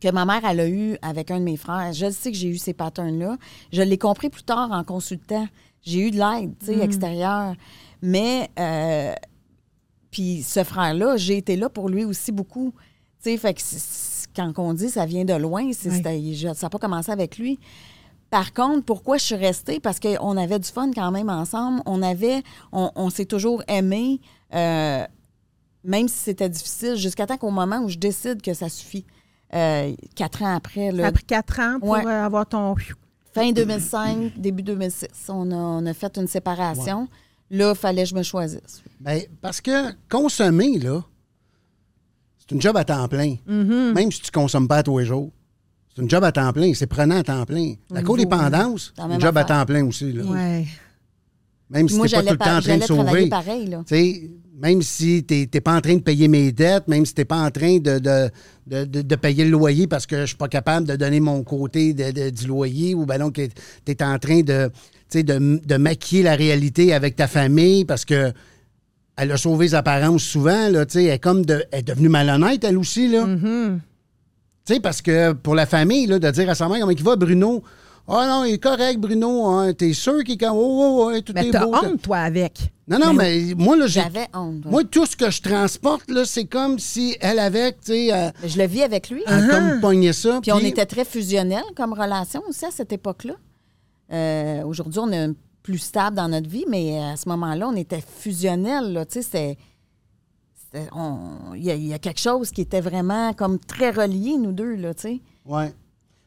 Que 0.00 0.10
ma 0.10 0.24
mère, 0.24 0.42
elle 0.44 0.60
a 0.60 0.68
eu 0.68 0.96
avec 1.02 1.30
un 1.30 1.38
de 1.38 1.44
mes 1.44 1.56
frères. 1.56 1.92
Je 1.92 2.10
sais 2.10 2.30
que 2.32 2.36
j'ai 2.36 2.48
eu 2.48 2.58
ces 2.58 2.72
patterns-là. 2.74 3.36
Je 3.72 3.82
l'ai 3.82 3.98
compris 3.98 4.30
plus 4.30 4.42
tard 4.42 4.70
en 4.72 4.84
consultant. 4.84 5.46
J'ai 5.82 6.08
eu 6.08 6.10
de 6.10 6.16
l'aide, 6.18 6.54
tu 6.58 6.66
sais, 6.66 6.78
extérieure. 6.80 7.54
Mais, 8.02 8.50
euh, 8.58 9.12
puis 10.10 10.42
ce 10.42 10.64
frère-là, 10.64 11.16
j'ai 11.16 11.36
été 11.38 11.56
là 11.56 11.68
pour 11.68 11.88
lui 11.88 12.04
aussi 12.04 12.32
beaucoup. 12.32 12.72
Tu 13.22 13.30
sais, 13.30 13.36
fait 13.36 13.54
que 13.54 13.60
quand 14.36 14.52
on 14.58 14.74
dit 14.74 14.88
ça 14.88 15.06
vient 15.06 15.24
de 15.24 15.34
loin, 15.34 15.64
Oui. 15.64 15.74
ça 15.74 16.66
n'a 16.66 16.70
pas 16.70 16.78
commencé 16.78 17.10
avec 17.10 17.38
lui. 17.38 17.58
Par 18.30 18.52
contre, 18.52 18.84
pourquoi 18.84 19.16
je 19.16 19.24
suis 19.24 19.34
restée? 19.36 19.78
Parce 19.78 20.00
qu'on 20.00 20.36
avait 20.36 20.58
du 20.58 20.68
fun 20.68 20.90
quand 20.92 21.10
même 21.12 21.28
ensemble. 21.30 21.82
On 21.86 22.02
avait, 22.02 22.42
on, 22.72 22.90
on 22.96 23.08
s'est 23.10 23.26
toujours 23.26 23.62
aimé, 23.68 24.20
euh, 24.54 25.04
même 25.84 26.08
si 26.08 26.16
c'était 26.16 26.48
difficile, 26.48 26.96
jusqu'à 26.96 27.26
temps 27.26 27.36
qu'au 27.36 27.50
moment 27.50 27.78
où 27.80 27.88
je 27.88 27.98
décide 27.98 28.42
que 28.42 28.52
ça 28.54 28.68
suffit. 28.68 29.04
Euh, 29.54 29.94
quatre 30.16 30.42
ans 30.42 30.54
après, 30.56 30.90
Ça 30.90 30.96
là, 30.96 31.06
a 31.06 31.12
pris 31.12 31.24
quatre 31.24 31.60
ans 31.60 31.78
pour 31.80 31.90
Ouais. 31.90 32.04
euh, 32.06 32.24
avoir 32.26 32.46
ton. 32.46 32.74
fin 33.32 33.52
2005, 33.52 34.32
début 34.36 34.62
2006, 34.62 35.06
on 35.28 35.50
a, 35.50 35.54
on 35.56 35.86
a 35.86 35.94
fait 35.94 36.16
une 36.18 36.26
séparation. 36.28 37.08
Là, 37.50 37.70
il 37.70 37.76
fallait 37.76 38.02
que 38.04 38.08
je 38.08 38.14
me 38.14 38.22
choisisse. 38.22 38.82
Ben, 39.00 39.22
parce 39.40 39.60
que 39.60 39.92
consommer, 40.08 40.78
là, 40.78 41.02
c'est 42.38 42.54
une 42.54 42.60
job 42.60 42.76
à 42.76 42.84
temps 42.84 43.06
plein. 43.08 43.36
Mm-hmm. 43.48 43.92
Même 43.92 44.10
si 44.12 44.20
tu 44.20 44.28
ne 44.28 44.40
consommes 44.42 44.68
pas 44.68 44.82
tous 44.82 44.98
les 44.98 45.06
jours. 45.06 45.30
C'est 45.94 46.02
une 46.02 46.10
job 46.10 46.24
à 46.24 46.32
temps 46.32 46.52
plein. 46.52 46.72
C'est 46.74 46.86
prenant 46.86 47.18
à 47.18 47.22
temps 47.22 47.44
plein. 47.44 47.74
La 47.90 48.02
codépendance, 48.02 48.92
C'est 48.96 49.02
une 49.04 49.20
job 49.20 49.36
à 49.36 49.44
temps 49.44 49.64
plein 49.64 49.84
aussi. 49.86 50.12
Là. 50.12 50.24
Ouais. 50.24 50.66
Même 51.70 51.88
si 51.88 51.96
Moi, 51.96 52.08
tu 52.08 52.16
n'es 52.16 52.22
pas 52.22 52.26
tout 52.30 52.32
le 52.32 52.38
temps 52.38 52.56
en 52.56 52.60
train 52.60 52.76
de 52.78 52.82
sauver. 52.82 53.28
pareil. 53.28 53.66
Là. 53.66 53.82
Même 54.56 54.82
si 54.82 55.24
tu 55.24 55.48
n'es 55.52 55.60
pas 55.60 55.74
en 55.76 55.80
train 55.80 55.94
de 55.96 56.00
payer 56.02 56.28
mes 56.28 56.52
dettes, 56.52 56.86
même 56.86 57.04
si 57.04 57.12
tu 57.12 57.20
n'es 57.20 57.24
pas 57.24 57.42
en 57.44 57.50
train 57.50 57.78
de, 57.78 57.98
de, 57.98 58.30
de, 58.66 59.02
de- 59.02 59.16
payer 59.16 59.44
le 59.44 59.50
loyer 59.50 59.86
parce 59.88 60.06
que 60.06 60.20
je 60.20 60.26
suis 60.26 60.36
pas 60.36 60.46
capable 60.48 60.86
de 60.86 60.94
donner 60.94 61.18
mon 61.18 61.42
côté 61.42 61.92
du 61.92 62.46
loyer 62.46 62.94
ou 62.94 63.04
ben 63.04 63.18
donc 63.18 63.34
tu 63.34 63.42
es 63.92 64.02
en 64.02 64.16
train 64.18 64.42
de, 64.42 64.70
de, 65.12 65.60
de 65.66 65.76
maquiller 65.76 66.22
la 66.22 66.36
réalité 66.36 66.94
avec 66.94 67.16
ta 67.16 67.26
famille 67.26 67.84
parce 67.84 68.04
que 68.04 68.32
elle 69.16 69.32
a 69.32 69.36
sauvé 69.36 69.66
les 69.66 69.74
apparences 69.74 70.22
souvent. 70.22 70.68
Là, 70.68 70.86
tu 70.86 70.94
sais, 70.94 71.04
elle, 71.04 71.14
est 71.14 71.18
comme 71.18 71.44
de, 71.44 71.64
elle 71.72 71.80
est 71.80 71.82
devenue 71.82 72.08
malhonnête, 72.08 72.62
elle 72.64 72.78
aussi. 72.78 73.08
Là. 73.08 73.24
Tu 74.66 74.74
sais, 74.74 74.80
parce 74.80 75.02
que 75.02 75.32
pour 75.32 75.54
la 75.54 75.66
famille, 75.66 76.06
là, 76.06 76.18
de 76.18 76.30
dire 76.30 76.48
à 76.50 76.54
sa 76.54 76.68
mère 76.68 76.80
comment 76.80 76.90
il 76.92 77.02
va, 77.02 77.16
Bruno? 77.16 77.62
Ah 78.06 78.26
non, 78.28 78.44
il 78.44 78.54
est 78.54 78.58
correct, 78.58 78.98
Bruno. 79.00 79.46
Hein, 79.46 79.72
T'es 79.72 79.92
sûr 79.94 80.22
qu'il 80.24 80.34
est 80.34 80.38
comme. 80.38 80.56
Oh, 80.56 80.60
oh, 81.06 81.10
oh, 81.14 81.20
tout 81.22 81.32
Mais 81.34 81.48
est 81.48 81.50
t'as 81.52 81.64
beau. 81.64 81.74
honte, 81.74 82.02
toi, 82.02 82.18
avec. 82.18 82.58
Non, 82.86 82.98
non, 82.98 83.14
mais, 83.14 83.54
moi, 83.56 83.76
là, 83.76 83.86
j'ai. 83.86 84.02
J'avais 84.02 84.26
honte. 84.34 84.64
ouais. 84.66 84.70
Moi, 84.70 84.84
tout 84.84 85.06
ce 85.06 85.16
que 85.16 85.30
je 85.30 85.40
transporte, 85.40 86.10
là, 86.10 86.26
c'est 86.26 86.44
comme 86.44 86.78
si 86.78 87.16
elle 87.20 87.38
avec, 87.38 87.80
tu 87.80 87.92
sais, 87.92 88.32
Mais 88.42 88.48
je 88.48 88.58
le 88.58 88.66
vis 88.66 88.82
avec 88.82 89.08
lui. 89.08 89.22
elle 89.26 89.48
comme 89.48 89.80
pogné 89.80 90.12
ça. 90.12 90.40
Puis 90.42 90.52
on 90.52 90.58
était 90.58 90.84
très 90.84 91.06
fusionnels 91.06 91.64
comme 91.74 91.94
relation 91.94 92.42
aussi 92.46 92.66
à 92.66 92.70
cette 92.70 92.92
époque-là. 92.92 93.34
Euh, 94.12 94.62
Aujourd'hui, 94.64 95.00
on 95.02 95.10
est 95.10 95.30
plus 95.62 95.78
stable 95.78 96.16
dans 96.16 96.28
notre 96.28 96.48
vie, 96.50 96.66
mais 96.68 96.98
à 97.02 97.16
ce 97.16 97.26
moment-là, 97.30 97.68
on 97.68 97.74
était 97.76 98.02
fusionnels. 98.02 98.92
là. 98.92 99.06
Tu 99.06 99.22
sais, 99.22 99.22
c'était- 99.22 99.58
Il 101.54 101.62
y, 101.62 101.86
y 101.88 101.94
a 101.94 101.98
quelque 101.98 102.20
chose 102.20 102.50
qui 102.50 102.60
était 102.60 102.80
vraiment 102.82 103.32
comme 103.32 103.58
très 103.58 103.90
relié, 103.90 104.36
nous 104.36 104.52
deux, 104.52 104.74
là, 104.74 104.92
tu 104.92 105.02
sais. 105.02 105.20
Ouais. 105.46 105.72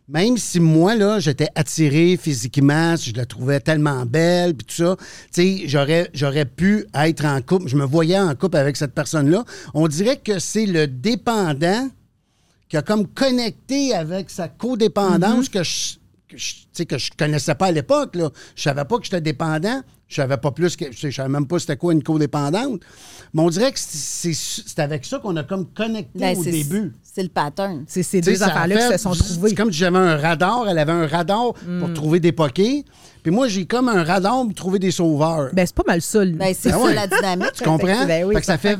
Même 0.10 0.38
si 0.38 0.62
moi, 0.62 0.96
là, 0.96 1.20
j'étais 1.20 1.50
attiré 1.54 2.16
physiquement, 2.16 2.96
si 2.96 3.10
je 3.10 3.16
la 3.16 3.26
trouvais 3.26 3.60
tellement 3.60 4.06
belle, 4.06 4.56
puis 4.56 4.66
tout 4.66 4.76
ça, 4.76 4.96
tu 4.98 5.06
sais, 5.32 5.64
j'aurais, 5.66 6.10
j'aurais 6.14 6.46
pu 6.46 6.86
être 6.94 7.26
en 7.26 7.42
couple, 7.42 7.68
je 7.68 7.76
me 7.76 7.84
voyais 7.84 8.18
en 8.18 8.34
couple 8.34 8.56
avec 8.56 8.78
cette 8.78 8.94
personne-là. 8.94 9.44
On 9.74 9.90
dirait 9.90 10.16
que 10.16 10.40
c'est 10.40 10.66
le 10.66 10.88
dépendant 10.88 11.90
qui 12.70 12.78
a 12.78 12.82
comme 12.82 13.06
connecté 13.06 13.94
avec 13.94 14.30
sa 14.30 14.48
codépendance 14.48 15.50
que 15.50 15.64
je 15.64 15.98
que 16.28 16.38
je, 16.38 16.54
tu 16.56 16.60
sais, 16.74 16.86
que 16.86 16.98
je 16.98 17.10
connaissais 17.18 17.56
pas 17.56 17.68
à 17.68 17.72
l'époque. 17.72 18.16
Là. 18.16 18.30
Je 18.56 18.62
savais 18.64 18.84
pas 18.86 18.98
que 18.98 19.04
j'étais 19.06 19.22
dépendant. 19.22 19.82
Je 20.08 20.16
savais 20.16 20.38
pas 20.38 20.52
plus 20.52 20.76
que. 20.76 20.86
Je 20.92 21.10
savais 21.10 21.30
même 21.30 21.48
pas 21.48 21.60
c'était 21.60 21.78
quoi 21.78 21.94
une 21.94 22.04
codépendante. 22.04 22.82
Mais 23.34 23.42
on 23.42 23.50
dirait 23.50 23.72
que 23.72 23.80
c'est, 23.80 24.80
avec 24.80 25.06
ça 25.06 25.20
qu'on 25.20 25.36
a 25.38 25.44
comme 25.44 25.66
connecté 25.74 26.20
Ben, 26.20 26.38
au 26.38 26.44
c'est- 26.44 26.52
début. 26.52 26.94
C'est 27.04 27.24
le 27.24 27.30
pattern. 27.30 27.84
C'est 27.88 28.04
ces 28.04 28.22
deux 28.22 28.42
affaires-là 28.44 28.88
qui 28.88 28.94
se 28.94 28.98
sont 29.00 29.12
trouvées. 29.12 29.50
C'est 29.50 29.56
comme 29.56 29.72
si 29.72 29.80
j'avais 29.80 29.98
un 29.98 30.18
radar, 30.18 30.68
elle 30.70 30.78
avait 30.80 30.92
un 30.92 31.08
radar 31.08 31.54
pour 31.54 31.94
trouver 31.94 32.20
des 32.20 32.32
pokés. 32.32 32.86
Puis 33.24 33.32
moi, 33.32 33.48
j'ai 33.48 33.66
comme 33.66 33.90
un 33.90 34.04
radar 34.04 34.44
pour 34.44 34.54
trouver 34.54 34.80
des 34.80 34.92
sauveurs. 34.92 35.50
Ben, 35.54 35.66
c'est 35.66 35.76
pas 35.76 35.84
mal 35.88 36.02
ça, 36.02 36.24
lui. 36.24 36.34
Ben, 36.34 36.54
c'est 36.58 36.70
Ben 36.72 36.78
ça 36.78 36.84
ouais. 36.84 36.94
la 36.94 37.08
dynamique. 37.08 37.52
tu 37.54 37.64
comprends? 37.64 38.06
ben 38.06 38.24
oui, 38.26 38.36
fait 38.36 38.42
que 38.42 38.46
ça 38.46 38.58
fait... 38.58 38.78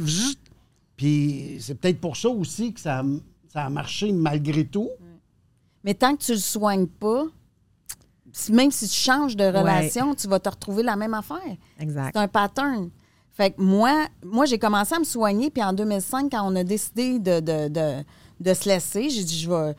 Puis 0.96 1.58
c'est 1.60 1.76
peut-être 1.76 2.00
pour 2.00 2.16
ça 2.18 2.30
aussi 2.30 2.74
que 2.74 2.80
ça, 2.80 3.00
a- 3.00 3.04
ça 3.52 3.66
a 3.66 3.70
marché 3.70 4.12
malgré 4.12 4.66
tout. 4.66 4.90
Mais 5.84 5.94
tant 5.94 6.16
que 6.16 6.24
tu 6.24 6.32
le 6.34 6.38
soignes 6.40 6.88
pas, 6.88 7.26
même 8.50 8.72
si 8.72 8.88
tu 8.88 8.96
changes 8.96 9.36
de 9.36 9.46
relation, 9.46 10.14
tu 10.16 10.28
vas 10.28 10.40
te 10.40 10.50
retrouver 10.50 10.84
la 10.84 10.96
même 10.96 11.14
affaire. 11.14 11.38
exact. 11.80 12.12
C'est 12.14 12.20
un 12.22 12.28
pattern. 12.28 12.90
Fait 13.32 13.52
que 13.52 13.62
moi, 13.62 14.06
moi 14.24 14.46
j'ai 14.46 14.58
commencé 14.58 14.96
à 14.96 15.00
me 15.00 15.04
soigner, 15.04 15.50
puis 15.52 15.64
en 15.64 15.74
2005, 15.74 16.32
quand 16.32 16.52
on 16.52 16.56
a 16.56 16.64
décidé 16.64 17.20
de, 17.20 17.40
de, 17.40 17.68
de, 17.68 18.04
de 18.40 18.54
se 18.54 18.68
laisser, 18.68 19.10
j'ai 19.10 19.24
dit, 19.24 19.40
je 19.40 19.50
vais. 19.50 19.74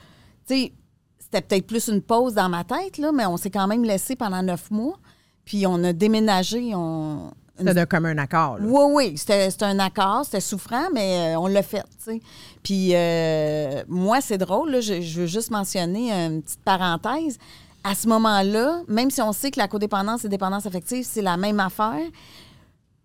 Tu 0.46 0.54
sais, 0.54 0.72
c'était 1.18 1.40
peut-être 1.42 1.66
plus 1.66 1.88
une 1.88 2.00
pause 2.00 2.34
dans 2.34 2.48
ma 2.48 2.64
tête, 2.64 2.98
là, 2.98 3.10
mais 3.12 3.26
on 3.26 3.36
s'est 3.36 3.50
quand 3.50 3.66
même 3.66 3.84
laissé 3.84 4.16
pendant 4.16 4.42
neuf 4.42 4.70
mois. 4.70 4.98
Puis 5.44 5.66
on 5.66 5.82
a 5.84 5.92
déménagé. 5.92 6.72
On, 6.74 7.30
C'est 7.58 7.74
d'un 7.74 7.86
commun 7.86 8.16
accord. 8.18 8.58
là. 8.58 8.64
oui, 8.64 8.92
oui, 8.94 9.18
c'était 9.18 9.50
c'était 9.50 9.64
un 9.64 9.78
accord, 9.78 10.24
c'était 10.24 10.40
souffrant, 10.40 10.86
mais 10.94 11.34
euh, 11.34 11.40
on 11.40 11.48
l'a 11.48 11.62
fait, 11.62 11.82
tu 12.04 12.12
sais. 12.12 12.20
Puis 12.62 12.90
euh, 12.94 13.82
moi, 13.88 14.20
c'est 14.20 14.38
drôle, 14.38 14.70
là, 14.70 14.80
je, 14.80 15.00
je 15.00 15.20
veux 15.20 15.26
juste 15.26 15.50
mentionner 15.50 16.12
une 16.12 16.42
petite 16.42 16.62
parenthèse. 16.62 17.38
À 17.84 17.94
ce 17.94 18.08
moment-là, 18.08 18.82
même 18.88 19.10
si 19.10 19.20
on 19.22 19.32
sait 19.32 19.50
que 19.50 19.58
la 19.58 19.68
codépendance 19.68 20.24
et 20.24 20.28
dépendance 20.28 20.66
affective, 20.66 21.06
c'est 21.08 21.22
la 21.22 21.36
même 21.36 21.60
affaire, 21.60 22.00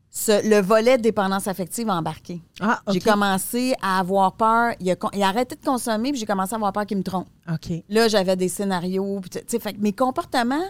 ce- 0.10 0.48
le 0.48 0.62
volet 0.62 0.98
de 0.98 1.02
dépendance 1.04 1.48
affective 1.48 1.90
a 1.90 1.96
embarqué. 1.96 2.42
Ah. 2.60 2.82
J'ai 2.92 3.00
commencé 3.00 3.74
à 3.82 4.00
avoir 4.00 4.34
peur. 4.34 4.74
Il 4.80 4.90
a, 4.92 4.96
con- 4.96 5.10
il 5.14 5.24
a 5.24 5.28
arrêté 5.28 5.56
de 5.56 5.66
consommer, 5.66 6.12
puis 6.12 6.20
j'ai 6.20 6.26
commencé 6.26 6.54
à 6.54 6.56
avoir 6.58 6.72
peur 6.72 6.86
qu'il 6.86 6.98
me 6.98 7.04
trompe. 7.04 7.28
OK. 7.52 7.84
Là, 7.90 8.08
j'avais 8.08 8.36
des 8.36 8.50
scénarios. 8.50 9.22
puis 9.22 9.60
fait 9.60 9.78
mes 9.80 9.94
comportements 9.94 10.64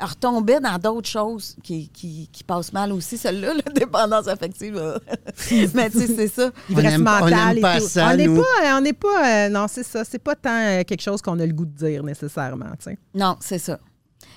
retombaient 0.00 0.60
dans 0.60 0.78
d'autres 0.78 1.08
choses 1.08 1.56
qui, 1.62 1.88
qui, 1.88 2.28
qui 2.32 2.44
passent 2.44 2.72
mal 2.72 2.92
aussi. 2.92 3.18
Celle-là, 3.18 3.54
la 3.54 3.72
dépendance 3.74 4.28
affective. 4.28 4.74
Mais 5.74 5.90
tu 5.90 5.98
sais, 5.98 6.14
c'est 6.14 6.28
ça. 6.28 6.50
Ivresse 6.70 6.94
aime- 6.94 7.00
on 7.00 7.04
mentale 7.04 7.58
aime 7.58 7.64
et 7.76 7.78
tout. 7.80 7.88
ça, 7.88 8.08
on 8.12 8.16
n'est 8.16 8.28
pas, 8.28 8.76
on 8.76 8.80
n'est 8.80 8.92
pas, 8.92 9.46
euh, 9.46 9.48
non, 9.48 9.66
c'est 9.68 9.82
ça. 9.84 10.04
C'est 10.04 10.18
pas 10.18 10.34
tant 10.34 10.50
euh, 10.50 10.82
quelque 10.84 11.02
chose 11.02 11.20
qu'on 11.22 11.38
a 11.40 11.46
le 11.46 11.52
goût 11.52 11.66
de 11.66 11.76
dire 11.86 12.02
nécessairement, 12.02 12.66
tu 12.78 12.84
sais. 12.90 12.98
Non, 13.14 13.36
c'est 13.40 13.58
ça. 13.58 13.78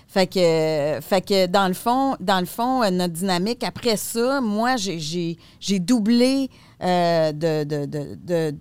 Fait 0.08 0.28
que, 0.28 0.40
euh, 0.40 1.00
fait 1.02 1.22
que 1.22 1.46
dans 1.48 1.68
le 1.70 1.74
fond, 1.74 2.16
dans 2.20 2.40
le 2.42 2.46
fond, 2.46 2.84
euh, 2.84 2.90
notre 2.90 3.14
dynamique, 3.14 3.64
après 3.64 3.96
ça, 3.96 4.42
moi, 4.42 4.76
j'ai- 4.76 5.00
j'ai 5.00 5.38
j'ai 5.60 5.80
doublé 5.80 6.50
euh, 6.84 7.32
de, 7.32 7.64
de- 7.64 7.86
de- 7.86 8.16
de- 8.22 8.56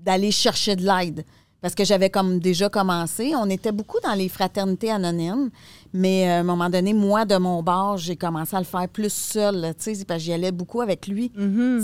d'aller 0.00 0.30
chercher 0.30 0.76
de 0.76 0.82
l'aide. 0.84 1.24
Parce 1.60 1.74
que 1.76 1.84
j'avais 1.84 2.10
comme 2.10 2.40
déjà 2.40 2.68
commencé. 2.68 3.34
On 3.36 3.48
était 3.48 3.70
beaucoup 3.70 3.98
dans 4.02 4.14
les 4.14 4.28
fraternités 4.28 4.90
anonymes. 4.90 5.50
Mais 5.94 6.26
euh, 6.28 6.36
à 6.36 6.40
un 6.40 6.42
moment 6.42 6.70
donné, 6.70 6.94
moi, 6.94 7.24
de 7.24 7.36
mon 7.36 7.62
bord, 7.62 7.98
j'ai 7.98 8.16
commencé 8.16 8.56
à 8.56 8.58
le 8.58 8.64
faire 8.64 8.88
plus 8.88 9.12
seul. 9.12 9.74
Tu 9.78 9.94
sais, 9.94 10.04
parce 10.04 10.20
que 10.20 10.24
j'y 10.24 10.32
allais 10.32 10.52
beaucoup 10.52 10.80
avec 10.80 11.06
lui. 11.06 11.30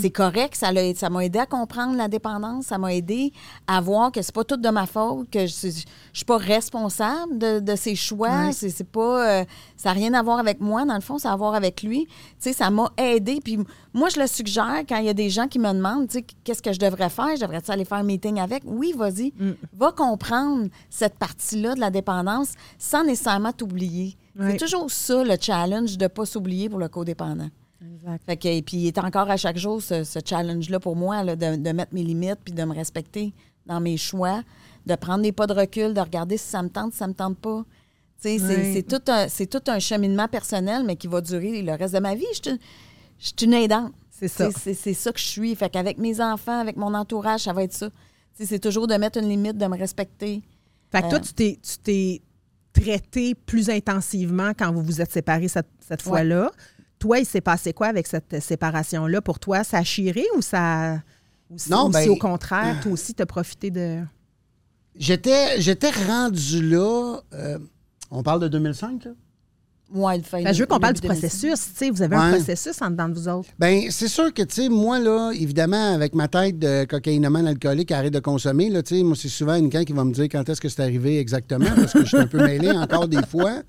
C'est 0.01 0.09
correct. 0.09 0.55
Ça 0.55 0.71
l'a- 0.71 0.95
ça 0.95 1.09
m'a 1.09 1.23
aidé 1.25 1.39
à 1.39 1.45
comprendre 1.45 1.95
la 1.95 2.07
dépendance. 2.07 2.65
Ça 2.65 2.77
m'a 2.77 2.93
aidé 2.93 3.31
à 3.67 3.79
voir 3.81 4.11
que 4.11 4.21
c'est 4.21 4.33
pas 4.33 4.43
tout 4.43 4.57
de 4.57 4.69
ma 4.69 4.85
faute, 4.87 5.29
que 5.29 5.45
je, 5.45 5.67
je 5.67 5.83
suis 6.13 6.25
pas 6.25 6.37
responsable 6.37 7.37
de, 7.37 7.59
de 7.59 7.75
ses 7.75 7.95
choix. 7.95 8.51
C'est, 8.51 8.83
pas, 8.83 9.41
euh, 9.41 9.45
ça 9.77 9.89
n'a 9.89 9.93
rien 9.93 10.13
à 10.13 10.23
voir 10.23 10.39
avec 10.39 10.59
moi, 10.59 10.85
dans 10.85 10.95
le 10.95 11.01
fond, 11.01 11.17
ça 11.17 11.29
a 11.29 11.33
à 11.33 11.35
voir 11.35 11.53
avec 11.53 11.83
lui. 11.83 12.05
Tu 12.07 12.13
sais, 12.39 12.53
ça 12.53 12.69
m'a 12.71 12.91
aidé. 12.97 13.39
Puis 13.43 13.59
moi, 13.93 14.09
je 14.09 14.19
le 14.19 14.25
suggère 14.27 14.83
quand 14.87 14.97
il 14.97 15.05
y 15.05 15.09
a 15.09 15.13
des 15.13 15.29
gens 15.29 15.47
qui 15.47 15.59
me 15.59 15.71
demandent, 15.71 16.07
tu 16.07 16.19
sais, 16.19 16.25
qu'est-ce 16.43 16.61
que 16.63 16.73
je 16.73 16.79
devrais 16.79 17.09
faire? 17.09 17.35
Je 17.35 17.41
devrais 17.41 17.61
aller 17.69 17.85
faire 17.85 17.99
un 17.99 18.03
meeting 18.03 18.39
avec? 18.39 18.63
Oui, 18.65 18.93
vas-y. 18.97 19.33
Va 19.77 19.91
comprendre 19.91 20.67
cette 20.89 21.17
partie-là 21.19 21.75
de 21.75 21.79
la 21.79 21.91
dépendance 21.91 22.53
sans 22.79 23.03
nécessairement 23.03 23.51
t'oublier. 23.51 23.98
S'oublier. 24.07 24.17
Ouais. 24.39 24.51
C'est 24.51 24.65
toujours 24.65 24.89
ça, 24.91 25.23
le 25.23 25.35
challenge 25.39 25.97
de 25.97 26.03
ne 26.03 26.07
pas 26.07 26.25
s'oublier 26.25 26.69
pour 26.69 26.79
le 26.79 26.87
codépendant. 26.87 27.49
Exact. 27.93 28.21
Fait 28.25 28.37
que, 28.37 28.47
et 28.47 28.61
puis, 28.61 28.77
il 28.77 28.87
est 28.87 28.97
encore 28.97 29.29
à 29.29 29.37
chaque 29.37 29.57
jour 29.57 29.81
ce, 29.81 30.03
ce 30.03 30.19
challenge-là 30.23 30.79
pour 30.79 30.95
moi, 30.95 31.23
là, 31.23 31.35
de, 31.35 31.55
de 31.55 31.71
mettre 31.71 31.93
mes 31.93 32.03
limites 32.03 32.39
puis 32.43 32.53
de 32.53 32.63
me 32.63 32.73
respecter 32.73 33.33
dans 33.65 33.79
mes 33.79 33.97
choix, 33.97 34.43
de 34.85 34.95
prendre 34.95 35.21
des 35.23 35.31
pas 35.31 35.47
de 35.47 35.53
recul, 35.53 35.93
de 35.93 36.01
regarder 36.01 36.37
si 36.37 36.47
ça 36.49 36.61
me 36.61 36.69
tente, 36.69 36.91
si 36.93 36.97
ça 36.99 37.07
me 37.07 37.13
tente 37.13 37.37
pas. 37.37 37.63
Sais, 38.17 38.37
c'est- 38.37 38.83
tout, 38.83 39.01
un- 39.09 39.27
tout 39.27 39.71
un 39.71 39.79
cheminement 39.79 40.27
personnel, 40.27 40.83
mais 40.85 40.97
qui 40.97 41.07
va 41.07 41.21
durer 41.21 41.61
le 41.61 41.71
reste 41.73 41.93
de 41.93 41.99
ma 41.99 42.15
vie. 42.15 42.25
Je 42.33 42.49
suis 43.19 43.35
une- 43.45 43.53
aidante. 43.53 43.93
C'est 44.11 44.27
ça. 44.27 44.49
C'est 44.51 44.93
ça 44.93 45.13
que 45.13 45.19
je 45.19 45.25
suis. 45.25 45.55
Fait 45.55 45.69
qu'avec 45.69 45.97
mes 45.97 46.19
enfants, 46.19 46.59
avec 46.59 46.75
mon 46.75 46.93
entourage, 46.93 47.41
ça 47.41 47.53
va 47.53 47.63
être 47.63 47.71
ça. 47.73 47.89
C'est 48.33 48.59
toujours 48.59 48.87
de 48.87 48.95
mettre 48.95 49.19
une 49.19 49.29
limite, 49.29 49.57
de 49.57 49.65
me 49.67 49.77
respecter. 49.77 50.41
Fait 50.91 51.01
que 51.01 51.09
toi, 51.09 51.19
Euh, 51.19 51.21
tu 51.21 51.77
t'es 51.83 52.21
traité 52.81 53.35
plus 53.35 53.69
intensivement 53.69 54.51
quand 54.57 54.71
vous 54.73 54.81
vous 54.83 55.01
êtes 55.01 55.11
séparés 55.11 55.47
cette, 55.47 55.67
cette 55.79 56.03
Ouais. 56.05 56.09
fois-là. 56.09 56.51
Toi, 56.99 57.19
il 57.19 57.25
s'est 57.25 57.41
passé 57.41 57.71
quoi 57.73 57.87
avec 57.87 58.07
cette 58.07 58.39
séparation-là? 58.41 59.21
Pour 59.21 59.39
toi, 59.39 59.63
ça 59.63 59.77
a 59.77 59.83
chiré 59.83 60.23
ou 60.37 60.41
ça. 60.41 61.01
Ou 61.49 61.57
si, 61.57 61.71
Non, 61.71 61.87
ou 61.87 61.93
si 61.93 62.05
ben- 62.05 62.09
au 62.09 62.15
contraire, 62.17 62.79
toi 62.81 62.91
aussi, 62.91 63.13
tu 63.13 63.21
as 63.21 63.25
profité 63.25 63.71
de. 63.71 64.01
J'étais, 64.95 65.61
j'étais 65.61 65.91
rendu 65.91 66.61
là. 66.69 67.19
euh, 67.33 67.57
on 68.11 68.21
parle 68.23 68.41
de 68.41 68.47
2005, 68.47 69.05
là? 69.05 69.11
Moi, 69.91 70.17
le 70.17 70.23
fait. 70.23 70.43
Ben, 70.43 70.53
je 70.53 70.59
veux 70.59 70.67
qu'on 70.67 70.75
le 70.75 70.81
parle 70.81 70.93
du 70.93 71.01
début 71.01 71.13
2005. 71.15 71.29
processus. 71.29 71.65
Tu 71.73 71.85
sais, 71.85 71.89
vous 71.89 72.01
avez 72.01 72.15
un 72.15 72.31
Ouais. 72.31 72.37
processus 72.37 72.79
en 72.81 72.91
dedans 72.91 73.09
de 73.09 73.13
vous 73.15 73.27
autres. 73.27 73.49
Ben, 73.57 73.85
c'est 73.89 74.07
sûr 74.07 74.31
que, 74.33 74.43
tu 74.43 74.55
sais, 74.63 74.69
moi, 74.69 74.99
là, 74.99 75.31
évidemment, 75.33 75.93
avec 75.95 76.13
ma 76.13 76.27
tête 76.27 76.59
de 76.59 76.85
cocaïnomane 76.85 77.47
alcoolique, 77.47 77.91
arrête 77.91 78.13
de 78.13 78.19
consommer, 78.19 78.69
là, 78.69 78.83
tu 78.83 78.97
sais, 78.97 79.03
moi, 79.03 79.15
c'est 79.15 79.29
souvent 79.29 79.55
une 79.55 79.69
qui 79.69 79.93
va 79.93 80.03
me 80.03 80.11
dire 80.13 80.25
quand 80.31 80.47
est-ce 80.47 80.61
que 80.61 80.69
c'est 80.69 80.81
arrivé 80.83 81.19
exactement, 81.19 81.65
parce 81.75 81.93
que 81.93 82.01
je 82.01 82.07
suis 82.07 82.17
un 82.17 82.27
peu 82.27 82.37
mêlé 82.45 82.69
encore 82.71 83.07
des 83.07 83.25
fois. 83.25 83.61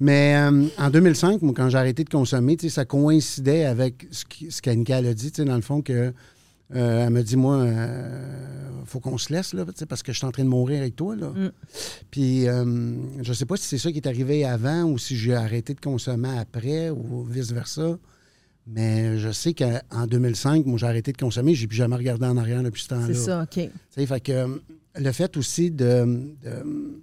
Mais 0.00 0.36
euh, 0.36 0.66
en 0.78 0.90
2005, 0.90 1.40
moi, 1.42 1.54
quand 1.56 1.68
j'ai 1.70 1.78
arrêté 1.78 2.04
de 2.04 2.10
consommer, 2.10 2.56
tu 2.56 2.68
sais, 2.68 2.74
ça 2.74 2.84
coïncidait 2.84 3.64
avec 3.64 4.06
ce, 4.10 4.60
qu'Annika 4.60 4.96
a 4.96 5.02
dit, 5.14 5.30
tu 5.32 5.42
sais, 5.42 5.48
dans 5.48 5.56
le 5.56 5.62
fond, 5.62 5.80
que 5.80 6.12
euh, 6.74 7.06
elle 7.06 7.12
me 7.12 7.22
dit, 7.22 7.36
moi, 7.36 7.56
euh, 7.56 8.44
faut 8.86 9.00
qu'on 9.00 9.18
se 9.18 9.32
laisse, 9.32 9.52
là, 9.52 9.64
parce 9.88 10.02
que 10.02 10.12
je 10.12 10.18
suis 10.18 10.26
en 10.26 10.32
train 10.32 10.44
de 10.44 10.48
mourir 10.48 10.80
avec 10.80 10.96
toi, 10.96 11.16
là. 11.16 11.28
Mm. 11.28 11.52
Puis, 12.10 12.48
euh, 12.48 12.94
je 13.22 13.32
sais 13.32 13.46
pas 13.46 13.56
si 13.56 13.66
c'est 13.66 13.78
ça 13.78 13.90
qui 13.90 13.98
est 13.98 14.06
arrivé 14.06 14.44
avant 14.44 14.84
ou 14.84 14.98
si 14.98 15.16
j'ai 15.16 15.34
arrêté 15.34 15.74
de 15.74 15.80
consommer 15.80 16.38
après 16.38 16.90
ou 16.90 17.24
vice-versa. 17.24 17.98
Mais 18.66 19.18
je 19.18 19.30
sais 19.30 19.52
qu'en 19.52 20.06
2005, 20.06 20.64
moi, 20.64 20.78
j'ai 20.78 20.86
arrêté 20.86 21.12
de 21.12 21.18
consommer. 21.18 21.54
J'ai 21.54 21.66
plus 21.66 21.76
jamais 21.76 21.96
regardé 21.96 22.24
en 22.24 22.36
arrière 22.36 22.62
depuis 22.62 22.82
ce 22.82 22.88
temps-là. 22.88 23.06
C'est 23.08 23.14
ça, 23.14 23.42
OK. 23.42 23.68
Fait 23.90 24.20
que 24.20 24.32
euh, 24.32 24.48
le 24.96 25.12
fait 25.12 25.36
aussi 25.36 25.70
de, 25.70 26.32
de, 26.42 27.02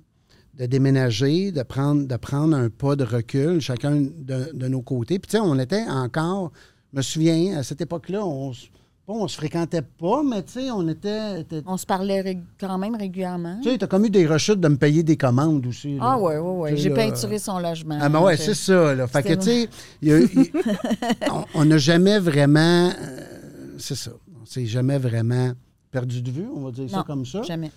de 0.57 0.65
déménager, 0.65 1.51
de 1.51 1.61
prendre, 1.61 2.07
de 2.07 2.15
prendre 2.15 2.55
un 2.55 2.69
pas 2.69 2.95
de 2.95 3.03
recul, 3.03 3.61
chacun 3.61 4.01
de, 4.01 4.51
de 4.53 4.67
nos 4.67 4.81
côtés. 4.81 5.19
Puis, 5.19 5.29
tu 5.29 5.37
sais, 5.37 5.43
on 5.43 5.59
était 5.59 5.83
encore, 5.87 6.51
je 6.93 6.97
me 6.97 7.01
souviens, 7.03 7.59
à 7.59 7.63
cette 7.63 7.81
époque-là, 7.81 8.25
on, 8.25 8.53
pas 9.05 9.13
on 9.13 9.27
se 9.27 9.35
fréquentait 9.35 9.81
pas, 9.81 10.21
mais 10.23 10.43
tu 10.43 10.53
sais, 10.53 10.71
on 10.71 10.87
était. 10.87 11.41
était- 11.41 11.61
On 11.65 11.75
se 11.77 11.85
parlait 11.85 12.37
quand 12.59 12.77
même 12.77 12.95
régulièrement. 12.95 13.59
tu 13.61 13.69
sais, 13.69 13.77
t'as 13.77 13.87
comme 13.87 14.05
eu 14.05 14.09
des 14.09 14.25
rechutes 14.27 14.59
de 14.59 14.67
me 14.67 14.77
payer 14.77 15.03
des 15.03 15.17
commandes 15.17 15.65
aussi. 15.67 15.95
là. 15.95 16.01
Ah, 16.03 16.19
ouais, 16.19 16.37
ouais, 16.37 16.57
ouais. 16.57 16.71
Tu 16.71 16.77
sais, 16.77 16.83
J'ai 16.83 16.89
peinturé 16.91 17.39
son 17.39 17.59
logement. 17.59 17.97
Ah, 18.01 18.09
ben 18.09 18.21
ouais, 18.21 18.37
c'est 18.37 18.53
ça, 18.53 18.93
là. 18.95 19.07
Fait 19.07 19.23
que, 19.23 19.33
tu 19.33 19.41
sais, 19.41 19.69
y 20.01 20.11
on- 21.55 21.65
n'a 21.65 21.77
jamais 21.77 22.19
vraiment. 22.19 22.89
euh, 22.99 23.19
c'est 23.77 23.95
ça. 23.95 24.11
On 24.41 24.45
s'est 24.45 24.65
jamais 24.65 24.97
vraiment 24.97 25.51
perdu 25.91 26.21
de 26.21 26.31
vue, 26.31 26.45
on 26.55 26.61
va 26.61 26.71
dire 26.71 26.89
ça 26.89 27.03
comme 27.05 27.25
ça. 27.25 27.41
Jamais. 27.43 27.71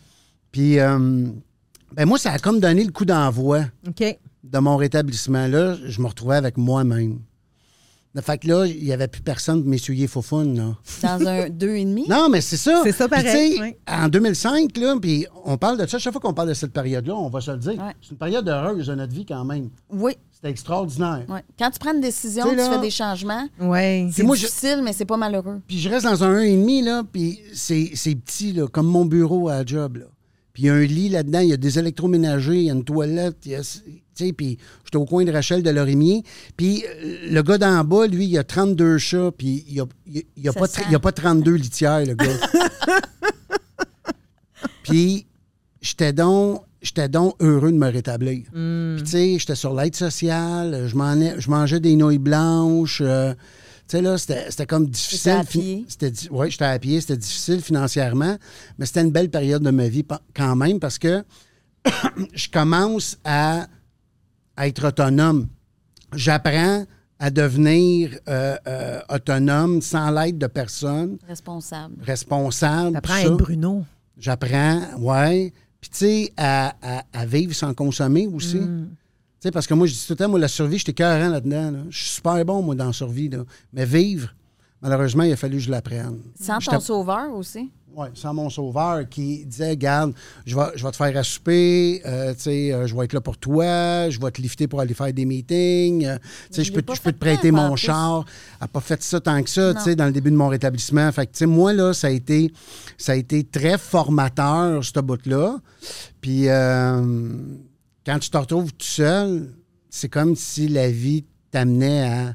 Puis, 0.53 0.79
euh, 0.79 1.27
ben 1.95 2.07
moi, 2.07 2.19
ça 2.19 2.33
a 2.33 2.39
comme 2.39 2.61
donné 2.61 2.85
le 2.85 2.93
coup 2.93 3.05
d'envoi 3.05 3.63
de 4.45 4.59
mon 4.59 4.77
rétablissement. 4.77 5.47
Là, 5.47 5.77
je 5.85 6.01
me 6.01 6.07
retrouvais 6.07 6.37
avec 6.37 6.57
moi-même. 6.57 7.19
Fait 8.23 8.39
que 8.39 8.47
là, 8.49 8.65
il 8.67 8.85
n'y 8.85 8.93
avait 8.93 9.09
plus 9.09 9.23
personne 9.23 9.61
pour 9.63 9.69
m'essuyer 9.71 10.07
foufoune, 10.07 10.57
là. 10.57 10.77
Dans 11.03 11.27
un 11.27 11.49
deux 11.51 11.75
et 11.77 11.85
demi? 11.85 12.07
Non, 12.09 12.29
mais 12.29 12.41
c'est 12.41 12.57
ça. 12.57 12.81
C'est 12.85 12.93
ça, 12.93 13.09
Puis, 13.09 13.23
pareil, 13.23 13.51
tu 13.53 13.57
sais, 13.57 13.63
oui. 13.63 13.75
En 13.89 14.09
2005, 14.09 14.77
là, 14.77 14.97
puis 15.01 15.27
on 15.45 15.57
parle 15.57 15.79
de 15.79 15.87
ça. 15.87 15.99
Chaque 15.99 16.13
fois 16.13 16.21
qu'on 16.23 16.33
parle 16.35 16.49
de 16.49 16.55
cette 16.55 16.73
période-là, 16.73 17.15
on 17.15 17.29
va 17.29 17.41
se 17.41 17.51
le 17.51 17.57
dire. 17.59 17.73
Ouais. 17.73 17.93
C'est 18.01 18.13
une 18.13 18.17
période 18.19 18.49
heureuse 18.49 18.87
de 18.87 18.95
notre 18.95 19.13
vie 19.13 19.27
quand 19.27 19.45
même. 19.45 19.71
Oui. 19.91 20.13
C'était 20.31 20.51
extraordinaire. 20.51 21.25
ouais. 21.29 21.43
Quand 21.59 21.71
tu 21.71 21.79
prends 21.79 21.93
une 21.95 22.01
décision, 22.01 22.49
Tu 22.51 22.55
là- 22.57 22.71
fais 22.71 22.79
des 22.81 22.91
changements. 22.91 23.49
Oui. 23.61 24.13
C'est 24.13 24.23
moi, 24.23 24.37
je- 24.37 24.47
difficile, 24.47 24.81
mais 24.85 24.93
c'est 24.93 25.05
pas 25.07 25.17
malheureux. 25.17 25.61
Puis 25.67 25.79
je 25.81 25.89
reste 25.89 26.05
dans 26.05 26.23
un 26.23 26.35
1,5, 26.41 26.83
là, 26.85 27.03
puis 27.11 27.41
c'est 27.53 27.91
c'est 27.95 28.15
petit, 28.15 28.53
là, 28.53 28.67
comme 28.69 28.87
mon 28.87 29.05
bureau 29.07 29.49
à 29.49 29.55
la 29.59 29.67
job, 29.67 29.97
là. 29.97 30.05
Puis 30.55 30.63
il 30.63 30.67
y 30.67 30.71
a 30.71 30.75
un 30.75 30.85
lit 30.85 31.09
là-dedans, 31.09 31.41
il 31.41 31.49
y 31.49 31.53
a 31.53 31.57
des 31.57 31.79
électroménagers, 31.81 32.55
il 32.55 32.63
y 32.63 32.71
a 32.71 32.75
une 32.75 32.85
toilette, 32.85 33.37
il 33.45 33.53
y 33.53 33.55
a- 33.57 33.61
tu 33.63 33.91
sais, 34.15 34.33
puis 34.33 34.57
j'étais 34.85 34.97
au 34.97 35.05
coin 35.05 35.25
de 35.25 35.33
Rachel 35.33 35.65
de 35.65 35.71
Lorimier. 35.71 36.23
Puis 36.57 36.85
euh, 36.87 37.27
le 37.29 37.43
gars 37.43 37.59
d'en 37.59 37.83
bas, 37.83 38.07
lui, 38.07 38.27
il 38.27 38.39
a 38.39 38.45
32 38.45 38.99
chats, 38.99 39.33
puis 39.37 39.65
il 39.69 39.81
a, 39.81 39.85
il, 40.07 40.23
il 40.37 40.49
a 40.49 40.53
Ça 40.53 40.61
pas, 40.61 40.67
il 40.89 40.95
a 40.95 41.01
pas 41.01 41.11
32 41.11 41.55
litières, 41.55 42.07
le 42.07 42.15
gars. 42.15 42.39
puis 44.85 45.27
j'étais 45.83 46.13
donc, 46.13 46.63
j'étais 46.83 47.09
donc 47.09 47.35
heureux 47.41 47.73
de 47.73 47.77
me 47.77 47.91
rétablir. 47.91 48.45
Hmm. 48.53 48.95
Puis, 48.95 49.05
tu 49.05 49.11
sais, 49.11 49.39
j'étais 49.41 49.57
sur 49.57 49.75
l'aide 49.75 49.97
sociale, 49.97 50.87
je, 50.87 51.51
mangeais 51.51 51.81
des 51.81 51.97
nouilles 51.97 52.19
blanches. 52.19 53.03
euh, 53.05 53.35
sais, 53.89 54.03
là, 54.03 54.17
c'était 54.19 54.51
c'était 54.51 54.67
comme 54.67 54.89
difficile. 54.89 55.33
à 55.33 55.45
fi- 55.45 55.59
pied. 55.59 55.85
C'était 55.89 56.31
ouais, 56.31 56.51
j'étais 56.51 56.65
à 56.65 56.79
pied, 56.79 57.01
c'était 57.01 57.17
difficile 57.17 57.61
financièrement, 57.63 58.37
mais 58.79 58.87
c'était 58.87 59.03
une 59.03 59.11
belle 59.13 59.31
période 59.31 59.63
de 59.63 59.71
ma 59.71 59.89
vie 59.89 60.05
quand 60.35 60.57
même 60.57 60.81
parce 60.81 60.99
que 60.99 61.25
je 62.35 62.49
commence 62.49 63.19
à, 63.25 63.67
à 64.57 64.69
être 64.69 64.89
autonome. 64.89 65.49
J'apprends 66.15 66.85
à 67.19 67.31
devenir 67.31 68.11
euh, 68.29 68.57
euh, 68.67 69.01
autonome 69.09 69.81
sans 69.83 70.11
l'aide 70.11 70.39
de 70.39 70.47
personne, 70.47 71.19
Responsable. 71.29 71.95
responsable. 72.03 72.93
T'apprends 72.95 73.15
à 73.15 73.21
être 73.23 73.37
Bruno. 73.37 73.85
J'apprends, 74.19 74.81
ouais. 74.99 75.53
Puis, 75.81 75.91
tu 75.91 75.99
sais, 75.99 76.33
à, 76.37 76.75
à- 76.83 77.05
à 77.13 77.27
vivre 77.27 77.55
sans 77.55 77.75
consommer 77.75 78.27
aussi. 78.27 78.57
Mm. 78.57 78.89
Sais, 79.45 79.51
parce 79.51 79.67
que 79.67 79.75
moi, 79.75 79.87
je 79.87 79.93
dis 79.93 80.07
tout 80.07 80.15
le 80.15 80.17
temps, 80.17 80.29
moi, 80.31 80.39
la 80.39 80.49
survie, 80.49 80.79
j'étais 80.79 80.95
cohérent 80.95 81.29
là-dedans. 81.29 81.71
là. 81.71 81.79
Je 81.91 81.99
suis 81.99 82.15
super 82.15 82.43
bon, 82.47 82.63
moi, 82.63 82.75
dans 82.75 82.87
la 82.87 82.93
survie. 82.95 83.29
Là. 83.29 83.41
Mais 83.75 83.85
vivre, 83.85 84.31
malheureusement, 84.81 85.23
il 85.25 85.33
a 85.33 85.37
fallu 85.37 85.59
que 85.59 85.63
je 85.65 85.71
l'apprenne. 85.71 86.19
Sans 86.41 86.59
ton 86.61 86.81
sauveur 86.81 87.31
aussi? 87.35 87.71
Ouais, 87.95 88.09
sans 88.15 88.33
mon 88.33 88.49
sauveur 88.49 89.07
qui 89.07 89.45
disait 89.45 89.77
Garde, 89.77 90.15
je 90.47 90.57
vais, 90.57 90.63
je 90.77 90.83
vais 90.83 90.91
te 90.93 90.97
faire 90.97 91.15
à 91.15 91.23
souper, 91.23 92.01
euh, 92.07 92.33
tu 92.33 92.41
sais, 92.41 92.73
euh, 92.73 92.87
je 92.87 92.97
vais 92.97 93.05
être 93.05 93.13
là 93.13 93.21
pour 93.21 93.37
toi, 93.37 94.09
je 94.09 94.19
vais 94.19 94.31
te 94.31 94.41
lifter 94.41 94.67
pour 94.67 94.81
aller 94.81 94.95
faire 94.95 95.13
des 95.13 95.27
meetings, 95.27 96.07
euh, 96.07 96.17
tu 96.51 96.55
sais, 96.55 96.65
je 96.65 96.73
peux, 96.73 96.83
je 96.95 97.01
peux 97.03 97.13
te 97.13 97.19
prêter 97.19 97.51
mon 97.51 97.75
plus. 97.75 97.83
char. 97.83 98.25
Elle 98.53 98.63
n'a 98.63 98.69
pas 98.69 98.81
fait 98.81 99.01
ça 99.03 99.21
tant 99.21 99.41
que 99.43 99.51
ça, 99.51 99.73
tu 99.75 99.79
Non. 99.79 99.85
sais, 99.85 99.95
dans 99.95 100.07
le 100.07 100.13
début 100.13 100.31
de 100.31 100.37
mon 100.37 100.49
rétablissement. 100.49 101.13
Fait 101.13 101.27
que, 101.27 101.33
tu 101.33 101.39
sais, 101.41 101.47
moi, 101.47 101.73
là, 101.75 101.93
ça 101.93 102.07
a 102.07 102.11
été, 102.11 102.51
ça 102.97 103.13
a 103.13 103.15
été 103.15 103.45
très 103.45 103.77
formateur, 103.79 104.83
ce 104.83 104.99
bout-là. 105.01 105.59
Puis, 106.23 106.49
euh, 106.49 107.37
quand 108.05 108.19
tu 108.19 108.31
te 108.31 108.37
retrouves 108.37 108.73
tout 108.73 108.87
seul, 108.87 109.51
c'est 109.91 110.09
comme 110.09 110.37
si 110.37 110.69
la 110.69 110.91
vie 110.91 111.25
t'amenait 111.51 112.03
à. 112.03 112.35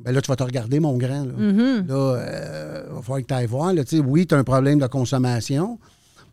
Ben 0.00 0.12
là, 0.12 0.22
tu 0.22 0.28
vas 0.28 0.36
te 0.36 0.42
regarder, 0.42 0.80
mon 0.80 0.96
grand. 0.96 1.24
Là, 1.26 1.32
Mm-hmm. 1.34 1.86
Là, 1.88 1.94
euh, 1.94 2.84
va 2.90 3.02
falloir 3.02 3.20
que 3.20 3.26
tu 3.26 3.34
ailles 3.34 3.46
voir. 3.46 3.74
Là. 3.74 3.82
Oui, 4.06 4.26
tu 4.26 4.34
as 4.34 4.38
un 4.38 4.44
problème 4.44 4.78
de 4.78 4.86
consommation, 4.86 5.78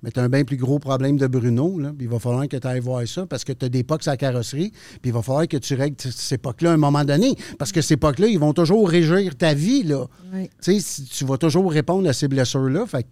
mais 0.01 0.09
tu 0.09 0.21
as 0.21 0.23
un 0.23 0.29
bien 0.29 0.45
plus 0.45 0.55
gros 0.55 0.79
problème 0.79 1.17
de 1.17 1.27
Bruno. 1.27 1.77
Là. 1.77 1.91
Il 1.99 2.07
va 2.07 2.17
falloir 2.17 2.47
que 2.47 2.55
tu 2.55 2.65
ailles 2.65 2.79
voir 2.79 3.05
ça 3.05 3.25
parce 3.25 3.43
que 3.43 3.51
tu 3.51 3.65
as 3.65 3.69
des 3.69 3.83
pocs 3.83 4.07
à 4.07 4.11
la 4.11 4.17
carrosserie. 4.17 4.71
Puis 4.71 5.09
il 5.09 5.11
va 5.11 5.21
falloir 5.21 5.49
que 5.49 5.57
tu 5.57 5.75
règles 5.75 5.97
ces 5.99 6.37
pocs-là 6.37 6.71
à 6.71 6.73
un 6.75 6.77
moment 6.77 7.03
donné. 7.03 7.35
Parce 7.59 7.73
que 7.73 7.81
ces 7.81 7.97
pocs-là, 7.97 8.27
ils 8.27 8.39
vont 8.39 8.53
toujours 8.53 8.89
régir 8.89 9.35
ta 9.35 9.53
vie. 9.53 9.83
Là. 9.83 10.05
Oui. 10.33 10.49
Tu 10.61 11.25
vas 11.25 11.37
toujours 11.37 11.69
répondre 11.69 12.07
à 12.07 12.13
ces 12.13 12.29
blessures-là. 12.29 12.85
Fait 12.85 13.03
que 13.03 13.09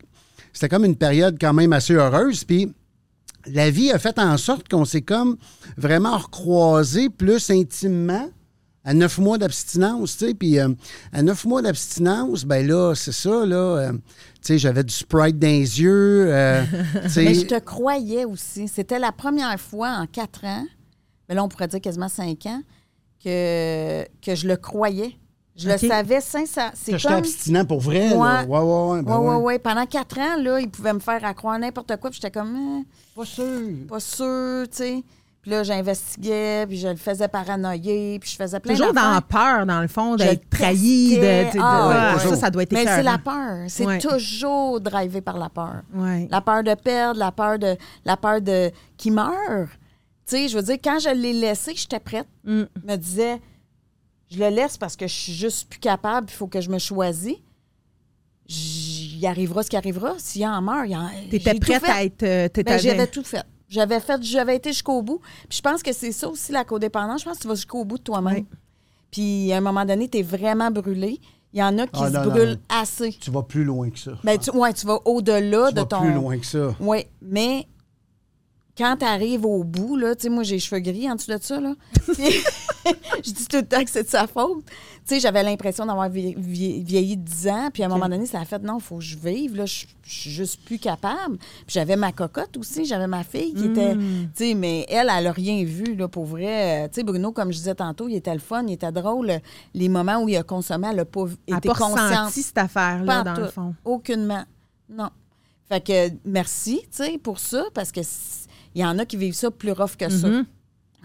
c'était 0.54 0.70
comme 0.70 0.86
une 0.86 0.96
période 0.96 1.36
quand 1.38 1.54
même 1.54 1.74
assez 1.74 1.96
heureuse. 1.96 2.46
Puis 2.46 2.72
la 3.48 3.70
vie 3.70 3.92
a 3.92 4.00
fait 4.00 4.18
en 4.20 4.38
sorte 4.38 4.68
qu'on 4.70 4.86
s'est 4.86 5.02
comme 5.02 5.38
vraiment 5.78 6.18
recroisé 6.18 7.10
plus 7.10 7.50
intimement 7.50 8.30
à 8.84 8.94
neuf 8.94 9.18
mois 9.18 9.38
d'abstinence, 9.40 10.18
tu 10.18 10.28
sais. 10.28 10.34
Puis 10.36 10.60
euh, 10.60 10.70
à 11.12 11.24
neuf 11.24 11.46
mois 11.46 11.62
d'abstinence, 11.64 12.46
ben 12.46 12.66
là, 12.68 12.94
c'est 12.96 13.12
ça, 13.12 13.46
là. 13.46 13.56
euh, 13.56 13.92
tu 13.92 14.00
sais, 14.44 14.58
j'avais 14.60 14.84
du 14.84 14.94
Sprite 14.94 15.40
dans 15.40 15.48
les 15.48 15.82
yeux. 15.82 16.28
euh. 16.30 16.64
Mais 17.16 17.34
je 17.34 17.46
te 17.48 17.60
croyais 17.60 18.26
aussi. 18.26 18.68
C'était 18.68 19.00
la 19.00 19.12
première 19.12 19.60
fois 19.60 19.90
en 19.90 20.06
quatre 20.06 20.44
ans, 20.46 20.66
mais 21.28 21.34
là, 21.34 21.44
on 21.44 21.48
pourrait 21.50 21.68
dire 21.68 21.82
quasiment 21.82 22.10
cinq 22.10 22.46
ans, 22.46 22.62
que, 23.24 24.04
que 24.22 24.36
je 24.36 24.48
le 24.48 24.56
croyais. 24.56 25.18
Je 25.58 25.70
le 25.70 25.78
savais 25.78 26.20
sincèrement. 26.22 26.72
C'est 26.74 26.92
que 26.92 26.98
j'étais 26.98 27.08
comme... 27.14 27.18
abstinent 27.24 27.66
pour 27.66 27.80
vrai, 27.80 28.10
là. 28.10 28.16
Ouais. 28.18 28.46
Ouais, 28.48 28.60
ouais, 28.60 28.90
ouais. 28.98 29.02
ben 29.04 29.18
Oui, 29.18 29.28
oui, 29.30 29.36
ouais. 29.36 29.42
oui. 29.54 29.60
Pendant 29.60 29.86
quatre 29.86 30.20
ans, 30.20 30.36
là, 30.42 30.60
il 30.60 30.70
pouvait 30.70 30.94
me 30.94 31.00
faire 31.00 31.24
à 31.24 31.34
croire 31.34 31.58
n'importe 31.58 31.96
quoi. 31.98 32.10
Puis 32.10 32.20
j'étais 32.22 32.32
comme, 32.38 32.82
Eh, 32.82 32.86
Pas 33.16 33.26
sûr. 33.26 33.46
pas 33.88 34.00
sûr, 34.00 34.64
tu 34.70 34.78
sais. 34.78 35.04
Puis 35.42 35.52
là, 35.52 35.62
j'investiguais, 35.64 36.66
puis 36.68 36.78
je 36.78 36.88
le 36.88 36.96
faisais 36.96 37.28
paranoïer, 37.28 38.18
puis 38.20 38.32
je 38.32 38.36
faisais 38.36 38.60
plein 38.60 38.74
Toujours 38.74 38.94
dans 38.94 39.12
la 39.14 39.22
peur, 39.22 39.66
dans 39.68 39.80
le 39.80 39.88
fond, 39.88 40.16
d'être 40.16 40.50
trahi. 40.50 41.18
De, 41.18 41.22
de- 41.22 41.60
Ah, 41.62 42.16
ouais, 42.16 42.20
ça, 42.30 42.36
ça 42.36 42.50
doit 42.50 42.64
être 42.64 42.72
Mais 42.72 42.84
c'est 42.86 43.04
la 43.04 43.20
peur. 43.20 43.60
C'est 43.68 43.86
Ouais. 43.86 44.00
toujours 44.00 44.82
drivé 44.82 45.22
par 45.22 45.38
la 45.38 45.50
peur. 45.50 45.84
Ouais. 45.94 46.28
La 46.32 46.42
peur 46.42 46.64
de 46.64 46.74
perdre, 46.74 47.20
la 47.20 47.32
peur 47.32 47.60
de 47.60 47.78
la 48.06 48.18
peur 48.18 48.42
de 48.42 48.72
qui 48.98 49.12
meurt. 49.12 49.70
Tu 50.28 50.36
sais, 50.36 50.48
je 50.48 50.58
veux 50.58 50.64
dire, 50.64 50.78
quand 50.84 50.98
je 51.00 51.10
l'ai 51.10 51.34
laissé, 51.34 51.74
j'étais 51.76 52.00
prête. 52.00 52.28
Mm. 52.44 52.64
Me 52.84 52.96
disais, 52.96 53.40
je 54.32 54.40
le 54.40 54.50
laisse 54.50 54.78
parce 54.78 54.96
que 54.96 55.08
je 55.08 55.14
suis 55.14 55.34
juste 55.34 55.70
plus 55.70 55.80
capable, 55.80 56.28
il 56.30 56.34
faut 56.34 56.48
que 56.48 56.62
je 56.62 56.70
me 56.70 56.80
choisisse. 56.80 57.38
Il 58.48 59.26
arrivera 59.26 59.64
ce 59.64 59.70
qui 59.70 59.78
arrivera. 59.78 60.14
S'il 60.18 60.46
en 60.46 60.62
meurt, 60.62 60.86
il 60.88 60.96
en 60.96 61.10
T'étais 61.32 61.56
prête 61.56 61.84
fait. 61.84 61.92
à 61.92 62.04
être. 62.04 62.24
euh, 62.24 62.48
Ben, 62.64 62.78
j'avais 62.80 63.08
tout 63.08 63.24
fait. 63.24 63.44
J'avais 63.68 64.00
fait, 64.00 64.22
j'avais 64.22 64.56
été 64.58 64.72
jusqu'au 64.72 65.02
bout. 65.02 65.20
Puis 65.50 65.58
je 65.58 65.62
pense 65.62 65.82
que 65.82 65.92
c'est 65.92 66.12
ça 66.12 66.30
aussi 66.30 66.52
la 66.52 66.64
codépendance. 66.64 67.22
Je 67.22 67.26
pense 67.26 67.38
que 67.38 67.42
tu 67.42 67.48
vas 67.48 67.56
jusqu'au 67.56 67.84
bout 67.86 67.98
de 67.98 68.04
toi-même. 68.04 68.36
Oui. 68.36 68.46
Puis 69.10 69.52
à 69.52 69.58
un 69.58 69.62
moment 69.62 69.84
donné, 69.86 70.08
tu 70.08 70.20
es 70.20 70.22
vraiment 70.22 70.70
brûlé. 70.70 71.20
Il 71.54 71.60
y 71.60 71.64
en 71.64 71.78
a 71.80 71.88
qui 71.88 72.00
Ah, 72.04 72.10
se 72.12 72.14
non, 72.18 72.26
brûlent 72.30 72.50
non. 72.52 72.58
assez. 72.82 73.14
Tu 73.20 73.32
vas 73.32 73.42
plus 73.42 73.64
loin 73.64 73.90
que 73.90 73.98
ça. 73.98 74.12
Ben, 74.24 74.38
tu, 74.38 74.52
ouais, 74.52 74.74
tu 74.74 74.86
vas 74.86 75.00
au-delà 75.06 75.70
Tu 75.70 75.74
de 75.76 75.80
vas 75.80 75.86
ton. 75.86 76.02
plus 76.02 76.14
loin 76.14 76.38
que 76.38 76.46
ça. 76.46 76.76
Oui, 76.80 77.06
mais 77.22 77.66
quand 78.78 78.98
tu 79.00 79.06
arrives 79.06 79.46
au 79.46 79.64
bout, 79.64 79.96
là, 79.96 80.16
tu 80.16 80.24
sais, 80.24 80.30
moi, 80.30 80.44
j'ai 80.44 80.56
les 80.56 80.60
cheveux 80.60 80.82
gris 80.82 81.10
en 81.10 81.16
dessous 81.16 81.32
de 81.32 81.38
ça, 81.42 81.60
là. 81.62 81.74
Je 83.24 83.32
dis 83.32 83.48
tout 83.48 83.58
le 83.58 83.66
temps 83.66 83.84
que 83.84 83.90
c'est 83.90 84.04
de 84.04 84.10
sa 84.10 84.28
faute. 84.28 84.64
Tu 84.66 85.16
sais, 85.16 85.20
j'avais 85.20 85.42
l'impression 85.44 85.86
d'avoir 85.86 86.10
vie- 86.10 86.36
vie- 86.38 86.84
vieilli 86.84 87.18
de 87.18 87.24
10 87.24 87.48
ans, 87.48 87.70
puis 87.74 87.82
à 87.84 87.88
un 87.88 87.90
moment 87.90 88.08
donné, 88.10 88.26
ça 88.26 88.40
a 88.40 88.46
fait, 88.46 88.60
non, 88.60 88.78
il 88.78 88.84
faut 88.84 88.98
que 88.98 89.04
je 89.04 89.18
vive, 89.18 89.56
là, 89.56 89.66
je 89.66 89.86
je 90.08 90.14
suis 90.14 90.30
juste 90.30 90.60
plus 90.66 90.78
capable. 90.78 91.38
Puis 91.38 91.70
j'avais 91.70 91.96
ma 91.96 92.12
cocotte 92.12 92.58
aussi, 92.58 92.86
j'avais 92.86 93.08
ma 93.08 93.24
fille 93.24 93.56
qui 93.56 93.66
était, 93.66 93.96
tu 93.96 94.02
sais, 94.36 94.54
mais 94.54 94.86
elle, 94.88 95.10
elle 95.12 95.26
a 95.28 95.32
rien 95.32 95.64
vu, 95.64 95.96
là, 95.96 96.08
pour 96.08 96.26
vrai. 96.26 96.88
Tu 96.90 96.96
sais, 97.00 97.04
Bruno, 97.04 97.32
comme 97.32 97.52
je 97.52 97.58
disais 97.58 97.74
tantôt, 97.74 98.08
il 98.08 98.16
était 98.16 98.34
le 98.34 98.40
fun, 98.40 98.64
il 98.68 98.74
était 98.74 98.92
drôle. 98.92 99.32
Les 99.74 99.90
moments 99.90 100.22
où 100.22 100.30
il 100.30 100.38
a 100.38 100.44
consommé, 100.44 100.90
elle 100.92 100.98
n'a 100.98 101.06
pas 101.06 101.22
Elle 101.48 101.56
été 101.58 101.68
n'a 101.70 101.74
pas 101.74 101.80
consciente. 101.80 102.30
cette 102.32 102.58
affaire-là, 102.60 103.24
dans 103.24 103.34
le 103.34 103.48
fond. 103.48 103.74
Aucunement. 103.84 104.44
Non. 104.90 105.10
Fait 105.68 105.82
que 105.82 106.10
merci, 106.24 106.82
tu 106.84 107.04
sais, 107.04 107.18
pour 107.18 107.40
ça, 107.40 107.64
parce 107.74 107.92
que 107.92 108.02
il 108.76 108.82
y 108.82 108.86
en 108.86 109.00
a 109.00 109.06
qui 109.06 109.18
vivent 109.18 109.34
ça 109.34 109.50
plus 109.50 109.72
rough 109.72 109.96
que 109.98 110.10
ça. 110.10 110.28
Mhm. 110.28 110.46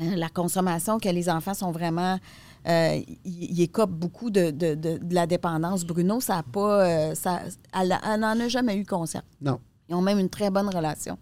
Euh, 0.03 0.17
La 0.17 0.29
consommation, 0.29 0.99
que 0.99 1.09
les 1.09 1.29
enfants 1.31 1.55
sont 1.55 1.71
vraiment. 1.73 2.19
euh, 2.67 3.01
écopent 3.25 3.91
beaucoup 3.93 4.29
de, 4.29 4.51
de- 4.51 4.75
de- 4.75 4.99
de 4.99 5.15
la 5.15 5.27
dépendance. 5.27 5.83
Bruno, 5.87 6.21
ça 6.21 6.37
a 6.39 6.43
pas. 6.43 6.85
euh, 6.85 7.15
ça, 7.15 7.41
elle 7.73 7.99
n'en 8.21 8.39
a 8.39 8.49
jamais 8.49 8.77
eu 8.77 8.85
conscience. 8.85 9.25
Non. 9.41 9.59
Ils 9.89 9.95
ont 9.95 10.03
même 10.03 10.19
une 10.19 10.29
très 10.29 10.51
bonne 10.51 10.69
relation 10.69 11.17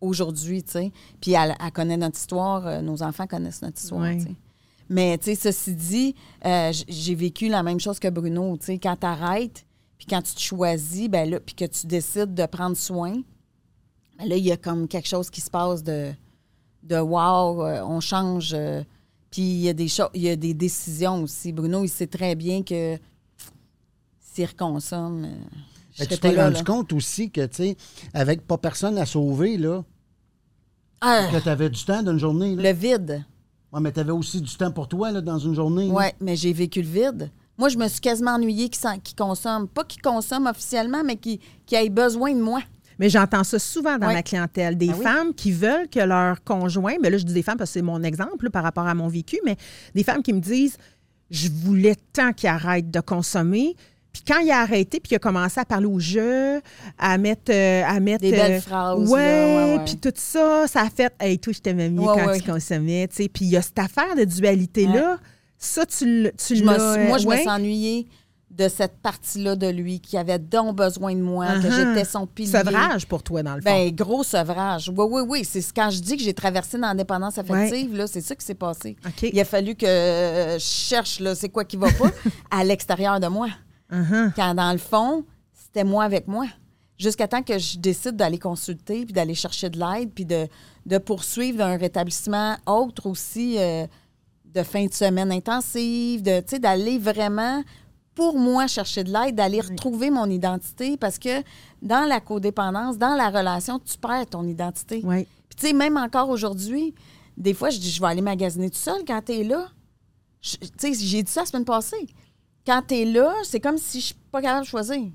aujourd'hui, 0.00 0.62
tu 0.64 0.72
sais. 0.72 0.92
Puis 1.20 1.32
elle, 1.32 1.54
elle 1.64 1.70
connaît 1.72 1.96
notre 1.96 2.18
histoire, 2.18 2.66
euh, 2.66 2.80
nos 2.80 3.02
enfants 3.04 3.26
connaissent 3.28 3.62
notre 3.62 3.80
histoire, 3.80 4.02
Oui. 4.02 4.16
tu 4.18 4.22
sais. 4.24 4.34
Mais, 4.88 5.16
tu 5.18 5.26
sais, 5.26 5.34
ceci 5.36 5.74
dit, 5.74 6.14
euh, 6.44 6.72
j'ai 6.88 7.14
vécu 7.14 7.48
la 7.48 7.62
même 7.62 7.78
chose 7.78 8.00
que 8.00 8.08
Bruno, 8.08 8.56
tu 8.56 8.66
sais. 8.66 8.78
Quand 8.78 8.96
tu 8.96 9.06
arrêtes, 9.06 9.64
puis 9.96 10.06
quand 10.10 10.22
tu 10.22 10.34
te 10.34 10.40
choisis, 10.40 11.08
ben 11.08 11.30
là, 11.30 11.38
puis 11.38 11.54
que 11.54 11.66
tu 11.66 11.86
décides 11.86 12.34
de 12.34 12.46
prendre 12.46 12.76
soin, 12.76 13.14
là, 14.26 14.36
il 14.36 14.44
y 14.44 14.52
a 14.52 14.56
comme 14.56 14.86
quelque 14.88 15.08
chose 15.08 15.30
qui 15.30 15.40
se 15.40 15.50
passe 15.50 15.82
de, 15.82 16.12
de 16.82 16.96
wow, 16.98 17.64
euh, 17.64 17.82
on 17.84 18.00
change. 18.00 18.52
euh, 18.54 18.82
puis 19.30 19.42
il 19.42 19.60
y, 19.60 19.68
a 19.68 19.72
des 19.72 19.86
il 20.14 20.22
y 20.22 20.28
a 20.28 20.36
des 20.36 20.54
décisions 20.54 21.22
aussi. 21.22 21.52
Bruno, 21.52 21.84
il 21.84 21.88
sait 21.88 22.06
très 22.08 22.34
bien 22.34 22.62
que 22.62 22.98
s'il 24.20 24.46
reconsomme, 24.46 25.24
euh, 25.24 25.34
je 25.92 26.04
serais 26.04 26.14
tu 26.14 26.20
t'es 26.20 26.28
rendu 26.42 26.54
là. 26.56 26.64
compte 26.64 26.92
aussi 26.92 27.30
que, 27.30 27.46
tu 27.46 27.56
sais, 27.56 27.76
avec 28.14 28.46
pas 28.46 28.58
personne 28.58 28.98
à 28.98 29.06
sauver, 29.06 29.56
là, 29.56 29.84
Ah, 31.00 31.28
que 31.32 31.38
tu 31.38 31.48
avais 31.48 31.70
du 31.70 31.84
temps 31.84 32.02
d'une 32.02 32.18
journée. 32.18 32.54
Là. 32.56 32.62
le 32.72 32.76
vide. 32.76 33.24
Ouais, 33.72 33.80
mais 33.80 33.92
tu 33.92 34.00
avais 34.00 34.10
aussi 34.10 34.40
du 34.40 34.54
temps 34.56 34.72
pour 34.72 34.88
toi 34.88 35.12
là, 35.12 35.20
dans 35.20 35.38
une 35.38 35.54
journée. 35.54 35.88
Oui, 35.92 36.04
mais 36.20 36.34
j'ai 36.36 36.52
vécu 36.52 36.82
le 36.82 36.88
vide. 36.88 37.30
Moi, 37.56 37.68
je 37.68 37.78
me 37.78 37.86
suis 37.88 38.00
quasiment 38.00 38.32
ennuyée 38.32 38.68
qu'il 38.68 38.80
s'en- 38.80 38.98
qu'il 38.98 39.14
consomme. 39.14 39.68
Pas 39.68 39.84
qu'il 39.84 40.02
consomme 40.02 40.46
officiellement, 40.46 41.02
mais 41.04 41.16
qu'il 41.16 41.38
qu'il 41.66 41.78
ait 41.78 41.88
besoin 41.90 42.34
de 42.34 42.40
moi. 42.40 42.62
Mais 43.00 43.08
j'entends 43.08 43.42
ça 43.42 43.58
souvent 43.58 43.98
dans 43.98 44.06
Oui. 44.08 44.14
ma 44.14 44.22
clientèle. 44.22 44.76
Des 44.76 44.86
Ben 44.88 44.94
oui. 44.96 45.02
femmes 45.02 45.34
qui 45.34 45.50
veulent 45.50 45.88
que 45.88 45.98
leur 46.00 46.44
conjoint, 46.44 46.94
mais 47.02 47.10
là, 47.10 47.18
je 47.18 47.24
dis 47.24 47.32
des 47.34 47.42
femmes 47.42 47.56
parce 47.56 47.70
que 47.70 47.74
c'est 47.80 47.82
mon 47.82 48.02
exemple 48.04 48.44
là, 48.44 48.50
par 48.50 48.62
rapport 48.62 48.86
à 48.86 48.94
mon 48.94 49.08
vécu, 49.08 49.40
mais 49.44 49.56
des 49.94 50.04
femmes 50.04 50.22
qui 50.22 50.32
me 50.34 50.40
disent 50.40 50.76
Je 51.30 51.48
voulais 51.48 51.96
tant 52.12 52.32
qu'il 52.32 52.48
arrête 52.48 52.90
de 52.90 53.00
consommer. 53.00 53.74
Puis 54.12 54.22
quand 54.26 54.40
il 54.40 54.50
a 54.50 54.58
arrêté, 54.60 54.98
puis 54.98 55.12
il 55.12 55.14
a 55.14 55.18
commencé 55.20 55.60
à 55.60 55.64
parler 55.64 55.86
au 55.86 56.00
jeu, 56.00 56.60
à 56.98 57.16
mettre. 57.16 57.50
euh, 57.52 57.82
à 57.86 58.00
mettre 58.00 58.22
Des 58.22 58.32
belles 58.32 58.52
euh, 58.54 58.60
phrases, 58.60 59.08
Ouais, 59.08 59.78
puis 59.86 59.96
tout 59.96 60.12
ça, 60.16 60.66
ça 60.66 60.82
a 60.82 60.90
fait 60.90 61.12
Hey, 61.20 61.38
toi, 61.38 61.52
je 61.52 61.60
t'aimais 61.60 61.88
mieux 61.88 62.00
Ouais, 62.00 62.06
quand 62.18 62.26
ouais. 62.26 62.40
tu 62.40 62.50
consommais. 62.50 63.06
tu 63.08 63.16
sais. 63.22 63.28
Puis 63.28 63.44
il 63.44 63.50
y 63.52 63.56
a 63.56 63.62
cette 63.62 63.78
affaire 63.78 64.14
de 64.16 64.24
dualité-là. 64.24 65.18
Ça, 65.56 65.86
tu, 65.86 66.28
tu 66.36 66.56
Je 66.56 66.64
moi, 66.64 67.18
je 67.18 67.26
me 67.28 67.36
suis 67.36 67.48
ennuyée 67.48 68.08
de 68.50 68.68
cette 68.68 68.98
partie-là 68.98 69.54
de 69.56 69.68
lui 69.68 70.00
qui 70.00 70.18
avait 70.18 70.38
donc 70.40 70.76
besoin 70.76 71.14
de 71.14 71.20
moi, 71.22 71.46
que 71.60 71.68
Uh-huh. 71.68 71.94
j'étais 71.94 72.04
son 72.04 72.26
pilier. 72.26 72.50
Sevrage 72.50 73.06
pour 73.06 73.22
toi, 73.22 73.42
dans 73.42 73.54
le 73.54 73.60
fond. 73.62 73.70
Ben, 73.70 73.94
gros 73.94 74.22
sevrage. 74.24 74.88
Oui, 74.94 75.06
oui, 75.08 75.22
oui. 75.26 75.44
C'est 75.44 75.60
ce- 75.62 75.72
quand 75.72 75.88
je 75.90 76.00
dis 76.00 76.16
que 76.16 76.22
j'ai 76.22 76.34
traversé 76.34 76.76
dans 76.76 76.88
l'indépendance 76.88 77.38
affective, 77.38 77.96
là, 77.96 78.06
c'est 78.06 78.20
ça 78.20 78.34
qui 78.34 78.44
s'est 78.44 78.54
passé. 78.54 78.96
Il 79.22 79.38
a 79.40 79.44
fallu 79.44 79.76
que 79.76 79.86
euh, 79.86 80.54
je 80.58 80.64
cherche, 80.64 81.20
là, 81.20 81.34
c'est 81.34 81.48
quoi 81.48 81.64
qui 81.64 81.76
va 81.76 81.90
pas, 81.92 82.10
à 82.50 82.64
l'extérieur 82.64 83.20
de 83.20 83.28
moi. 83.28 83.48
Uh-huh. 83.92 84.32
Quand, 84.34 84.54
dans 84.54 84.72
le 84.72 84.78
fond, 84.78 85.24
c'était 85.54 85.84
moi 85.84 86.04
avec 86.04 86.26
moi. 86.26 86.46
Jusqu'à 86.98 87.28
temps 87.28 87.42
que 87.42 87.56
je 87.58 87.78
décide 87.78 88.16
d'aller 88.16 88.38
consulter, 88.38 89.04
puis 89.06 89.12
d'aller 89.14 89.34
chercher 89.34 89.70
de 89.70 89.78
l'aide, 89.78 90.10
puis 90.12 90.26
de, 90.26 90.46
de 90.86 90.98
poursuivre 90.98 91.62
un 91.64 91.76
rétablissement 91.78 92.56
autre 92.66 93.06
aussi, 93.08 93.56
euh, 93.58 93.86
de 94.44 94.62
fin 94.64 94.84
de 94.86 94.92
semaine 94.92 95.30
intensive, 95.32 96.22
de, 96.22 96.42
d'aller 96.58 96.98
vraiment, 96.98 97.62
pour 98.14 98.38
moi, 98.38 98.66
chercher 98.66 99.04
de 99.04 99.12
l'aide, 99.12 99.36
d'aller 99.36 99.60
retrouver 99.60 100.10
mon 100.10 100.28
identité, 100.28 100.96
parce 100.96 101.18
que 101.18 101.42
dans 101.82 102.06
la 102.08 102.20
codépendance, 102.20 102.98
dans 102.98 103.14
la 103.14 103.30
relation, 103.30 103.78
tu 103.78 103.96
perds 103.98 104.26
ton 104.26 104.46
identité. 104.46 105.00
Oui. 105.04 105.26
Puis, 105.48 105.56
tu 105.56 105.66
sais, 105.68 105.72
même 105.72 105.96
encore 105.96 106.28
aujourd'hui, 106.28 106.94
des 107.36 107.54
fois, 107.54 107.70
je 107.70 107.78
dis, 107.78 107.90
je 107.90 108.00
vais 108.00 108.08
aller 108.08 108.22
magasiner 108.22 108.70
tout 108.70 108.78
seul 108.78 109.04
quand 109.06 109.22
tu 109.24 109.32
es 109.32 109.44
là. 109.44 109.68
Tu 110.42 110.58
sais, 110.78 110.94
j'ai 110.94 111.22
dit 111.22 111.30
ça 111.30 111.40
la 111.40 111.46
semaine 111.46 111.64
passée. 111.64 112.08
Quand 112.66 112.82
tu 112.86 112.94
es 112.94 113.04
là, 113.04 113.32
c'est 113.44 113.60
comme 113.60 113.78
si 113.78 114.00
je 114.00 114.06
suis 114.06 114.14
pas 114.30 114.42
capable 114.42 114.64
de 114.64 114.68
choisir. 114.70 115.10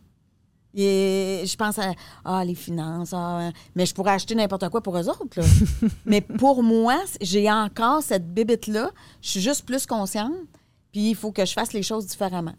Et 0.78 1.44
je 1.46 1.56
pense 1.56 1.80
à 1.80 1.94
ah, 2.26 2.44
les 2.44 2.54
finances, 2.54 3.14
ah, 3.14 3.50
mais 3.76 3.86
je 3.86 3.94
pourrais 3.94 4.12
acheter 4.12 4.36
n'importe 4.36 4.68
quoi 4.70 4.82
pour 4.82 4.98
eux 4.98 5.08
autres. 5.08 5.40
là. 5.40 5.46
mais 6.06 6.20
pour 6.20 6.64
moi, 6.64 6.98
j'ai 7.22 7.50
encore 7.50 8.04
cette 8.04 8.34
bibite-là. 8.34 8.92
Je 9.22 9.30
suis 9.30 9.42
juste 9.42 9.66
plus 9.66 9.86
consciente. 9.86 10.34
Puis 10.92 11.10
il 11.12 11.16
faut 11.16 11.32
que 11.32 11.46
je 11.46 11.54
fasse 11.54 11.74
les 11.74 11.84
choses 11.84 12.08
différemment. 12.08 12.56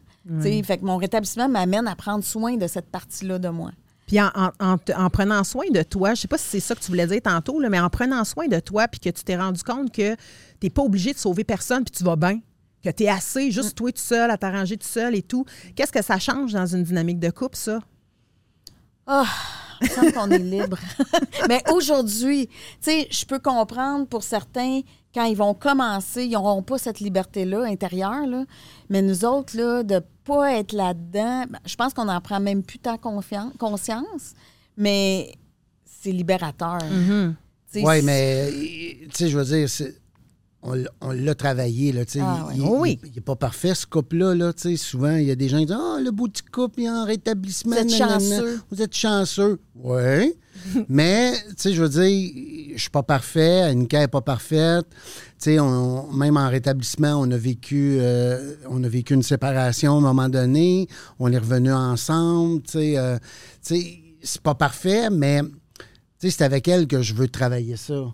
Fait 0.65 0.79
que 0.79 0.85
mon 0.85 0.97
rétablissement 0.97 1.49
m'amène 1.49 1.87
à 1.87 1.95
prendre 1.97 2.25
soin 2.25 2.57
de 2.57 2.67
cette 2.67 2.91
partie-là 2.91 3.39
de 3.39 3.49
moi. 3.49 3.71
Puis 4.07 4.21
en, 4.21 4.31
en- 4.35 4.51
en 4.61 4.79
te- 4.79 4.93
en 4.93 5.11
prenant 5.11 5.43
soin 5.45 5.65
de 5.71 5.83
toi, 5.83 6.15
je 6.15 6.21
sais 6.23 6.29
pas 6.29 6.39
si 6.39 6.45
c'est 6.49 6.61
ça 6.61 6.75
que 6.75 6.81
tu 6.81 6.89
voulais 6.89 7.07
dire 7.09 7.21
tantôt, 7.23 7.59
là, 7.61 7.69
mais 7.69 7.81
en 7.81 7.91
prenant 7.91 8.23
soin 8.25 8.47
de 8.47 8.61
toi, 8.61 8.87
puis 8.89 9.01
que 9.01 9.09
tu 9.11 9.25
t'es 9.25 9.37
rendu 9.37 9.63
compte 9.65 9.91
que 9.93 10.15
tu 10.15 10.19
n'es 10.63 10.71
pas 10.71 10.83
obligé 10.83 11.13
de 11.13 11.19
sauver 11.19 11.43
personne, 11.45 11.83
puis 11.85 11.91
tu 11.91 12.05
vas 12.05 12.15
bien, 12.17 12.41
que 12.85 12.91
tu 12.91 13.03
es 13.05 13.09
assez, 13.09 13.51
juste 13.51 13.75
toi 13.77 13.91
tout 13.91 14.01
seul, 14.01 14.31
à 14.31 14.37
t'arranger 14.39 14.77
tout 14.77 14.87
seul 14.87 15.17
et 15.17 15.23
tout. 15.23 15.45
Qu'est-ce 15.75 15.91
que 15.93 16.03
ça 16.03 16.19
change 16.21 16.53
dans 16.53 16.67
une 16.67 16.85
dynamique 16.85 17.19
de 17.19 17.31
couple, 17.31 17.57
ça? 17.57 17.81
Ah, 19.07 19.27
il 19.81 19.89
me 19.89 19.93
semble 19.93 20.13
qu'on 20.13 20.31
est 20.31 20.39
libre. 20.39 20.79
Mais 21.49 21.63
aujourd'hui, 21.73 22.47
tu 22.49 22.55
sais, 22.81 23.09
je 23.11 23.25
peux 23.25 23.39
comprendre 23.39 24.07
pour 24.07 24.23
certains, 24.23 24.81
quand 25.17 25.25
ils 25.25 25.37
vont 25.37 25.55
commencer, 25.55 26.25
ils 26.25 26.33
n'auront 26.33 26.63
pas 26.63 26.77
cette 26.77 27.01
liberté-là 27.01 27.63
intérieure. 27.65 28.27
Là. 28.27 28.45
Mais 28.91 29.01
nous 29.01 29.25
autres, 29.25 29.57
là, 29.57 29.83
de 29.83 30.03
pas 30.25 30.53
être 30.53 30.73
là-dedans, 30.75 31.45
ben, 31.49 31.59
je 31.65 31.75
pense 31.75 31.95
qu'on 31.95 32.09
en 32.09 32.21
prend 32.21 32.39
même 32.39 32.63
plus 32.63 32.79
tant 32.79 32.99
confiance, 32.99 33.53
conscience, 33.59 34.35
mais 34.77 35.33
c'est 35.87 36.13
libérateur. 36.13 36.79
Sais, 37.69 37.83
Oui, 37.83 38.03
mais, 38.03 38.51
tu 39.05 39.09
sais, 39.13 39.29
je 39.29 39.39
veux 39.39 39.45
dire, 39.45 39.69
c'est- 39.71 39.97
on, 41.01 41.13
l'a 41.13 41.35
travaillé, 41.35 41.93
là, 41.93 42.05
tu 42.05 42.13
sais. 42.13 42.21
Ah, 42.23 42.49
il, 42.53 42.59
il- 42.61 42.67
Oh 42.67 42.79
oui. 42.81 42.99
il- 43.05 43.11
il 43.13 43.19
est 43.19 43.21
pas 43.21 43.37
parfait, 43.37 43.75
ce 43.75 43.87
couple-là, 43.87 44.35
là, 44.35 44.53
tu 44.53 44.63
sais. 44.63 44.77
Souvent, 44.77 45.15
il 45.17 45.25
y 45.25 45.31
a 45.31 45.35
des 45.37 45.49
gens 45.49 45.59
qui 45.59 45.67
disent 45.67 45.77
«Ah, 45.79 45.99
le 46.03 46.11
beau 46.11 46.27
petit 46.29 46.43
couple, 46.43 46.81
il 46.81 46.85
est 46.87 46.91
en 46.91 47.05
rétablissement. 47.05 47.77
Vous 47.77 47.83
êtes 47.83 47.91
nanana. 47.99 48.19
chanceux. 48.19 48.61
Vous 48.71 48.83
êtes 48.83 48.95
chanceux.» 48.95 49.61
Oui. 49.77 50.35
mais, 50.89 51.33
tu 51.49 51.55
sais, 51.59 51.73
je 51.75 51.83
veux 51.83 51.89
dire, 51.89 52.73
je 52.75 52.81
suis 52.81 52.91
pas 52.91 53.03
parfait, 53.03 53.61
Annika 53.63 54.03
est 54.03 54.09
pas 54.09 54.23
parfaite. 54.23 54.87
Tu 54.91 55.51
sais, 55.51 55.61
on- 55.61 56.11
même 56.13 56.37
en 56.39 56.49
rétablissement, 56.49 57.15
on 57.21 57.31
a 57.31 57.37
vécu 57.37 57.99
euh, 58.01 58.55
on 58.71 58.83
a 58.83 58.89
vécu 58.89 59.13
une 59.15 59.23
séparation 59.23 59.95
à 59.95 59.99
un 59.99 60.01
moment 60.01 60.29
donné. 60.31 60.89
On 61.19 61.31
est 61.31 61.39
revenus 61.39 61.75
ensemble, 61.75 62.63
tu 62.63 62.73
sais. 62.73 62.97
euh, 62.99 63.19
c'est 63.61 64.41
pas 64.43 64.55
parfait, 64.55 65.11
mais... 65.11 65.43
Tu 66.19 66.31
sais, 66.31 66.39
c'est 66.39 66.45
avec 66.45 66.67
elle 66.69 66.87
que 66.87 67.03
je 67.03 67.13
veux 67.13 67.29
travailler 67.29 67.77
ça. 67.77 68.07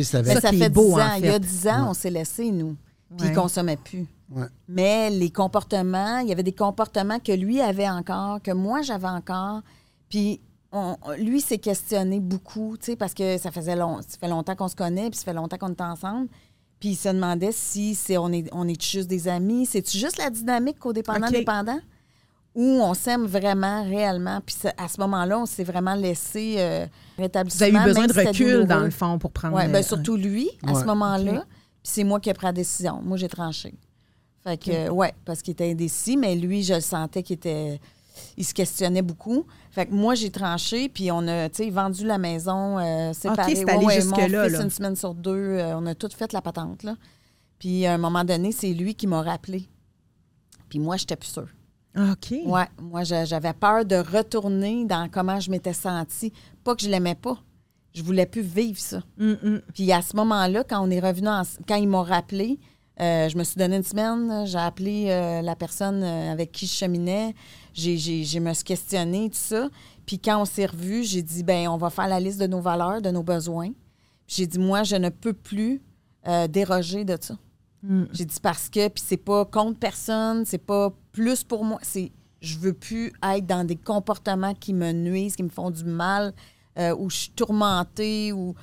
Tu 0.00 0.02
sais, 0.04 0.22
c'est 0.24 0.40
ça 0.40 0.50
fait 0.52 0.68
beau, 0.68 0.88
10 0.88 0.92
en 0.94 0.98
ans. 1.00 1.14
Il 1.18 1.24
y 1.24 1.28
a 1.28 1.32
fait. 1.34 1.40
10 1.40 1.68
ans, 1.68 1.86
on 1.90 1.94
s'est 1.94 2.10
laissés, 2.10 2.50
nous. 2.50 2.76
Puis 3.16 3.26
Ouais. 3.26 3.32
ils 3.32 3.34
consommaient 3.34 3.76
plus. 3.76 4.06
Ouais. 4.30 4.46
Mais 4.68 5.10
les 5.10 5.30
comportements, 5.30 6.18
il 6.18 6.28
y 6.28 6.32
avait 6.32 6.42
des 6.42 6.52
comportements 6.54 7.18
que 7.20 7.32
lui 7.32 7.60
avait 7.60 7.88
encore, 7.88 8.42
que 8.42 8.50
moi 8.50 8.82
j'avais 8.82 9.06
encore. 9.08 9.60
Puis 10.08 10.40
on- 10.72 10.96
lui 11.18 11.40
s'est 11.40 11.58
questionné 11.58 12.18
beaucoup, 12.18 12.76
tu 12.76 12.86
sais, 12.86 12.96
parce 12.96 13.14
que 13.14 13.38
ça 13.38 13.52
faisait 13.52 13.76
long, 13.76 14.00
ça 14.02 14.18
fait 14.18 14.26
longtemps 14.28 14.56
qu'on 14.56 14.66
se 14.68 14.74
connaît, 14.74 15.10
puis 15.10 15.18
ça 15.18 15.24
fait 15.26 15.32
longtemps 15.34 15.58
qu'on 15.58 15.70
est 15.70 15.80
ensemble. 15.80 16.28
Puis 16.80 16.88
il 16.90 16.96
se 16.96 17.08
demandait 17.10 17.52
si 17.52 17.94
c'est 17.94 18.16
on 18.18 18.32
est 18.32 18.48
on 18.52 18.66
est 18.66 18.82
juste 18.82 19.08
des 19.08 19.28
amis, 19.28 19.64
c'est-tu 19.66 19.96
juste 19.98 20.18
la 20.18 20.30
dynamique 20.30 20.78
codépendant 20.80 21.28
OK. 21.28 21.32
dépendant? 21.32 21.78
Où 22.54 22.80
on 22.82 22.94
s'aime 22.94 23.26
vraiment, 23.26 23.82
réellement. 23.84 24.40
Puis 24.44 24.56
à 24.76 24.88
ce 24.88 25.00
moment-là, 25.00 25.38
on 25.40 25.46
s'est 25.46 25.64
vraiment 25.64 25.94
laissé 25.94 26.56
euh, 26.58 26.86
Vous 27.16 27.22
rétablissement. 27.22 27.66
avez 27.66 27.76
eu 27.76 27.84
besoin 27.84 28.06
de 28.06 28.12
recul, 28.12 28.66
dans 28.66 28.80
le 28.80 28.90
fond, 28.90 29.18
pour 29.18 29.32
prendre... 29.32 29.56
Oui, 29.56 29.66
bien 29.68 29.82
surtout 29.82 30.16
lui, 30.16 30.50
à 30.66 30.74
ce 30.74 30.84
moment-là. 30.84 31.32
OK. 31.32 31.46
Puis 31.82 31.92
c'est 31.92 32.04
moi 32.04 32.20
qui 32.20 32.30
ai 32.30 32.34
pris 32.34 32.46
la 32.46 32.52
décision. 32.52 33.00
Moi, 33.02 33.16
j'ai 33.16 33.28
tranché. 33.28 33.74
Fait 34.42 34.56
que, 34.58 34.90
ouais, 34.90 35.14
parce 35.24 35.42
qu'il 35.42 35.52
était 35.52 35.70
indécis, 35.70 36.16
mais 36.16 36.34
lui, 36.36 36.62
je 36.62 36.74
le 36.74 36.80
sentais 36.80 37.22
qu'il 37.22 37.34
était. 37.34 37.80
Il 38.36 38.44
se 38.44 38.54
questionnait 38.54 39.02
beaucoup. 39.02 39.44
Fait 39.72 39.86
que 39.86 39.92
moi, 39.92 40.14
j'ai 40.14 40.30
tranché, 40.30 40.88
puis 40.88 41.10
on 41.10 41.26
a, 41.26 41.48
tu 41.48 41.64
sais, 41.64 41.70
vendu 41.70 42.06
la 42.06 42.16
maison 42.18 42.78
euh, 42.78 43.12
séparée. 43.12 43.56
c'est 43.56 43.68
allé 43.68 43.86
jusque-là, 43.90 44.48
là. 44.48 44.62
une 44.62 44.70
semaine 44.70 44.94
sur 44.94 45.14
deux, 45.14 45.32
euh, 45.32 45.76
on 45.76 45.84
a 45.86 45.96
tout 45.96 46.08
fait 46.16 46.32
la 46.32 46.40
patente, 46.40 46.84
là. 46.84 46.94
Puis 47.58 47.86
à 47.86 47.94
un 47.94 47.98
moment 47.98 48.22
donné, 48.22 48.52
c'est 48.52 48.72
lui 48.72 48.94
qui 48.94 49.08
m'a 49.08 49.22
rappelé. 49.22 49.68
Puis 50.68 50.78
moi, 50.78 50.96
j'étais 50.96 51.16
plus 51.16 51.30
sûre. 51.30 51.48
OK. 51.96 52.32
Ouais, 52.46 52.66
moi, 52.80 53.04
j'a- 53.04 53.24
j'avais 53.24 53.52
peur 53.52 53.84
de 53.84 53.96
retourner 53.96 54.84
dans 54.84 55.08
comment 55.08 55.38
je 55.40 55.50
m'étais 55.50 55.72
sentie. 55.72 56.32
Pas 56.64 56.74
que 56.74 56.82
je 56.82 56.88
l'aimais 56.88 57.14
pas. 57.14 57.38
Je 57.94 58.02
voulais 58.02 58.26
plus 58.26 58.42
vivre 58.42 58.78
ça. 58.78 59.02
Hum, 59.20 59.36
hum. 59.44 59.60
Puis 59.72 59.92
à 59.92 60.02
ce 60.02 60.16
moment-là, 60.16 60.64
quand 60.64 60.84
on 60.84 60.90
est 60.90 60.98
revenu, 61.00 61.28
en- 61.28 61.42
quand 61.68 61.76
ils 61.76 61.86
m'ont 61.88 62.02
rappelé, 62.02 62.58
euh, 63.00 63.28
je 63.28 63.36
me 63.38 63.44
suis 63.44 63.56
donné 63.56 63.76
une 63.76 63.82
semaine. 63.84 64.44
J'ai 64.46 64.58
appelé 64.58 65.06
euh, 65.10 65.42
la 65.42 65.54
personne 65.54 66.02
euh, 66.02 66.32
avec 66.32 66.50
qui 66.50 66.66
je 66.66 66.72
cheminais. 66.72 67.34
J'ai, 67.72 68.40
me 68.40 68.52
suis 68.52 68.64
questionnée, 68.64 69.30
tout 69.30 69.36
ça. 69.38 69.68
Puis 70.06 70.18
quand 70.18 70.40
on 70.42 70.44
s'est 70.44 70.66
revus, 70.66 71.04
j'ai 71.04 71.22
dit, 71.22 71.44
ben 71.44 71.68
on 71.68 71.76
va 71.76 71.90
faire 71.90 72.08
la 72.08 72.18
liste 72.20 72.40
de 72.40 72.46
nos 72.48 72.60
valeurs, 72.60 73.00
de 73.02 73.10
nos 73.10 73.22
besoins. 73.22 73.68
Puis 74.26 74.36
j'ai 74.38 74.46
dit, 74.48 74.58
moi, 74.58 74.82
je 74.82 74.96
ne 74.96 75.08
peux 75.10 75.32
plus 75.32 75.80
euh, 76.26 76.48
déroger 76.48 77.04
de 77.04 77.16
ça. 77.20 77.36
Mm. 77.84 78.04
J'ai 78.12 78.24
dit 78.24 78.36
parce 78.42 78.68
que, 78.68 78.88
puis 78.88 79.02
c'est 79.06 79.16
pas 79.16 79.44
contre 79.44 79.78
personne, 79.78 80.44
c'est 80.46 80.58
pas 80.58 80.92
plus 81.14 81.44
pour 81.44 81.64
moi. 81.64 81.78
C'est, 81.82 82.12
je 82.42 82.58
veux 82.58 82.74
plus 82.74 83.12
être 83.22 83.46
dans 83.46 83.64
des 83.64 83.76
comportements 83.76 84.52
qui 84.54 84.74
me 84.74 84.92
nuisent, 84.92 85.36
qui 85.36 85.42
me 85.44 85.48
font 85.48 85.70
du 85.70 85.84
mal, 85.84 86.34
euh, 86.78 86.94
où 86.98 87.08
je 87.08 87.16
suis 87.16 87.30
tourmentée, 87.30 88.32
ou 88.32 88.54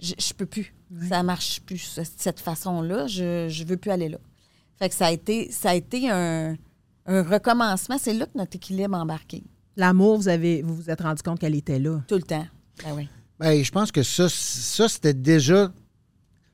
je, 0.00 0.14
je 0.18 0.32
peux 0.32 0.46
plus. 0.46 0.74
Ça 1.08 1.22
marche 1.22 1.60
plus 1.60 1.78
ce- 1.78 2.00
cette 2.16 2.40
façon-là. 2.40 3.06
Je, 3.06 3.46
je 3.48 3.64
veux 3.64 3.76
plus 3.76 3.90
aller 3.90 4.08
là. 4.08 4.18
Fait 4.78 4.88
que 4.88 4.94
ça 4.94 5.06
a 5.06 5.12
été, 5.12 5.50
ça 5.52 5.70
a 5.70 5.74
été 5.74 6.08
un, 6.10 6.56
un 7.06 7.22
recommencement. 7.22 7.98
C'est 7.98 8.14
là 8.14 8.24
que 8.26 8.38
notre 8.38 8.56
équilibre 8.56 8.96
a 8.96 9.00
embarqué. 9.02 9.42
L'amour, 9.76 10.16
vous 10.16 10.28
avez 10.28 10.62
vous 10.62 10.74
vous 10.74 10.90
êtes 10.90 11.02
rendu 11.02 11.22
compte 11.22 11.38
qu'elle 11.40 11.54
était 11.54 11.78
là. 11.78 12.00
Tout 12.08 12.14
le 12.16 12.22
temps. 12.22 12.46
Ben 12.82 12.92
oui. 12.96 13.08
Ben, 13.38 13.62
je 13.62 13.70
pense 13.70 13.92
que 13.92 14.02
ça, 14.02 14.28
ça 14.28 14.88
c'était 14.88 15.14
déjà. 15.14 15.70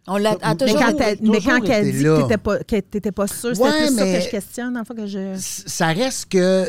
On 0.06 0.16
l'a 0.18 0.32
a 0.32 0.34
Mais 0.34 0.40
Mais 0.48 0.56
toujours. 0.56 0.78
quand, 0.80 0.90
toujours- 0.92 1.02
elle, 1.02 1.18
mais 1.22 1.36
toujours 1.38 1.52
quand 1.52 1.64
elle 1.64 1.92
dit 1.92 2.02
là. 2.02 2.16
que 2.16 2.22
t'étais 2.22 2.38
pas, 2.38 2.58
que 2.58 2.80
t'étais 2.80 3.12
pas 3.12 3.26
sûre, 3.26 3.56
c'était 3.56 3.62
Ouais, 3.62 3.86
plus 3.86 3.96
ça 3.96 4.04
que 4.04 4.20
je 4.20 4.28
questionne, 4.28 4.76
en 4.76 4.84
fois 4.84 4.96
que 4.96 5.06
je... 5.06 5.34
Ça 5.38 5.86
reste 5.88 6.26
que. 6.28 6.66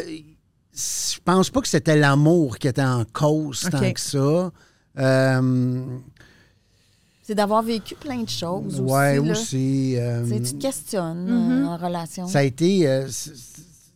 Je 0.74 1.20
pense 1.24 1.50
pas 1.50 1.62
que 1.62 1.68
c'était 1.68 1.96
l'amour 1.98 2.58
qui 2.58 2.68
était 2.68 2.82
en 2.84 3.04
cause 3.06 3.68
tant 3.72 3.92
que 3.94 4.00
ça. 4.00 4.52
Euh, 4.98 5.82
C'est 7.24 7.36
d'avoir 7.36 7.64
vécu 7.64 7.96
plein 7.96 8.22
de 8.24 8.30
choses 8.30 8.80
ouais, 8.82 9.18
aussi. 9.18 9.26
là. 9.28 9.32
aussi. 9.32 9.96
euh, 9.98 10.26
Tu 10.44 10.54
te 10.54 10.62
questionnes 10.62 11.28
Mm-hmm. 11.30 11.64
euh, 11.64 11.66
en 11.68 11.78
relation. 11.78 12.28
ça 12.28 12.40
a 12.40 12.44
été. 12.44 12.88
euh, 12.88 13.06
tu 13.08 13.12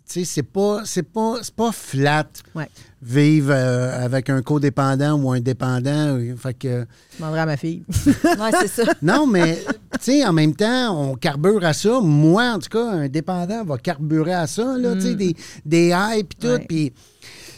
sais, 0.05 0.25
c'est 0.25 0.43
pas, 0.43 0.81
c'est 0.85 1.03
pas, 1.03 1.35
c'est 1.43 1.53
pas 1.53 1.71
flat 1.71 2.27
Ouais. 2.55 2.67
Vivre 3.01 3.51
euh, 3.51 4.03
avec 4.05 4.29
un 4.29 4.41
codépendant 4.41 5.13
ou 5.21 5.31
un 5.31 5.39
dépendant. 5.39 6.17
euh, 6.17 6.35
Fait 6.35 6.53
que, 6.53 6.85
Je 7.13 7.17
demanderai 7.17 7.39
à 7.41 7.45
ma 7.45 7.57
fille. 7.57 7.83
Ouais, 8.05 8.51
c'est 8.59 8.67
ça. 8.67 8.83
non, 9.01 9.25
mais 9.25 9.57
tu 9.93 9.99
sais, 10.01 10.25
en 10.25 10.33
même 10.33 10.55
temps, 10.55 10.97
on 11.11 11.15
carbure 11.15 11.63
à 11.63 11.73
ça. 11.73 11.99
Moi, 12.01 12.43
en 12.53 12.59
tout 12.59 12.69
cas, 12.69 12.89
un 12.91 13.07
dépendant 13.07 13.63
va 13.63 13.77
carburer 13.77 14.33
à 14.33 14.47
ça, 14.47 14.77
là, 14.77 14.95
tu 14.95 15.01
sais, 15.01 15.15
des, 15.15 15.35
des 15.65 15.91
highs 15.93 16.23
puis 16.25 16.37
tout. 16.39 16.47
Ouais. 16.47 16.65
Puis 16.67 16.93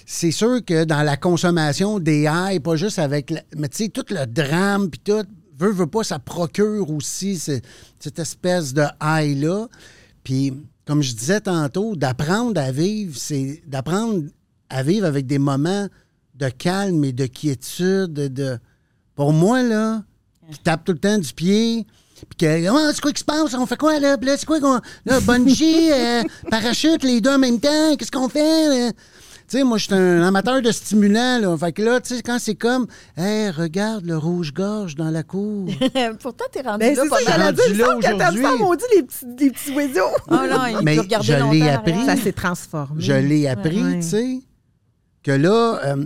c'est 0.06 0.32
sûr 0.32 0.64
que 0.66 0.84
dans 0.84 1.04
la 1.04 1.18
consommation 1.18 1.98
des 2.00 2.28
highs, 2.28 2.60
pas 2.60 2.76
juste 2.76 3.00
avec. 3.00 3.30
la- 3.32 3.42
mais 3.58 3.68
tu 3.70 3.86
sais, 3.86 3.90
tout 3.90 4.06
le 4.10 4.26
drame 4.28 4.90
puis 4.90 5.00
tout, 5.04 5.24
veut, 5.58 5.72
veut 5.72 5.88
pas, 5.88 6.04
ça 6.04 6.20
procure 6.20 6.90
aussi 6.92 7.38
ce- 7.38 7.60
cette 8.00 8.20
espèce 8.20 8.74
de 8.74 8.84
high-là. 9.02 9.68
Puis, 10.24 10.54
comme 10.86 11.02
je 11.02 11.14
disais 11.16 11.42
tantôt, 11.42 11.96
d'apprendre 11.96 12.60
à 12.62 12.72
vivre, 12.72 13.16
c'est 13.18 13.62
d'apprendre 13.68 14.24
à 14.72 14.84
vivre 14.84 15.06
avec 15.06 15.28
des 15.28 15.38
moments 15.40 15.88
de 16.36 16.50
calme 16.50 17.04
et 17.04 17.12
de 17.12 17.26
quiétude. 17.28 18.14
De, 18.14 18.58
pour 19.16 19.34
moi, 19.34 19.62
là, 19.62 20.02
qui 20.52 20.60
tape 20.60 20.84
tout 20.86 20.94
le 20.94 20.98
temps 21.00 21.18
du 21.18 21.34
pied, 21.34 21.86
puis 22.30 22.38
que, 22.48 22.68
Ah, 22.70 22.92
c'est 22.94 23.02
quoi 23.02 23.12
qui 23.12 23.20
se 23.20 23.26
passe? 23.26 23.54
On 23.54 23.66
fait 23.66 23.78
quoi, 23.78 24.00
là? 24.00 24.18
Puis 24.18 24.28
là, 24.28 24.38
c'est 24.38 24.46
quoi 24.46 24.60
qu'on. 24.60 24.80
Là, 25.06 25.20
bungee, 25.22 25.90
euh, 25.92 26.24
parachute, 26.50 27.04
les 27.04 27.22
deux 27.22 27.32
en 27.32 27.40
même 27.40 27.60
temps, 27.60 27.96
qu'est-ce 27.98 28.12
qu'on 28.12 28.30
fait? 28.30 28.68
là? 28.88 28.92
Tu 29.50 29.58
sais, 29.58 29.64
moi, 29.66 29.78
je 29.78 29.84
suis 29.84 29.94
un 29.94 30.22
amateur 30.24 30.62
de 30.62 30.72
stimulants, 30.72 31.38
là. 31.40 31.58
Fait 31.58 31.74
que 31.74 31.82
là, 31.82 32.00
tu 32.00 32.16
sais, 32.16 32.22
quand 32.22 32.38
c'est 32.40 32.56
comme, 32.56 32.88
hey, 33.18 33.50
regarde 33.50 34.06
le 34.06 34.18
rouge-gorge 34.18 34.96
dans 34.96 35.10
la 35.10 35.24
cour. 35.24 35.68
Pourtant, 36.22 36.46
t'es 36.54 36.62
rendu 36.62 36.80
Ben, 36.80 36.96
là 36.96 37.04
c'est 37.04 37.10
pas 37.10 37.20
ça, 37.32 37.38
mal. 37.38 37.48
rendu 37.58 37.74
là 37.78 37.98
aujourd'hui. 37.98 38.42
ça, 38.44 38.56
maudit, 38.58 38.84
les 38.96 39.04
petits, 39.04 39.26
les 39.38 39.52
petits 39.52 39.72
oiseaux. 39.74 40.16
Ah 40.30 40.48
non, 40.50 40.80
il 40.80 40.86
Mais 40.86 40.96
peut 40.96 41.02
regarder 41.02 41.28
je 41.28 41.52
l'ai 41.52 41.70
appris. 41.70 42.06
Ça 42.06 42.16
s'est 42.16 42.32
transformé. 42.32 43.02
Je 43.02 43.12
l'ai 43.12 43.48
appris, 43.50 43.84
Ouais. 43.84 43.96
tu 44.00 44.08
sais, 44.08 44.40
que 45.24 45.32
là, 45.32 45.80
euh, 45.86 46.06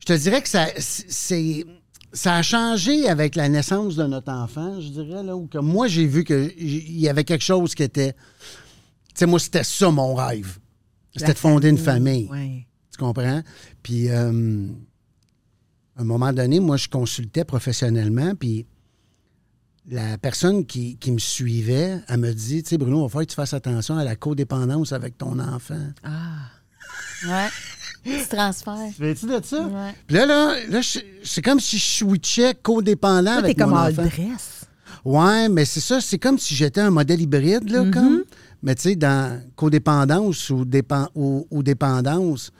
je 0.00 0.06
te 0.06 0.12
dirais 0.12 0.42
que 0.42 0.48
ça, 0.48 0.66
c'est, 0.78 1.64
ça 2.12 2.36
a 2.36 2.42
changé 2.42 3.08
avec 3.08 3.34
la 3.34 3.48
naissance 3.48 3.96
de 3.96 4.04
notre 4.04 4.32
enfant, 4.32 4.80
je 4.80 4.88
dirais, 4.88 5.22
là, 5.22 5.36
où 5.36 5.46
que 5.46 5.58
moi, 5.58 5.88
j'ai 5.88 6.06
vu 6.06 6.24
qu'il 6.24 6.98
y 6.98 7.08
avait 7.08 7.24
quelque 7.24 7.44
chose 7.44 7.74
qui 7.74 7.82
était... 7.82 8.12
Tu 8.12 9.20
sais, 9.20 9.26
moi, 9.26 9.38
c'était 9.38 9.64
ça 9.64 9.90
mon 9.90 10.14
rêve. 10.14 10.58
C'était 11.16 11.32
de 11.32 11.38
fonder 11.38 11.70
une 11.70 11.78
famille. 11.78 12.28
Ouais. 12.30 12.66
Tu 12.92 12.98
comprends? 12.98 13.42
Puis, 13.82 14.10
euh, 14.10 14.68
à 15.96 16.02
un 16.02 16.04
moment 16.04 16.32
donné, 16.32 16.60
moi, 16.60 16.76
je 16.76 16.88
consultais 16.88 17.44
professionnellement, 17.44 18.34
puis 18.34 18.66
la 19.88 20.18
personne 20.18 20.66
qui, 20.66 20.96
qui 20.98 21.12
me 21.12 21.18
suivait, 21.18 22.00
elle 22.08 22.20
me 22.20 22.32
dit, 22.32 22.62
tu 22.62 22.70
sais, 22.70 22.78
Bruno, 22.78 22.98
il 22.98 23.02
va 23.02 23.08
falloir 23.08 23.26
que 23.26 23.30
tu 23.30 23.36
fasses 23.36 23.54
attention 23.54 23.96
à 23.96 24.04
la 24.04 24.16
codépendance 24.16 24.92
avec 24.92 25.16
ton 25.16 25.38
enfant. 25.38 25.92
Ah. 26.02 26.50
Ouais. 27.24 27.48
Tu 28.04 28.28
transfères. 28.28 28.76
Fais-tu 28.96 29.26
de 29.26 29.40
ça? 29.42 29.62
Ouais. 29.62 29.92
Puis 30.06 30.16
là, 30.16 30.26
là, 30.26 30.54
là 30.68 30.80
c'est 31.24 31.42
comme 31.42 31.58
si 31.58 31.78
je 31.78 31.84
switchais 31.84 32.54
codépendant 32.62 33.32
Toi, 33.32 33.40
t'es 33.40 33.44
avec 33.46 33.58
comme 33.58 33.70
mon 33.70 33.76
all 33.76 33.92
enfant. 33.92 34.02
dress. 34.02 34.52
Ouais, 35.04 35.48
mais 35.48 35.64
c'est 35.64 35.80
ça, 35.80 36.00
c'est 36.00 36.18
comme 36.18 36.38
si 36.38 36.54
j'étais 36.54 36.80
un 36.80 36.90
modèle 36.90 37.20
hybride, 37.20 37.68
là, 37.70 37.84
comme. 37.90 38.24
Mais 38.62 38.74
tu 38.74 38.82
sais, 38.82 38.96
dans 38.96 39.40
codépendance 39.54 40.50
ou, 40.50 40.64
dépen- 40.64 41.08
ou, 41.14 41.46
ou 41.50 41.62
dépendance, 41.62 42.50
tu 42.50 42.52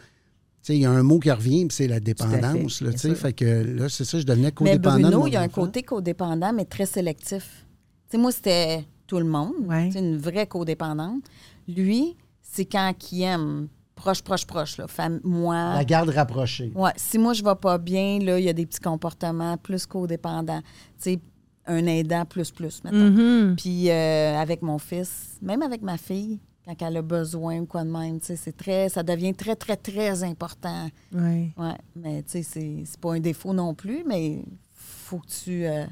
sais, 0.63 0.77
il 0.77 0.81
y 0.83 0.85
a 0.87 0.91
un 0.91 1.03
mot 1.03 1.19
qui 1.19 1.31
revient, 1.31 1.67
puis 1.67 1.77
c'est 1.77 1.89
la 1.89 2.01
dépendance, 2.01 2.81
là, 2.83 2.93
tu 2.93 2.99
sais. 2.99 3.09
sûr. 3.09 3.17
Fait 3.17 3.33
que 3.33 3.45
là, 3.45 3.89
c'est 3.89 4.05
ça, 4.05 4.19
je 4.19 4.25
devenais 4.25 4.49
Mais 4.49 4.53
codépendant. 4.53 4.97
de 4.99 5.03
Bruno, 5.03 5.27
il 5.27 5.33
y 5.33 5.37
a 5.37 5.41
un 5.43 5.47
enfant. 5.47 5.63
côté 5.63 5.83
codépendant, 5.83 6.53
mais 6.53 6.65
très 6.65 6.87
sélectif. 6.87 7.65
Tu 8.09 8.17
sais, 8.17 8.19
moi, 8.19 8.31
c'était 8.33 8.85
tout 9.07 9.19
le 9.19 9.25
monde. 9.25 9.53
Ouais. 9.65 9.91
C'est 9.93 10.01
une 10.01 10.19
vraie 10.19 10.47
codépendante. 10.47 11.23
Lui, 11.69 12.17
c'est 12.43 12.65
quand 12.67 12.93
il 13.11 13.23
aime 13.23 13.69
proche, 13.97 14.23
proche, 14.23 14.47
proche. 14.47 14.77
Là. 14.79 14.87
Fam- 14.87 15.21
moi, 15.25 15.75
La 15.75 15.85
garde 15.85 16.11
rapprochée. 16.11 16.71
Ouais, 16.77 16.93
si 16.97 17.19
moi 17.19 17.33
je 17.33 17.43
vais 17.43 17.57
pas 17.57 17.79
bien, 17.79 18.21
là, 18.21 18.39
il 18.39 18.45
y 18.45 18.49
a 18.49 18.53
des 18.53 18.65
petits 18.67 18.79
comportements 18.81 19.57
plus 19.57 19.85
codépendants. 19.87 20.63
Tu 21.03 21.15
sais, 21.15 21.21
un 21.67 21.85
aidant 21.87 22.25
plus 22.25 22.53
plus, 22.53 22.85
mettons. 22.85 22.97
Mhm. 23.11 23.57
Puis 23.57 23.91
euh, 23.91 24.37
avec 24.39 24.63
mon 24.63 24.79
fils, 24.79 25.39
même 25.43 25.63
avec 25.63 25.83
ma 25.83 25.97
fille, 25.99 26.39
quand 26.65 26.75
elle 26.81 26.97
a 26.99 27.03
besoin 27.03 27.61
ou 27.61 27.67
quoi 27.67 27.83
de 27.85 27.91
même, 27.91 28.21
tu 28.21 28.27
sais, 28.27 28.37
c'est 28.37 28.57
très, 28.57 28.89
ça 28.89 29.03
devient 29.03 29.35
très, 29.35 29.57
très, 29.57 29.77
très 29.77 30.23
important. 30.23 30.89
Ouais. 31.13 31.51
Ouais, 31.57 31.75
mais 31.97 32.23
tu 32.23 32.31
sais, 32.33 32.43
c'est, 32.45 32.83
c'est 32.85 33.01
pas 33.01 33.15
un 33.15 33.21
défaut 33.21 33.53
non 33.53 33.75
plus, 33.75 34.05
mais 34.07 34.45
faut 34.75 35.19
que 35.19 35.27
tu, 35.29 35.65
euh, 35.67 35.85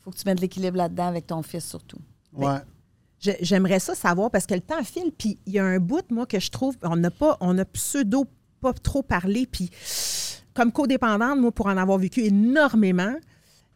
faut 0.00 0.10
que 0.10 0.16
tu 0.16 0.22
mettes 0.26 0.36
de 0.36 0.42
l'équilibre 0.42 0.76
là-dedans 0.76 1.06
avec 1.06 1.26
ton 1.26 1.42
fils 1.42 1.64
surtout. 1.68 1.98
Ouais. 2.32 2.58
J'aimerais 3.20 3.80
ça 3.80 3.94
savoir 3.94 4.30
parce 4.30 4.46
que 4.46 4.54
le 4.54 4.60
temps 4.60 4.82
file, 4.84 5.10
puis 5.16 5.38
il 5.46 5.52
y 5.54 5.58
a 5.58 5.64
un 5.64 5.78
bout, 5.80 6.04
moi, 6.10 6.24
que 6.26 6.38
je 6.38 6.50
trouve, 6.50 6.76
on 6.82 6.96
n'a 6.96 7.10
pas, 7.10 7.36
on 7.40 7.58
a 7.58 7.64
pseudo 7.64 8.26
pas 8.60 8.72
trop 8.72 9.02
parlé, 9.02 9.46
puis 9.50 9.70
comme 10.54 10.70
codépendante, 10.72 11.38
moi, 11.38 11.50
pour 11.52 11.66
en 11.66 11.76
avoir 11.76 11.98
vécu 11.98 12.22
énormément, 12.24 13.14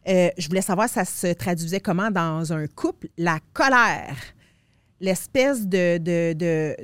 euh, 0.07 0.29
je 0.37 0.47
voulais 0.47 0.61
savoir 0.61 0.89
ça 0.89 1.05
se 1.05 1.33
traduisait 1.33 1.79
comment 1.79 2.09
dans 2.11 2.51
un 2.53 2.67
couple, 2.67 3.07
la 3.17 3.39
colère, 3.53 4.15
l'espèce 4.99 5.65
de, 5.67 5.97
de, 5.97 6.33
de- 6.33 6.75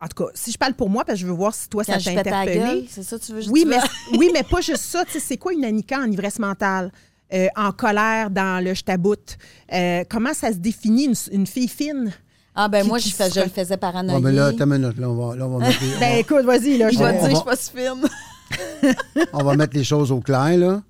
En 0.00 0.06
tout 0.08 0.24
cas, 0.24 0.30
si 0.34 0.52
je 0.52 0.58
parle 0.58 0.74
pour 0.74 0.90
moi, 0.90 1.04
parce 1.04 1.16
que 1.18 1.22
je 1.22 1.26
veux 1.26 1.32
voir 1.36 1.54
si 1.54 1.68
toi, 1.68 1.84
Quand 1.84 1.98
ça 1.98 2.12
t'a 2.12 2.20
interpellé. 2.20 2.86
c'est 2.88 3.02
ça 3.02 3.18
tu 3.18 3.32
veux 3.32 3.42
Oui 3.50 3.64
mais, 3.66 3.78
oui, 4.18 4.30
mais 4.32 4.42
pas 4.42 4.60
juste 4.60 4.82
ça. 4.84 5.04
Tu 5.04 5.12
sais, 5.12 5.20
C'est 5.20 5.36
quoi 5.36 5.52
une 5.52 5.64
anica 5.64 5.98
en 5.98 6.10
ivresse 6.10 6.38
mentale? 6.38 6.92
Euh, 7.34 7.48
en 7.56 7.72
colère 7.72 8.30
dans 8.30 8.62
le 8.64 8.72
je 8.74 8.84
taboute. 8.84 9.36
Euh, 9.72 10.04
comment 10.08 10.32
ça 10.32 10.52
se 10.52 10.58
définit 10.58 11.06
une, 11.06 11.14
une 11.32 11.46
fille 11.46 11.66
fine? 11.68 12.12
Ah 12.54 12.68
ben 12.68 12.82
qui- 12.82 12.88
moi, 12.88 12.98
qui 13.00 13.10
je, 13.10 13.40
le 13.40 13.48
faisais 13.48 13.76
paranoïer. 13.76 14.16
Bon, 14.16 14.22
mais 14.24 14.32
là, 14.32 14.46
attends 14.46 14.64
une 14.70 14.78
minute. 14.78 14.96
Là, 14.98 15.10
on 15.10 15.14
va, 15.28 15.36
là, 15.36 15.46
on 15.46 15.58
va 15.58 15.66
mettre 15.66 15.82
les, 15.82 15.88
on 15.96 16.00
Ben 16.00 16.12
va- 16.12 16.18
écoute, 16.18 16.44
vas-y, 16.44 16.78
là. 16.78 16.88
je 16.90 16.98
vais 16.98 17.12
te 17.18 17.20
dire, 17.26 17.30
je 17.30 17.34
suis 17.36 17.44
pas 17.44 17.56
si 17.56 17.70
fine. 17.72 18.92
on 19.32 19.42
va 19.44 19.56
mettre 19.56 19.76
les 19.76 19.84
choses 19.84 20.12
au 20.12 20.20
clair, 20.20 20.56
là. 20.56 20.82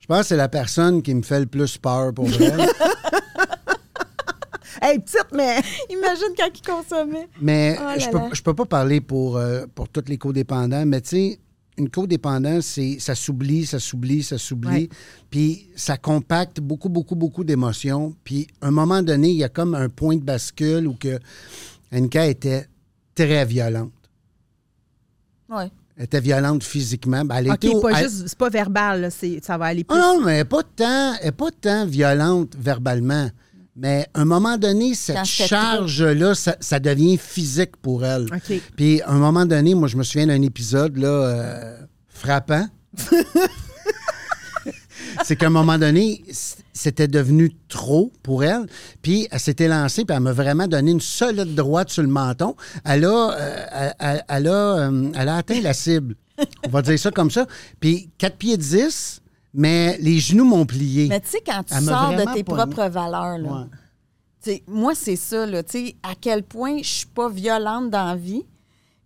Je 0.00 0.06
pense 0.06 0.22
que 0.22 0.26
c'est 0.26 0.36
la 0.36 0.48
personne 0.48 1.02
qui 1.02 1.14
me 1.14 1.22
fait 1.22 1.38
le 1.40 1.46
plus 1.46 1.78
peur 1.78 2.12
pour 2.12 2.26
vrai. 2.26 2.52
Hey, 4.82 4.98
petite, 4.98 5.26
mais. 5.34 5.60
Imagine 5.90 6.32
quand 6.36 6.48
il 6.54 6.62
consommait. 6.62 7.28
Mais 7.40 7.76
Oh 7.78 7.82
là 7.82 7.98
je 7.98 8.08
peux, 8.08 8.16
là. 8.18 8.28
je 8.32 8.40
peux 8.42 8.54
pas 8.54 8.64
parler 8.64 9.00
pour, 9.02 9.36
euh, 9.36 9.66
pour 9.74 9.88
tous 9.88 10.04
les 10.06 10.16
codépendants, 10.16 10.86
mais 10.86 11.00
tu 11.02 11.08
sais, 11.10 11.38
une 11.80 11.90
codépendance, 11.90 12.66
c'est 12.66 12.98
ça 13.00 13.14
s'oublie, 13.14 13.66
ça 13.66 13.78
s'oublie, 13.80 14.22
ça 14.22 14.38
s'oublie. 14.38 14.68
Ouais. 14.68 14.88
Puis 15.30 15.66
ça 15.76 15.96
compacte 15.96 16.60
beaucoup, 16.60 16.88
beaucoup, 16.88 17.16
beaucoup 17.16 17.42
d'émotions. 17.44 18.14
Puis 18.24 18.46
à 18.60 18.68
un 18.68 18.70
moment 18.70 19.02
donné, 19.02 19.30
il 19.30 19.36
y 19.36 19.44
a 19.44 19.48
comme 19.48 19.74
un 19.74 19.88
point 19.88 20.16
de 20.16 20.22
bascule 20.22 20.86
où 20.86 20.94
que 20.94 21.18
Annika 21.90 22.26
était 22.26 22.68
très 23.14 23.44
violente. 23.44 23.92
Oui. 25.48 25.64
Elle 25.96 26.04
était 26.04 26.20
violente 26.20 26.62
physiquement. 26.64 27.24
Ben, 27.24 27.36
elle 27.36 27.48
était 27.52 27.68
au- 27.68 27.80
pas 27.80 27.90
elle- 27.90 28.04
juste, 28.08 28.28
c'est 28.28 28.38
pas 28.38 28.48
verbal, 28.48 29.00
là, 29.02 29.08
ça 29.10 29.58
va 29.58 29.66
aller 29.66 29.84
plus. 29.84 29.96
Ah 29.98 30.14
non, 30.16 30.24
mais 30.24 30.32
elle 30.32 30.38
n'est 30.38 30.44
pas, 30.46 30.62
tant- 30.62 31.14
elle 31.20 31.28
est 31.28 31.32
pas 31.32 31.50
tant 31.60 31.84
violente 31.86 32.54
verbalement. 32.58 33.28
Mais 33.82 34.06
à 34.12 34.20
un 34.20 34.24
moment 34.26 34.58
donné, 34.58 34.92
cette 34.94 35.24
charge-là, 35.24 36.34
ça, 36.34 36.54
ça 36.60 36.78
devient 36.78 37.16
physique 37.16 37.78
pour 37.78 38.04
elle. 38.04 38.26
Puis 38.76 39.00
à 39.00 39.12
un 39.12 39.18
moment 39.18 39.46
donné, 39.46 39.74
moi, 39.74 39.88
je 39.88 39.96
me 39.96 40.02
souviens 40.02 40.26
d'un 40.26 40.42
épisode 40.42 40.98
là, 40.98 41.08
euh, 41.08 41.76
frappant. 42.06 42.66
C'est 45.24 45.36
qu'à 45.36 45.46
un 45.46 45.50
moment 45.50 45.78
donné, 45.78 46.22
c'était 46.74 47.08
devenu 47.08 47.56
trop 47.68 48.12
pour 48.22 48.44
elle. 48.44 48.66
Puis 49.00 49.26
elle 49.30 49.40
s'était 49.40 49.68
lancée, 49.68 50.04
puis 50.04 50.14
elle 50.14 50.22
m'a 50.22 50.34
vraiment 50.34 50.66
donné 50.66 50.90
une 50.90 51.00
solide 51.00 51.54
droite 51.54 51.88
sur 51.88 52.02
le 52.02 52.08
menton. 52.08 52.56
Elle 52.84 53.06
a, 53.06 53.30
euh, 53.32 53.90
elle 54.28 54.46
a, 54.46 54.50
euh, 54.50 55.10
elle 55.14 55.28
a 55.28 55.36
atteint 55.36 55.60
la 55.62 55.72
cible. 55.72 56.16
On 56.66 56.70
va 56.70 56.82
dire 56.82 56.98
ça 56.98 57.10
comme 57.10 57.30
ça. 57.30 57.46
Puis 57.80 58.10
4 58.18 58.36
pieds 58.36 58.56
10, 58.58 59.22
mais 59.52 59.96
les 59.98 60.18
genoux 60.18 60.44
m'ont 60.44 60.66
plié. 60.66 61.08
Mais 61.08 61.20
tu 61.20 61.28
sais, 61.28 61.42
quand 61.44 61.62
tu 61.64 61.74
sors 61.74 62.10
de 62.12 62.34
tes 62.34 62.44
propres 62.44 62.88
valeurs, 62.88 63.38
là, 63.38 63.66
Ouais. 64.46 64.62
moi, 64.66 64.94
c'est 64.94 65.16
ça, 65.16 65.46
là, 65.46 65.62
à 66.02 66.14
quel 66.20 66.42
point 66.44 66.78
je 66.78 66.88
suis 66.88 67.06
pas 67.06 67.28
violente 67.28 67.90
dans 67.90 68.06
la 68.06 68.16
vie, 68.16 68.44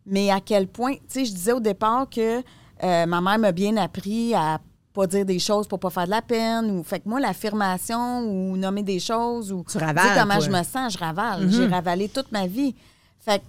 mais 0.07 0.31
à 0.31 0.41
quel 0.41 0.69
point, 0.69 0.95
tu 0.95 1.01
sais, 1.09 1.25
je 1.25 1.33
disais 1.33 1.53
au 1.53 1.61
départ 1.61 2.09
que 2.09 2.43
euh, 2.83 3.07
ma 3.07 3.21
mère 3.21 3.39
m'a 3.39 3.53
bien 3.53 3.77
appris 3.77 4.35
à 4.35 4.61
pas 4.93 5.07
dire 5.09 5.25
des 5.25 5.39
choses 5.41 5.67
pour 5.67 5.81
pas 5.81 5.91
faire 5.91 6.05
de 6.05 6.11
la 6.11 6.23
peine. 6.23 6.71
Ou, 6.71 6.85
fait 6.85 7.01
que 7.01 7.09
moi, 7.09 7.19
l'affirmation 7.19 8.21
ou 8.21 8.57
nommer 8.57 8.83
des 8.83 9.01
choses 9.01 9.51
ou 9.53 9.65
Tu 9.69 9.79
ravales, 9.79 10.17
comment 10.21 10.39
je 10.41 10.51
me 10.51 10.63
sens, 10.63 10.93
je 10.93 10.99
ravale. 10.99 11.51
J'ai 11.51 11.67
ravalé 11.67 12.09
toute 12.09 12.31
ma 12.31 12.47
vie. 12.47 12.75
Fait 13.19 13.41
que 13.41 13.45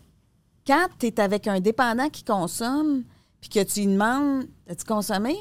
quand 0.66 0.88
tu 0.98 1.08
es 1.08 1.20
avec 1.20 1.48
un 1.48 1.60
dépendant 1.60 2.10
qui 2.10 2.24
consomme, 2.24 3.04
puis 3.42 3.50
que 3.50 3.64
tu 3.64 3.82
lui 3.82 3.88
demandes 3.88 4.46
As-tu 4.68 4.86
consommé? 4.86 5.36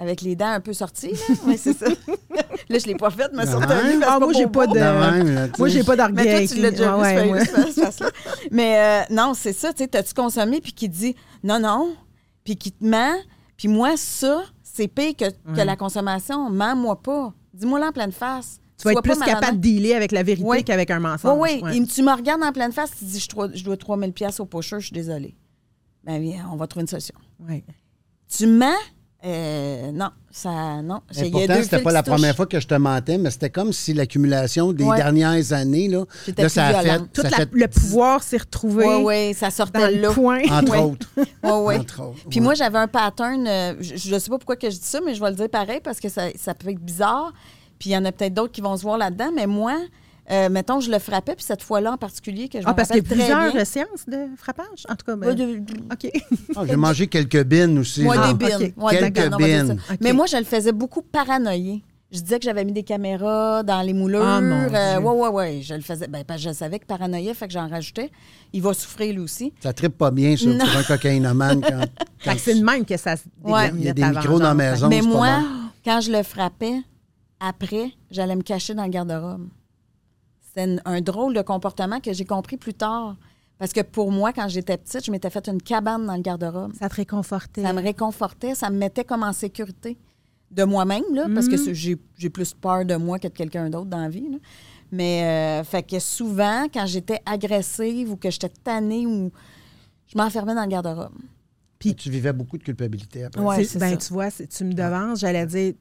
Avec 0.00 0.20
les 0.22 0.36
dents 0.36 0.46
un 0.52 0.60
peu 0.60 0.72
sorties, 0.72 1.10
là. 1.10 1.34
Oui, 1.44 1.58
c'est 1.58 1.76
ça. 1.76 1.86
là, 2.68 2.78
je 2.78 2.86
l'ai 2.86 2.94
pas 2.94 3.10
faite, 3.10 3.32
mais 3.34 3.42
Ah 3.42 3.50
sur 3.50 3.58
ouais? 3.58 3.66
Ah, 4.06 4.18
moi, 4.20 4.32
j'ai 4.32 4.46
pas 4.46 4.66
de. 4.68 4.74
Même, 4.78 5.50
moi, 5.58 5.68
j'ai 5.68 5.82
pas 5.82 5.96
mais 5.96 5.96
d'orgueil. 6.14 6.46
toi, 6.46 6.56
tu 6.56 6.62
l'as 6.62 6.70
déjà 6.70 6.96
Ouais, 6.96 7.24
vu, 7.24 7.30
ouais, 7.32 7.44
ce- 7.44 7.50
ce- 7.66 7.72
ce 7.72 7.80
face-là. 7.80 8.10
Mais 8.52 8.78
euh, 9.10 9.14
non, 9.14 9.32
c'est 9.34 9.52
ça, 9.52 9.72
tu 9.72 9.78
sais, 9.82 9.88
t'as-tu 9.88 10.14
consommé, 10.14 10.60
puis 10.60 10.72
qui 10.72 10.88
dit 10.88 11.16
non, 11.42 11.58
non, 11.58 11.96
puis 12.44 12.56
qui 12.56 12.70
te 12.70 12.84
ment, 12.84 13.16
puis 13.56 13.66
moi, 13.66 13.96
ça, 13.96 14.44
c'est 14.62 14.86
pire 14.86 15.14
que, 15.16 15.24
que 15.54 15.60
la 15.62 15.74
consommation. 15.76 16.48
Mens-moi 16.48 17.02
pas. 17.02 17.32
Dis-moi 17.52 17.80
là 17.80 17.88
en 17.88 17.92
pleine 17.92 18.12
face. 18.12 18.60
Tu 18.80 18.84
vas 18.84 18.92
être 18.92 19.02
plus 19.02 19.18
capable 19.18 19.56
de 19.56 19.60
dealer 19.62 19.94
avec 19.94 20.12
la 20.12 20.22
vérité 20.22 20.46
Oui. 20.46 20.62
qu'avec 20.62 20.92
un 20.92 20.98
Oui, 20.98 21.02
mensonge. 21.02 21.40
oui. 21.42 21.80
Me- 21.80 21.86
tu 21.86 22.02
me 22.04 22.12
regardes 22.14 22.44
en 22.44 22.52
pleine 22.52 22.70
face, 22.70 22.92
tu 22.96 23.04
dis 23.04 23.18
je, 23.18 23.28
dois- 23.28 23.48
je 23.52 23.64
dois 23.64 23.76
3000 23.76 24.12
pièces 24.12 24.38
au 24.38 24.46
pusher, 24.46 24.76
je 24.78 24.84
suis 24.86 24.94
désolée. 24.94 25.34
Ben 26.04 26.20
oui, 26.20 26.36
on 26.52 26.54
va 26.54 26.68
trouver 26.68 26.82
une 26.82 26.86
solution. 26.88 27.16
Ouais. 27.40 27.64
Tu 28.28 28.46
mens? 28.46 28.76
Euh, 29.24 29.90
non, 29.90 30.10
ça, 30.30 30.80
non. 30.80 31.00
Mais 31.16 31.28
pourtant, 31.30 31.54
c'était 31.62 31.82
pas 31.82 31.90
la 31.90 32.02
touchent. 32.04 32.12
première 32.14 32.36
fois 32.36 32.46
que 32.46 32.60
je 32.60 32.68
te 32.68 32.74
mentais, 32.74 33.18
mais 33.18 33.30
c'était 33.32 33.50
comme 33.50 33.72
si 33.72 33.92
l'accumulation 33.92 34.72
des 34.72 34.84
Ouais. 34.84 34.96
dernières 34.96 35.52
années, 35.52 35.88
là, 35.88 36.04
là, 36.36 36.48
ça 36.48 36.66
a 36.68 36.82
fait. 36.82 36.98
Tout 37.12 37.22
ça 37.22 37.30
la- 37.30 37.36
fait- 37.38 37.48
le 37.52 37.66
pouvoir 37.66 38.22
s'est 38.22 38.36
retrouvé 38.36 38.84
Oui, 38.86 39.02
oui, 39.04 39.34
ça 39.34 39.46
dans 39.48 39.54
sortait 39.56 39.90
le 39.90 40.02
là. 40.02 40.10
point. 40.12 40.42
Entre 40.50 40.70
Ouais. 40.70 40.78
autres. 40.78 41.08
Oui, 41.16 41.26
oui. 41.42 41.74
Entre 41.78 42.00
autres, 42.00 42.28
Puis 42.30 42.38
ouais. 42.38 42.44
moi, 42.44 42.54
j'avais 42.54 42.78
un 42.78 42.86
pattern, 42.86 43.44
euh, 43.48 43.74
je 43.80 44.14
ne 44.14 44.18
sais 44.20 44.30
pas 44.30 44.38
pourquoi 44.38 44.54
que 44.54 44.70
je 44.70 44.76
dis 44.76 44.84
ça, 44.86 45.00
mais 45.04 45.14
je 45.16 45.20
vais 45.20 45.30
le 45.30 45.36
dire 45.36 45.48
pareil 45.50 45.80
parce 45.82 45.98
que 45.98 46.08
ça, 46.08 46.26
ça 46.36 46.54
peut 46.54 46.70
être 46.70 46.78
bizarre. 46.80 47.32
Puis 47.80 47.90
il 47.90 47.94
y 47.94 47.96
en 47.96 48.04
a 48.04 48.12
peut-être 48.12 48.34
d'autres 48.34 48.52
qui 48.52 48.60
vont 48.60 48.76
se 48.76 48.82
voir 48.82 48.98
là-dedans, 48.98 49.30
mais 49.34 49.46
moi, 49.48 49.74
euh, 50.30 50.48
mettons, 50.48 50.80
je 50.80 50.90
le 50.90 50.98
frappais, 50.98 51.34
puis 51.34 51.44
cette 51.44 51.62
fois-là 51.62 51.92
en 51.92 51.96
particulier, 51.96 52.48
que 52.48 52.60
je 52.60 52.64
Ah, 52.66 52.74
parce 52.74 52.88
qu'il 52.88 52.98
y 52.98 53.00
a 53.00 53.02
plusieurs 53.02 53.52
bien. 53.52 53.64
séances 53.64 54.06
de 54.06 54.26
frappage? 54.36 54.84
En 54.88 54.94
tout 54.96 55.06
cas, 55.06 55.16
ben, 55.16 55.28
Ouais, 55.28 55.34
de- 55.34 55.60
OK. 55.92 56.10
Ah, 56.56 56.62
J'ai 56.66 56.76
mangé 56.76 57.06
quelques 57.06 57.44
bines 57.44 57.78
aussi. 57.78 58.02
Moi, 58.02 58.16
des 58.16 58.22
Ah, 58.24 58.34
bines. 58.34 58.72
ok. 58.76 58.84
Ouais, 58.84 58.98
Quelques 58.98 59.36
bines. 59.36 59.80
Mais 60.00 60.12
moi, 60.12 60.26
je 60.26 60.36
le 60.36 60.44
faisais 60.44 60.72
beaucoup 60.72 61.02
paranoïer. 61.02 61.82
Je 62.10 62.20
disais 62.20 62.38
que 62.38 62.44
j'avais 62.46 62.64
mis 62.64 62.72
des 62.72 62.84
caméras 62.84 63.62
dans 63.62 63.82
les 63.82 63.92
moulures. 63.92 64.24
Ah, 64.24 64.40
mon 64.40 64.66
Dieu. 64.68 64.74
Euh, 64.78 64.98
ouais, 64.98 65.14
ouais, 65.14 65.28
ouais. 65.28 65.60
Je 65.62 65.74
le 65.74 65.82
faisais. 65.82 66.08
Ben, 66.08 66.24
parce 66.24 66.42
que 66.42 66.48
je 66.48 66.54
savais 66.54 66.78
que 66.78 66.86
paranoïait, 66.86 67.34
fait 67.34 67.46
que 67.48 67.52
j'en 67.52 67.68
rajoutais. 67.68 68.10
Il 68.54 68.62
va 68.62 68.72
souffrir 68.72 69.12
lui 69.12 69.20
aussi. 69.20 69.52
Ça 69.60 69.74
tripe 69.74 69.98
pas 69.98 70.10
bien 70.10 70.34
sur, 70.34 70.48
Non. 70.48 70.58
pour 70.64 70.74
un 70.76 70.82
cocaïnomane 70.84 71.60
quand, 71.60 71.68
Fait 72.18 72.30
quand 72.30 72.34
que 72.34 72.40
c'est 72.40 72.54
de 72.58 72.64
même 72.64 72.86
que 72.86 72.96
ça 72.96 73.16
se 73.16 73.24
Ouais. 73.44 73.60
détermine 73.70 73.80
il 73.82 73.86
y 73.86 73.90
a 73.90 73.92
des 73.92 74.04
micros 74.04 74.38
dans 74.38 74.44
la 74.48 74.54
maison. 74.54 74.88
Mais 74.88 75.02
moi, 75.02 75.42
quand 75.84 76.00
je 76.00 76.10
le 76.10 76.22
frappais, 76.22 76.80
après, 77.40 77.90
j'allais 78.10 78.36
me 78.36 78.42
cacher 78.42 78.72
dans 78.74 78.84
le 78.84 78.90
garde-robe. 78.90 79.46
C'est 80.58 80.78
un, 80.84 81.00
drôle 81.00 81.34
de 81.34 81.42
comportement 81.42 82.00
que 82.00 82.12
j'ai 82.12 82.24
compris 82.24 82.56
plus 82.56 82.74
tard. 82.74 83.16
Parce 83.58 83.72
que 83.72 83.80
pour 83.80 84.12
moi, 84.12 84.32
quand 84.32 84.48
j'étais 84.48 84.76
petite, 84.76 85.04
je 85.04 85.10
m'étais 85.10 85.30
fait 85.30 85.48
une 85.48 85.60
cabane 85.60 86.06
dans 86.06 86.14
le 86.14 86.22
garde-robe. 86.22 86.72
Ça 86.78 86.88
te 86.88 86.94
réconfortait. 86.94 87.62
Ça 87.62 87.72
me 87.72 87.82
réconfortait, 87.82 88.54
ça 88.54 88.70
me 88.70 88.76
mettait 88.78 89.04
comme 89.04 89.22
en 89.24 89.32
sécurité 89.32 89.96
de 90.50 90.64
moi-même, 90.64 91.02
là, 91.12 91.26
parce 91.34 91.46
Mm. 91.46 91.50
que 91.50 91.56
c'est- 91.56 91.74
j'ai 91.74 91.96
j'ai 92.16 92.30
plus 92.30 92.54
peur 92.54 92.84
de 92.84 92.94
moi 92.96 93.18
que 93.18 93.28
de 93.28 93.32
quelqu'un 93.32 93.68
d'autre 93.68 93.86
dans 93.86 93.98
la 94.00 94.08
vie. 94.08 94.28
là. 94.30 94.38
Mais, 94.90 95.60
euh, 95.60 95.64
fait 95.64 95.82
que 95.82 95.98
souvent, 95.98 96.66
quand 96.72 96.86
j'étais 96.86 97.20
agressive 97.26 98.10
ou 98.12 98.16
que 98.16 98.30
j'étais 98.30 98.48
tannée, 98.48 99.06
ou 99.06 99.30
je 100.06 100.16
m'enfermais 100.16 100.54
dans 100.54 100.62
le 100.62 100.68
garde-robe. 100.68 101.12
Puis 101.78 101.94
tu 101.94 102.10
vivais 102.10 102.32
beaucoup 102.32 102.56
de 102.58 102.62
culpabilité 102.64 103.24
après. 103.24 103.42
Ouais, 103.42 103.64
c'est 103.64 103.78
ben, 103.78 103.90
ça. 103.90 103.96
tu 103.98 104.12
vois, 104.12 104.30
tu 104.30 104.64
me 104.64 104.72
devances, 104.72 105.20
j'allais 105.20 105.44
dire 105.46 105.74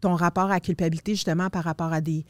ton 0.00 0.14
rapport 0.14 0.44
à 0.44 0.54
la 0.54 0.60
culpabilité, 0.60 1.14
justement, 1.14 1.50
par 1.50 1.64
rapport 1.64 1.92
à 1.92 2.00
des. 2.00 2.24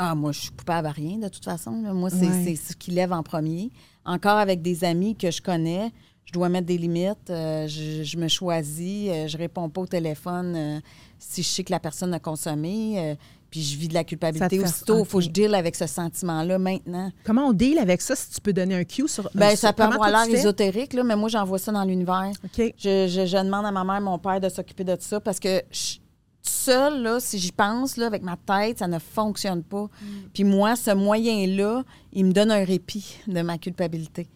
Ah, 0.00 0.14
moi, 0.14 0.30
je 0.32 0.40
suis 0.42 0.50
coupable 0.50 0.86
à 0.86 0.92
rien, 0.92 1.18
de 1.18 1.28
toute 1.28 1.44
façon. 1.44 1.82
là. 1.82 1.92
Moi, 1.92 2.08
c'est 2.10 2.26
Ouais. 2.28 2.54
ce 2.56 2.74
qui 2.74 2.92
lève 2.92 3.12
en 3.12 3.22
premier. 3.24 3.70
Encore 4.06 4.38
avec 4.38 4.62
des 4.62 4.84
amis 4.84 5.16
que 5.16 5.30
je 5.30 5.42
connais, 5.42 5.90
je 6.24 6.32
dois 6.32 6.48
mettre 6.48 6.66
des 6.66 6.78
limites. 6.78 7.30
euh, 7.30 7.66
je, 7.66 8.04
je 8.04 8.16
me 8.16 8.28
choisis. 8.28 9.10
euh, 9.10 9.26
je 9.26 9.36
réponds 9.36 9.68
pas 9.68 9.80
au 9.80 9.86
téléphone 9.86 10.54
euh, 10.56 10.80
si 11.18 11.42
je 11.42 11.48
sais 11.48 11.64
que 11.64 11.72
la 11.72 11.80
personne 11.80 12.14
a 12.14 12.20
consommé. 12.20 12.94
euh, 12.98 13.14
puis 13.50 13.62
je 13.62 13.78
vis 13.78 13.88
de 13.88 13.94
la 13.94 14.04
culpabilité 14.04 14.60
aussitôt. 14.60 14.98
Il 14.98 15.04
faut 15.06 15.18
que 15.18 15.24
je 15.24 15.30
deal 15.30 15.54
avec 15.54 15.74
ce 15.74 15.86
sentiment-là 15.86 16.58
maintenant. 16.58 17.10
Comment 17.24 17.46
on 17.46 17.52
deal 17.54 17.78
avec 17.78 18.02
ça, 18.02 18.14
si 18.14 18.28
tu 18.30 18.40
peux 18.42 18.52
donner 18.52 18.74
un 18.74 18.84
cue 18.84 19.08
sur. 19.08 19.30
Ben, 19.34 19.46
euh, 19.46 19.50
ça 19.56 19.68
sur 19.68 19.74
peut 19.74 19.82
avoir 19.84 20.10
l'air 20.10 20.26
ésotérique, 20.34 20.92
là, 20.92 21.02
mais 21.02 21.16
moi, 21.16 21.30
j'envoie 21.30 21.58
ça 21.58 21.72
dans 21.72 21.82
l'univers. 21.84 22.30
Je, 22.54 22.68
je- 22.76 23.24
je 23.26 23.42
demande 23.42 23.64
à 23.64 23.70
ma 23.72 23.84
mère, 23.84 24.02
mon 24.02 24.18
père 24.18 24.38
de 24.38 24.50
s'occuper 24.50 24.84
de 24.84 24.96
ça 25.00 25.18
parce 25.18 25.40
que 25.40 25.62
je, 25.70 25.96
seule, 26.42 27.02
là, 27.02 27.20
si 27.20 27.38
j'y 27.38 27.52
pense, 27.52 27.96
là, 27.96 28.06
avec 28.06 28.22
ma 28.22 28.36
tête, 28.36 28.78
ça 28.78 28.86
ne 28.88 28.98
fonctionne 28.98 29.62
pas. 29.62 29.88
Puis 30.32 30.44
moi, 30.44 30.76
ce 30.76 30.90
moyen-là, 30.92 31.82
il 32.12 32.26
me 32.26 32.32
donne 32.32 32.50
un 32.50 32.64
répit 32.64 33.18
de 33.26 33.40
ma 33.42 33.58
culpabilité. 33.58 34.28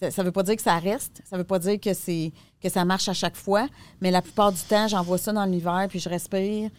Ça 0.00 0.22
ne 0.22 0.26
veut 0.26 0.32
pas 0.32 0.42
dire 0.42 0.56
que 0.56 0.62
ça 0.62 0.78
reste, 0.78 1.20
ça 1.28 1.36
veut 1.36 1.44
pas 1.44 1.58
dire 1.58 1.78
que, 1.78 1.92
c'est, 1.92 2.32
que 2.62 2.70
ça 2.70 2.86
marche 2.86 3.08
à 3.08 3.12
chaque 3.12 3.36
fois, 3.36 3.68
mais 4.00 4.10
la 4.10 4.22
plupart 4.22 4.50
du 4.50 4.60
temps, 4.62 4.88
j'envoie 4.88 5.18
ça 5.18 5.30
dans 5.32 5.44
l'univers, 5.44 5.86
puis 5.90 5.98
je 6.00 6.08
respire. 6.08 6.70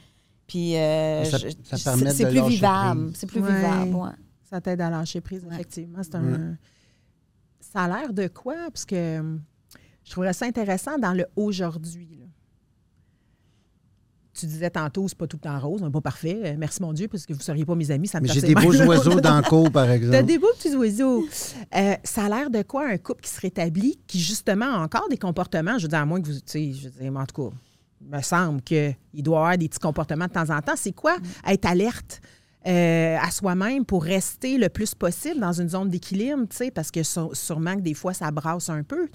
Puis 0.47 0.75
euh, 0.75 1.23
Ça- 1.25 1.37
je- 1.37 1.49
ça 1.63 1.77
je- 1.77 1.83
permet 1.83 2.11
c'est 2.11 2.25
de 2.25 2.29
plus 2.31 2.47
vivable. 2.49 3.11
C'est 3.15 3.27
plus 3.27 3.39
Ouais. 3.41 3.55
vivable, 3.55 3.93
ouais. 3.95 4.09
Ça 4.49 4.59
t'aide 4.59 4.81
à 4.81 4.89
lâcher 4.89 5.21
prise, 5.21 5.43
Ouais. 5.45 5.53
effectivement. 5.53 5.99
C'est 6.01 6.15
un. 6.15 6.57
Ça 7.59 7.83
a 7.83 7.87
l'air 7.87 8.11
de 8.11 8.27
quoi? 8.27 8.55
Parce 8.73 8.83
que 8.85 8.95
euh, 8.95 9.37
je 10.03 10.11
trouverais 10.11 10.33
ça 10.33 10.45
intéressant 10.45 10.97
dans 10.97 11.13
le 11.13 11.25
aujourd'hui. 11.35 12.20
Tu 14.33 14.45
disais 14.45 14.69
tantôt, 14.69 15.07
c'est 15.09 15.17
pas 15.17 15.27
tout 15.27 15.37
le 15.37 15.41
temps 15.41 15.59
rose, 15.59 15.81
on 15.81 15.87
n'est 15.87 15.91
pas 15.91 15.99
parfait. 16.01 16.39
Euh, 16.45 16.55
Merci 16.57 16.81
mon 16.81 16.93
Dieu, 16.93 17.07
parce 17.09 17.25
que 17.25 17.33
vous 17.33 17.39
ne 17.39 17.43
seriez 17.43 17.65
pas 17.65 17.75
mes 17.75 17.91
amis. 17.91 18.07
Ça 18.07 18.19
me 18.21 18.27
Mais 18.27 18.33
j'ai 18.33 18.41
des 18.41 18.55
beaux 18.55 18.73
oiseaux 18.87 19.19
dans 19.19 19.37
le 19.37 19.43
cours, 19.43 19.69
par 19.71 19.85
T'as 19.87 19.95
exemple. 19.95 20.23
des 20.23 20.37
beaux 20.39 20.53
petits 20.57 20.73
oiseaux. 20.75 21.25
Euh, 21.75 21.95
ça 22.03 22.25
a 22.25 22.29
l'air 22.29 22.49
de 22.49 22.61
quoi 22.61 22.87
un 22.87 22.97
couple 22.97 23.21
qui 23.23 23.29
se 23.29 23.41
rétablit, 23.41 23.99
qui 24.07 24.19
justement 24.21 24.65
a 24.65 24.79
encore 24.79 25.09
des 25.09 25.17
comportements, 25.17 25.77
je 25.77 25.83
veux 25.83 25.89
dire, 25.89 25.99
à 25.99 26.05
moins 26.05 26.21
que 26.21 26.27
vous, 26.27 26.33
tu 26.35 26.41
sais, 26.45 26.71
je 26.71 26.87
veux 26.87 27.01
dire, 27.01 27.13
en 27.13 27.25
tout 27.25 27.49
cas, 27.49 27.55
il 28.03 28.15
me 28.15 28.21
semble 28.21 28.61
qu'il 28.61 28.95
doit 29.15 29.39
avoir 29.39 29.57
des 29.57 29.67
petits 29.67 29.79
comportements 29.79 30.25
de 30.27 30.31
temps 30.31 30.49
en 30.49 30.61
temps. 30.61 30.73
C'est 30.77 30.93
quoi 30.93 31.17
être 31.45 31.65
alerte 31.65 32.21
euh, 32.67 33.17
à 33.19 33.31
soi-même 33.31 33.85
pour 33.85 34.03
rester 34.03 34.57
le 34.57 34.69
plus 34.69 34.95
possible 34.95 35.39
dans 35.41 35.51
une 35.51 35.69
zone 35.69 35.89
d'équilibre, 35.89 36.43
tu 36.49 36.55
sais, 36.55 36.71
parce 36.71 36.89
que 36.91 37.01
sûrement 37.03 37.75
que 37.75 37.81
des 37.81 37.95
fois, 37.95 38.13
ça 38.13 38.31
brasse 38.31 38.69
un 38.69 38.83
peu. 38.83 39.09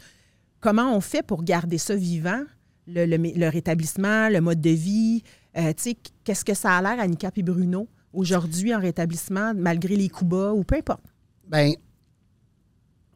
Comment 0.61 0.95
on 0.97 1.01
fait 1.01 1.23
pour 1.23 1.43
garder 1.45 1.79
ça 1.79 1.95
vivant, 1.95 2.43
le, 2.87 3.05
le- 3.07 3.17
le 3.17 3.49
rétablissement, 3.49 4.29
le 4.29 4.41
mode 4.41 4.61
de 4.61 4.71
vie? 4.71 5.23
Euh, 5.57 5.73
tu 5.77 5.83
sais, 5.83 5.97
qu'est-ce 6.25 6.45
que 6.45 6.55
ça 6.55 6.77
a 6.77 6.83
l'air 6.83 7.01
à 7.03 7.07
Nika 7.07 7.31
et 7.35 7.43
Bruno 7.43 7.89
aujourd'hui 8.13 8.75
en 8.75 8.81
rétablissement, 8.81 9.53
malgré 9.55 9.97
les 9.97 10.09
coups 10.09 10.31
bas 10.31 10.53
ou 10.53 10.65
peu 10.65 10.77
importe? 10.77 11.03
Ben, 11.49 11.73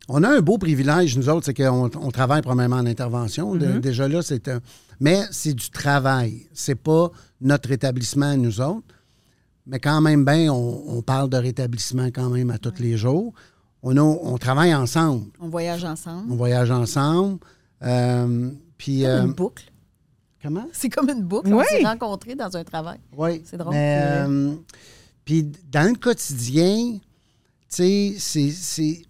on 0.08 0.22
a 0.24 0.28
un 0.28 0.40
beau 0.40 0.58
privilège, 0.58 1.16
nous 1.16 1.28
autres, 1.28 1.46
c'est 1.46 1.54
qu'on 1.54 1.90
on 1.94 2.10
travaille 2.10 2.42
premièrement 2.42 2.76
en 2.76 2.86
intervention. 2.86 3.54
Mm-hmm. 3.54 3.80
déjà 3.80 4.08
là, 4.08 4.22
c'est 4.22 4.48
un. 4.48 4.60
Mais 4.98 5.20
c'est 5.30 5.54
du 5.54 5.70
travail. 5.70 6.46
C'est 6.52 6.74
pas 6.74 7.10
notre 7.40 7.70
établissement 7.70 8.26
à 8.30 8.36
nous 8.36 8.60
autres. 8.60 8.94
mais 9.66 9.78
quand 9.78 10.00
même 10.00 10.24
bien, 10.24 10.52
on, 10.52 10.82
on 10.98 11.02
parle 11.02 11.30
de 11.30 11.36
rétablissement 11.36 12.06
quand 12.06 12.28
même 12.28 12.50
à 12.50 12.58
tous 12.58 12.80
les 12.80 12.96
jours. 12.96 13.32
On, 13.82 13.96
a- 13.96 14.02
on 14.02 14.36
travaille 14.36 14.74
ensemble. 14.74 15.26
On 15.40 15.48
voyage 15.48 15.84
ensemble. 15.84 16.30
On 16.32 16.36
voyage 16.36 16.70
ensemble. 16.70 17.38
Euh, 17.82 18.50
puis, 18.80 19.00
C'est 19.00 19.04
comme 19.06 19.10
euh, 19.20 19.24
une 19.26 19.32
boucle. 19.34 19.64
comment? 20.42 20.66
C'est 20.72 20.88
comme 20.88 21.10
une 21.10 21.22
boucle. 21.22 21.52
Oui. 21.52 21.62
On 21.66 21.76
s'est 21.78 21.84
rencontrés 21.84 22.34
dans 22.34 22.56
un 22.56 22.64
travail. 22.64 22.98
Oui. 23.16 23.42
C'est 23.44 23.58
drôle. 23.58 23.74
Mais, 23.74 24.00
euh, 24.26 24.54
puis 25.24 25.44
dans 25.70 25.90
le 25.92 25.98
quotidien, 25.98 26.94
tu 26.94 27.00
sais, 27.68 28.14
c'est- 28.18 28.50
c'est. 28.50 29.02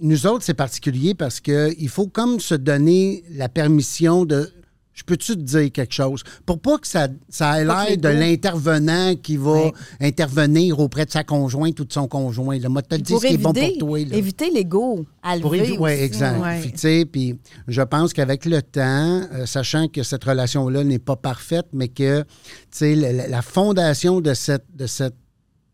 Nous 0.00 0.26
autres, 0.26 0.44
c'est 0.44 0.54
particulier 0.54 1.14
parce 1.14 1.40
qu'il 1.40 1.88
faut 1.88 2.06
comme 2.08 2.38
se 2.40 2.54
donner 2.54 3.24
la 3.30 3.48
permission 3.48 4.24
de. 4.24 4.50
Je 4.94 5.02
peux-tu 5.02 5.34
te 5.34 5.40
dire 5.42 5.72
quelque 5.72 5.92
chose? 5.92 6.22
Pour 6.46 6.60
pas 6.60 6.78
que 6.78 6.86
ça, 6.86 7.08
ça 7.28 7.60
ait 7.60 7.64
l'air 7.64 7.96
de 7.98 8.08
l'intervenant 8.08 9.16
qui 9.16 9.36
va 9.36 9.66
Oui. 9.66 9.72
intervenir 10.00 10.78
auprès 10.78 11.04
de 11.04 11.10
sa 11.10 11.24
conjointe 11.24 11.80
ou 11.80 11.84
de 11.84 11.92
son 11.92 12.06
conjoint. 12.06 12.58
Là. 12.60 12.68
Moi, 12.68 12.80
te 12.82 12.94
dis 12.94 13.12
ce 13.12 13.26
qui 13.26 13.34
est 13.34 13.38
bon 13.38 13.52
pour 13.52 13.78
toi. 13.78 13.98
là. 13.98 14.16
éviter 14.16 14.50
l'ego 14.50 15.04
à 15.20 15.36
Pour 15.40 15.52
lever 15.52 15.70
évi- 15.74 15.78
ouais, 15.78 15.94
aussi. 15.94 16.02
exact. 16.04 16.40
Ouais. 16.40 16.60
Puis, 16.60 16.72
tu 16.72 16.78
sais, 16.78 17.04
puis 17.10 17.38
je 17.66 17.82
pense 17.82 18.12
qu'avec 18.12 18.44
le 18.44 18.62
temps, 18.62 19.22
euh, 19.32 19.46
sachant 19.46 19.88
que 19.88 20.04
cette 20.04 20.22
relation-là 20.22 20.84
n'est 20.84 21.00
pas 21.00 21.16
parfaite, 21.16 21.66
mais 21.72 21.88
que, 21.88 22.20
tu 22.22 22.26
sais, 22.70 22.94
la, 22.94 23.26
la- 23.26 23.42
fondation 23.42 24.20
de 24.20 24.32
cette, 24.32 24.64
de 24.76 24.86
cette 24.86 25.16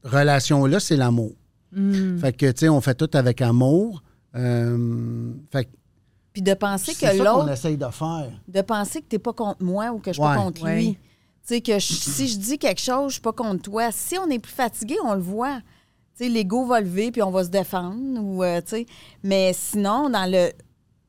relation-là, 0.05 0.81
c'est 0.81 0.97
l'amour. 0.97 1.33
Mm. 1.73 2.19
Fait 2.19 2.33
que, 2.33 2.47
tu 2.51 2.61
sais, 2.61 2.69
on 2.69 2.81
fait 2.81 2.95
tout 2.95 3.11
avec 3.13 3.43
amour. 3.43 4.03
Euh, 4.37 5.33
fait 5.53 5.65
que 5.65 5.71
Puis 6.33 6.43
de 6.43 6.55
penser 6.55 6.93
c'est 6.95 7.07
que 7.07 7.17
ça 7.19 7.25
qu'on 7.25 7.39
l'autre, 7.39 7.51
essaye 7.51 7.77
de 7.77 7.89
faire. 7.89 8.31
de 8.47 8.61
penser 8.63 9.01
que 9.03 9.09
tu 9.09 9.17
n'es 9.17 9.19
pas 9.21 9.33
contre 9.33 9.63
moi 9.65 9.91
ou 9.91 9.99
que 9.99 10.11
je 10.13 10.15
suis 10.15 10.23
Ouais. 10.23 10.37
pas 10.37 10.43
contre 10.43 10.63
Ouais. 10.63 10.77
lui. 10.77 10.93
Tu 10.95 11.55
sais, 11.55 11.61
que 11.61 11.79
je- 11.79 11.93
si 11.95 12.29
je 12.29 12.39
dis 12.39 12.59
quelque 12.59 12.81
chose, 12.81 13.09
je 13.09 13.13
suis 13.15 13.21
pas 13.23 13.33
contre 13.33 13.63
toi. 13.63 13.91
Si 13.91 14.17
on 14.19 14.29
est 14.31 14.39
plus 14.39 14.53
fatigué, 14.53 14.97
on 15.05 15.15
le 15.15 15.21
voit. 15.21 15.57
Tu 16.17 16.25
sais, 16.25 16.29
l'ego 16.29 16.67
va 16.67 16.81
lever 16.81 17.11
puis 17.11 17.23
on 17.23 17.31
va 17.31 17.43
se 17.45 17.49
défendre. 17.49 18.21
Ou, 18.23 18.45
euh, 18.45 18.61
tu 18.61 18.69
sais. 18.69 18.87
Mais 19.25 19.53
sinon, 19.55 20.09
dans 20.11 20.31
le 20.31 20.51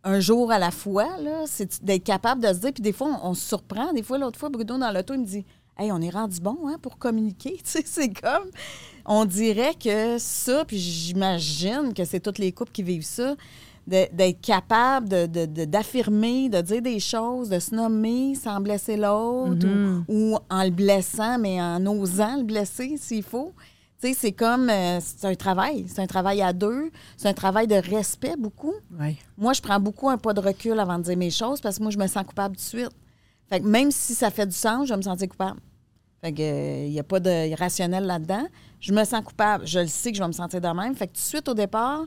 un 0.04 0.20
jour 0.20 0.52
à 0.52 0.58
la 0.58 0.72
fois, 0.72 1.18
là, 1.20 1.44
c'est 1.46 1.84
d'être 1.86 2.04
capable 2.04 2.42
de 2.42 2.48
se 2.48 2.60
dire. 2.60 2.74
Puis 2.74 2.82
des 2.82 2.92
fois, 2.94 3.20
on, 3.22 3.30
on 3.30 3.34
se 3.36 3.48
surprend. 3.48 3.94
Des 3.94 4.02
fois, 4.02 4.18
l'autre 4.18 4.40
fois, 4.40 4.50
Bruno, 4.50 4.80
dans 4.80 4.92
l'auto, 4.92 5.14
il 5.14 5.20
me 5.20 5.26
dit 5.26 5.46
Hey, 5.78 5.92
on 5.92 6.02
est 6.02 6.10
rendu 6.10 6.40
bon 6.40 6.58
hein, 6.68 6.78
pour 6.82 6.98
communiquer. 6.98 7.58
Tu 7.64 7.70
sais, 7.70 7.84
c'est 7.86 8.10
comme. 8.10 8.50
On 9.06 9.26
dirait 9.26 9.76
que 9.76 10.18
ça, 10.18 10.66
puis 10.66 10.80
j'imagine 10.80 11.94
que 11.94 12.06
c'est 12.06 12.20
toutes 12.20 12.38
les 12.40 12.52
couples 12.52 12.72
qui 12.72 12.84
vivent 12.84 13.06
ça, 13.06 13.36
d'être 14.14 14.42
capable 14.42 15.10
de- 15.10 15.26
de- 15.26 15.46
de- 15.46 15.66
d'affirmer, 15.66 16.50
de, 16.50 16.62
dire 16.62 16.82
des 16.82 17.00
choses, 17.00 17.50
de 17.50 17.60
se 17.60 17.76
nommer 17.76 18.36
sans 18.36 18.60
blesser 18.62 18.96
l'autre 18.98 19.68
ou, 20.08 20.32
ou 20.34 20.38
en 20.50 20.64
le 20.64 20.70
blessant, 20.72 21.38
mais 21.38 21.62
en 21.62 21.86
osant 21.86 22.38
le 22.38 22.44
blesser 22.44 22.96
s'il 22.98 23.24
faut. 23.24 23.54
C'est 24.00 24.32
comme, 24.32 24.68
euh, 24.70 25.00
c'est 25.00 25.28
un 25.28 25.36
travail. 25.36 25.86
C'est 25.88 26.02
un 26.02 26.08
travail 26.08 26.42
à 26.42 26.54
deux. 26.54 26.89
C'est 27.18 27.28
un 27.28 27.34
travail 27.34 27.68
de 27.68 27.76
respect 27.76 28.36
beaucoup. 28.36 28.74
Moi, 29.38 29.54
je 29.54 29.62
prends 29.62 29.80
beaucoup 29.80 30.10
un 30.10 30.18
pas 30.18 30.34
de 30.34 30.39
recul 30.39 30.80
avant 30.80 30.98
de 30.98 31.04
dire 31.04 31.18
mes 31.18 31.30
choses 31.30 31.62
parce 31.62 31.78
que 31.78 31.84
moi, 31.84 31.92
je 31.92 32.00
me 32.00 32.08
sens 32.08 32.24
coupable 32.26 32.56
tout 32.56 32.62
de 32.64 32.68
suite. 32.82 32.89
Fait 33.48 33.60
que 33.60 33.68
même 33.68 33.92
si 33.92 34.16
ça 34.16 34.32
fait 34.32 34.48
du 34.48 34.56
sens, 34.56 34.88
je 34.88 34.94
vais 34.94 34.98
me 34.98 35.04
sentir 35.04 35.30
coupable. 35.30 35.60
Fait 36.20 36.32
que 36.32 36.86
il 36.88 36.92
n'y 36.92 37.00
a 37.00 37.04
pas 37.04 37.20
de 37.20 37.56
rationnel 37.56 38.06
là-dedans. 38.06 38.48
Je 38.80 38.92
me 38.92 39.04
sens 39.04 39.22
coupable. 39.24 39.68
Je 39.68 39.80
le 39.80 39.88
sais 39.88 40.10
que 40.12 40.18
je 40.18 40.22
vais 40.24 40.28
me 40.28 40.34
sentir 40.34 40.62
de 40.62 40.68
même. 40.68 40.96
Fait 40.96 41.06
que 41.06 41.12
tout 41.14 41.18
de 41.20 41.26
suite, 41.28 41.48
au 41.50 41.54
départ, 41.54 42.02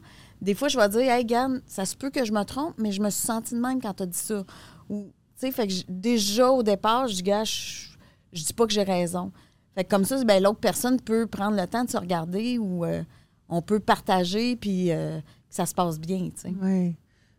des 0.45 0.55
fois, 0.55 0.68
je 0.68 0.78
vais 0.78 0.88
dire 0.88 1.11
Hey, 1.11 1.24
Gann, 1.24 1.62
ça 1.66 1.84
se 1.86 1.97
peut 1.97 2.11
que 2.11 2.24
je 2.24 2.32
me 2.32 2.42
trompe, 2.45 2.74
mais 2.78 2.92
je 2.92 3.01
me 3.01 3.11
suis 3.11 3.26
sentie 3.26 3.55
de 3.55 3.61
même 3.61 3.80
quand 3.80 3.95
tu 3.95 4.03
as 4.03 4.07
dit 4.07 4.18
ça. 4.18 4.45
Ou, 4.88 5.05
tu 5.05 5.47
sais, 5.47 5.51
fait 5.51 5.66
que 5.66 5.72
déjà, 5.88 6.51
au 6.51 6.62
départ, 6.62 7.09
je 7.09 7.14
dis 7.14 7.22
Gars, 7.22 7.45
je, 7.45 7.88
je 8.32 8.45
dis 8.45 8.53
pas 8.53 8.66
que 8.66 8.72
j'ai 8.72 8.82
raison. 8.82 9.32
Fait 9.74 9.84
que 9.84 9.88
comme 9.88 10.05
ça, 10.05 10.22
ben, 10.22 10.42
l'autre 10.42 10.61
personne 10.61 11.01
peut 11.01 11.26
prendre 11.26 11.57
le 11.57 11.66
temps 11.66 11.84
de 11.84 11.90
se 11.90 11.97
regarder 11.97 12.59
ou 12.59 12.84
euh, 12.84 13.03
on 13.49 13.62
peut 13.62 13.80
partager 13.80 14.55
puis 14.55 14.92
euh, 14.92 15.18
que 15.18 15.55
ça 15.55 15.66
se 15.66 15.74
passe 15.74 15.99
bien, 15.99 16.30
tu 16.30 16.42
sais. 16.42 16.55
Oui. 16.62 16.95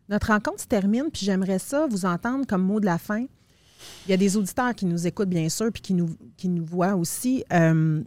Notre 0.08 0.28
rencontre 0.28 0.60
se 0.60 0.66
termine, 0.66 1.10
puis 1.12 1.24
j'aimerais 1.24 1.58
ça 1.58 1.86
vous 1.86 2.04
entendre 2.04 2.46
comme 2.46 2.62
mot 2.62 2.78
de 2.78 2.86
la 2.86 2.98
fin. 2.98 3.24
Il 4.06 4.10
y 4.10 4.12
a 4.14 4.16
des 4.16 4.36
auditeurs 4.36 4.74
qui 4.74 4.86
nous 4.86 5.06
écoutent, 5.06 5.28
bien 5.28 5.48
sûr, 5.48 5.70
puis 5.72 5.82
qui 5.82 5.94
nous, 5.94 6.16
qui 6.36 6.48
nous 6.48 6.64
voient 6.64 6.94
aussi, 6.94 7.44
euh, 7.52 8.02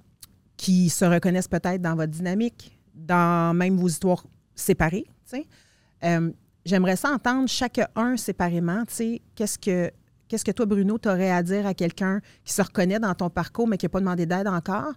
qui 0.55 0.89
se 0.89 1.05
reconnaissent 1.05 1.47
peut-être 1.47 1.81
dans 1.81 1.95
votre 1.95 2.11
dynamique, 2.11 2.77
dans 2.93 3.55
même 3.55 3.77
vos 3.77 3.87
histoires 3.87 4.23
sais. 5.25 5.47
Euh, 6.03 6.31
J'aimerais 6.65 6.97
ça 6.97 7.09
entendre 7.11 7.47
chacun 7.47 7.87
séparément, 8.17 8.83
tu 8.85 8.93
sais, 8.93 9.21
qu'est-ce 9.33 9.57
que, 9.57 9.89
qu'est-ce 10.27 10.43
que 10.43 10.51
toi, 10.51 10.65
Bruno, 10.65 10.99
tu 10.99 11.07
aurais 11.07 11.31
à 11.31 11.41
dire 11.41 11.65
à 11.65 11.73
quelqu'un 11.73 12.19
qui 12.43 12.53
se 12.53 12.61
reconnaît 12.61 12.99
dans 12.99 13.15
ton 13.15 13.29
parcours, 13.29 13.67
mais 13.67 13.77
qui 13.77 13.85
n'a 13.85 13.89
pas 13.89 14.01
demandé 14.01 14.25
d'aide 14.25 14.47
encore? 14.47 14.91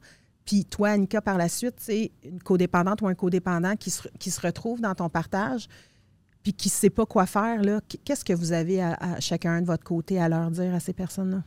Puis 0.44 0.64
toi, 0.64 0.90
Annika, 0.90 1.22
par 1.22 1.38
la 1.38 1.48
suite, 1.48 1.76
c'est 1.78 2.10
une 2.24 2.42
codépendante 2.42 3.00
ou 3.00 3.06
un 3.06 3.14
codépendant 3.14 3.76
qui 3.76 3.90
se, 3.90 4.08
qui 4.18 4.30
se 4.32 4.40
retrouve 4.40 4.80
dans 4.80 4.94
ton 4.94 5.08
partage 5.08 5.68
puis 6.42 6.52
qui 6.52 6.68
ne 6.68 6.72
sait 6.72 6.90
pas 6.90 7.06
quoi 7.06 7.26
faire, 7.26 7.62
là, 7.62 7.80
qu- 7.88 7.98
qu'est-ce 8.04 8.24
que 8.24 8.32
vous 8.32 8.50
avez 8.52 8.82
à, 8.82 8.94
à 8.94 9.20
chacun 9.20 9.60
de 9.62 9.66
votre 9.66 9.84
côté 9.84 10.20
à 10.20 10.28
leur 10.28 10.50
dire 10.50 10.74
à 10.74 10.80
ces 10.80 10.92
personnes-là? 10.92 11.44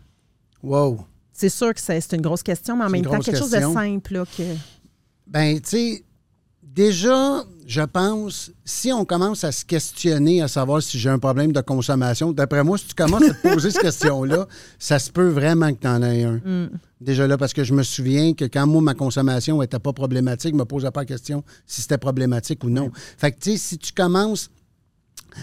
Wow. 0.64 1.06
C'est 1.34 1.50
sûr 1.50 1.74
que 1.74 1.82
c'est 1.82 2.14
une 2.14 2.22
grosse 2.22 2.42
question, 2.42 2.78
mais 2.78 2.86
en 2.86 2.90
même 2.90 3.04
temps, 3.04 3.20
quelque 3.20 3.38
chose 3.38 3.52
de 3.52 3.60
simple. 3.60 4.14
Là, 4.14 4.24
que... 4.26 4.44
Ben, 5.28 5.60
tu 5.60 5.70
sais, 5.70 6.04
déjà, 6.76 7.44
je 7.66 7.82
pense, 7.82 8.52
si 8.66 8.92
on 8.92 9.06
commence 9.06 9.44
à 9.44 9.52
se 9.52 9.66
questionner 9.66 10.42
à 10.42 10.48
savoir 10.48 10.84
si 10.84 11.00
j'ai 11.00 11.10
un 11.10 11.18
problème 11.18 11.52
de 11.52 11.62
consommation, 11.62 12.32
d'après 12.32 12.64
moi, 12.64 12.78
si 12.78 12.88
tu 12.88 12.96
commences 12.96 13.24
à 13.24 13.34
te 13.34 13.54
poser 13.54 13.72
cette 13.72 13.82
question-là, 13.82 14.48
ça 14.80 15.00
se 15.00 15.10
peut 15.12 15.30
vraiment 15.30 15.74
que 15.74 15.80
tu 15.80 15.88
en 15.88 16.04
aies 16.04 16.24
un. 16.24 16.42
Mm. 16.44 16.70
Déjà 17.02 17.28
là, 17.28 17.38
parce 17.38 17.54
que 17.54 17.64
je 17.64 17.74
me 17.74 17.84
souviens 17.84 18.34
que 18.34 18.46
quand 18.46 18.68
moi, 18.68 18.82
ma 18.82 18.94
consommation 18.94 19.60
n'était 19.62 19.80
pas 19.80 19.94
problématique, 19.94 20.52
je 20.52 20.56
ne 20.56 20.60
me 20.60 20.66
posais 20.66 20.92
pas 20.92 21.02
la 21.02 21.06
question 21.06 21.44
si 21.66 21.82
c'était 21.82 21.98
problématique 21.98 22.64
ou 22.64 22.70
non. 22.70 22.92
Fait 23.18 23.32
que, 23.32 23.40
tu 23.40 23.52
sais, 23.52 23.58
si 23.58 23.78
tu 23.78 23.94
commences 23.94 24.50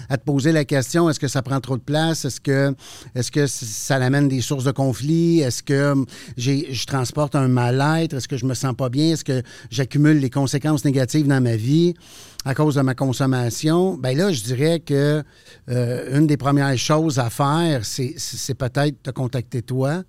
à 0.08 0.16
te 0.18 0.24
poser 0.24 0.52
la 0.52 0.64
question 0.64 1.08
est-ce 1.10 1.20
que 1.20 1.28
ça 1.28 1.42
prend 1.42 1.60
trop 1.60 1.76
de 1.76 1.82
place? 1.82 2.24
Est-ce 2.24 2.40
que 2.40 2.74
est-ce 3.14 3.30
que 3.30 3.46
ça 3.46 3.96
amène 3.96 4.28
des 4.28 4.40
sources 4.40 4.64
de 4.64 4.70
conflit 4.72 5.40
Est-ce 5.40 5.62
que 5.62 5.92
hum, 5.92 6.06
j'ai 6.36 6.72
je 6.72 6.86
transporte 6.86 7.34
un 7.34 7.48
mal-être? 7.48 8.14
Est-ce 8.14 8.28
que 8.28 8.36
je 8.36 8.46
me 8.46 8.54
sens 8.54 8.74
pas 8.76 8.88
bien? 8.88 9.12
Est-ce 9.12 9.24
que 9.24 9.42
j'accumule 9.70 10.18
les 10.18 10.30
conséquences 10.30 10.84
négatives 10.84 11.26
dans 11.26 11.42
ma 11.42 11.56
vie 11.56 11.94
à 12.44 12.54
cause 12.54 12.74
de 12.76 12.80
ma 12.82 12.94
consommation? 12.94 13.96
Ben 13.96 14.16
là, 14.16 14.32
je 14.32 14.42
dirais 14.42 14.80
que 14.80 15.22
euh, 15.70 16.18
une 16.18 16.26
des 16.26 16.36
premières 16.36 16.76
choses 16.78 17.18
à 17.18 17.30
faire, 17.30 17.84
c'est 17.84 18.14
c'est- 18.16 18.36
c'est 18.36 18.54
peut-être 18.54 19.02
te 19.02 19.10
contacter 19.10 19.62
toi. 19.62 20.02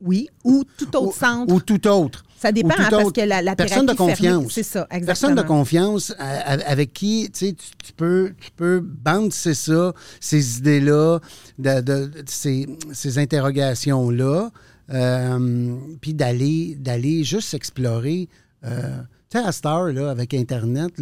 Oui, 0.00 0.28
ou 0.44 0.62
tout 0.76 0.96
autre 0.96 1.08
ou, 1.08 1.12
centre. 1.12 1.52
ou 1.52 1.60
tout 1.60 1.86
autre. 1.88 2.22
Ça 2.40 2.52
dépend, 2.52 2.70
hein, 2.78 2.86
parce 2.90 3.12
que 3.12 3.20
la, 3.22 3.42
la 3.42 3.56
Personne 3.56 3.86
de 3.86 3.92
confiance. 3.94 4.52
C'est 4.52 4.62
ça, 4.62 4.86
exactement. 4.90 5.06
Personne 5.06 5.34
de 5.34 5.42
confiance 5.42 6.14
avec 6.18 6.92
qui 6.92 7.30
tu, 7.32 7.54
peux, 7.96 8.32
tu 8.40 8.50
peux 8.56 8.80
bandiser 8.80 9.54
ça, 9.54 9.92
ces 10.20 10.58
idées-là, 10.58 11.18
de- 11.58 12.10
ces, 12.26 12.66
ces 12.92 13.18
interrogations-là, 13.18 14.50
euh, 14.90 15.76
puis 16.00 16.14
d'aller, 16.14 16.76
d'aller 16.78 17.24
juste 17.24 17.52
explorer. 17.54 18.28
euh, 18.64 18.98
tu 19.30 19.38
sais, 19.38 19.44
à 19.44 19.52
cette 19.52 19.66
heure, 19.66 19.92
là, 19.92 20.10
avec 20.10 20.32
Internet, 20.32 20.92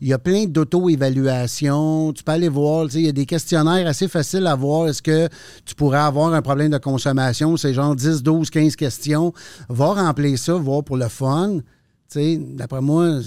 il 0.00 0.08
y 0.08 0.12
a 0.14 0.18
plein 0.18 0.46
d'auto-évaluations. 0.46 2.12
Tu 2.14 2.24
peux 2.24 2.32
aller 2.32 2.48
voir, 2.48 2.86
il 2.94 3.02
y 3.02 3.08
a 3.08 3.12
des 3.12 3.26
questionnaires 3.26 3.86
assez 3.86 4.08
faciles 4.08 4.46
à 4.46 4.54
voir. 4.54 4.88
Est-ce 4.88 5.02
que 5.02 5.28
tu 5.64 5.74
pourrais 5.74 5.98
avoir 5.98 6.32
un 6.32 6.40
problème 6.40 6.70
de 6.70 6.78
consommation? 6.78 7.56
C'est 7.58 7.74
genre 7.74 7.94
10, 7.94 8.22
12, 8.22 8.48
15 8.48 8.76
questions. 8.76 9.32
Va 9.68 9.92
remplir 9.92 10.38
ça, 10.38 10.54
voir 10.54 10.84
pour 10.84 10.96
le 10.96 11.08
fun. 11.08 11.58
Tu 11.58 11.62
sais, 12.08 12.36
d'après 12.38 12.80
moi, 12.80 13.20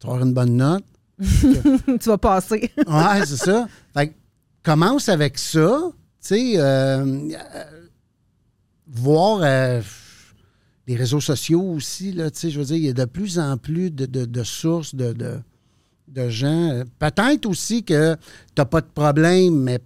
tu 0.00 0.06
avoir 0.06 0.22
une 0.22 0.34
bonne 0.34 0.56
note. 0.56 0.84
tu 1.20 2.08
vas 2.08 2.18
passer. 2.18 2.70
Ouais, 2.86 3.24
c'est 3.24 3.36
ça. 3.36 3.68
Fait 3.96 4.08
que 4.08 4.14
commence 4.64 5.08
avec 5.08 5.38
ça, 5.38 5.78
tu 6.20 6.28
sais, 6.28 6.52
euh, 6.56 7.04
euh, 7.04 7.64
voir 8.88 9.40
euh, 9.42 9.80
les 10.86 10.96
réseaux 10.96 11.20
sociaux 11.20 11.62
aussi, 11.62 12.12
là, 12.12 12.30
tu 12.30 12.40
sais, 12.40 12.50
je 12.50 12.58
veux 12.58 12.64
dire, 12.66 12.76
il 12.76 12.84
y 12.84 12.88
a 12.88 12.92
de 12.92 13.04
plus 13.06 13.38
en 13.38 13.56
plus 13.56 13.90
de, 13.90 14.06
de- 14.06 14.24
de 14.26 14.42
sources 14.42 14.94
de, 14.94 15.12
de, 15.12 15.38
de 16.08 16.28
gens. 16.28 16.82
Peut-être 16.98 17.46
aussi 17.46 17.82
que 17.84 18.14
tu 18.14 18.20
n'as 18.58 18.64
pas 18.66 18.80
de 18.82 18.86
problème, 18.94 19.54
mais 19.62 19.78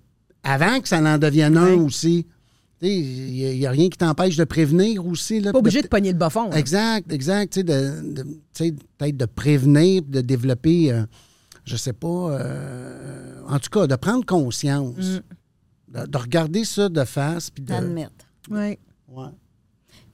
avant 0.42 0.80
que 0.80 0.88
ça 0.88 0.98
en 1.00 1.18
devienne 1.18 1.56
un 1.56 1.74
Ouais. 1.76 1.80
aussi, 1.80 2.26
tu 2.80 2.86
sais, 2.86 2.96
il 2.96 3.58
n'y 3.58 3.66
a, 3.66 3.70
rien 3.70 3.88
qui 3.88 3.98
t'empêche 3.98 4.36
de 4.36 4.44
prévenir 4.44 5.06
aussi. 5.06 5.40
Là, 5.40 5.52
Pas 5.52 5.58
obligé 5.58 5.78
de- 5.78 5.84
de 5.84 5.88
pogner 5.88 6.12
le 6.12 6.18
bas 6.18 6.30
fond. 6.30 6.48
là. 6.50 6.58
Exact, 6.58 7.12
exact. 7.12 7.52
Tu 7.52 7.60
sais, 7.60 7.64
de, 7.64 8.14
de- 8.14 8.22
tu 8.22 8.30
sais, 8.52 8.74
peut-être 8.98 9.16
de 9.16 9.26
prévenir, 9.26 10.02
de 10.02 10.20
développer, 10.20 10.92
euh, 10.92 11.02
je 11.64 11.76
sais 11.76 11.92
pas, 11.92 12.32
euh, 12.32 13.40
en 13.48 13.58
tout 13.60 13.70
cas, 13.70 13.86
de 13.86 13.94
prendre 13.96 14.24
conscience, 14.26 14.96
Mm. 14.96 15.20
de, 16.00 16.06
de 16.06 16.18
regarder 16.18 16.64
ça 16.64 16.88
de 16.88 17.04
face. 17.04 17.50
Puis 17.50 17.62
de, 17.62 17.72
Admettre. 17.72 18.26
Ouais. 18.50 18.78
Ouais. 19.08 19.26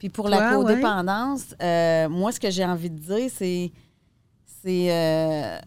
Puis 0.05 0.11
pour 0.11 0.27
Toi, 0.27 0.37
la 0.39 0.59
ouais. 0.59 0.63
codépendance, 0.67 1.55
euh, 1.63 2.11
moi, 2.11 2.31
ce 2.31 2.39
que 2.39 2.51
j'ai 2.51 2.63
envie 2.63 2.91
de 2.91 2.99
dire, 2.99 3.31
c'est. 3.35 3.73
C'est. 4.63 4.93
euh, 4.93 5.59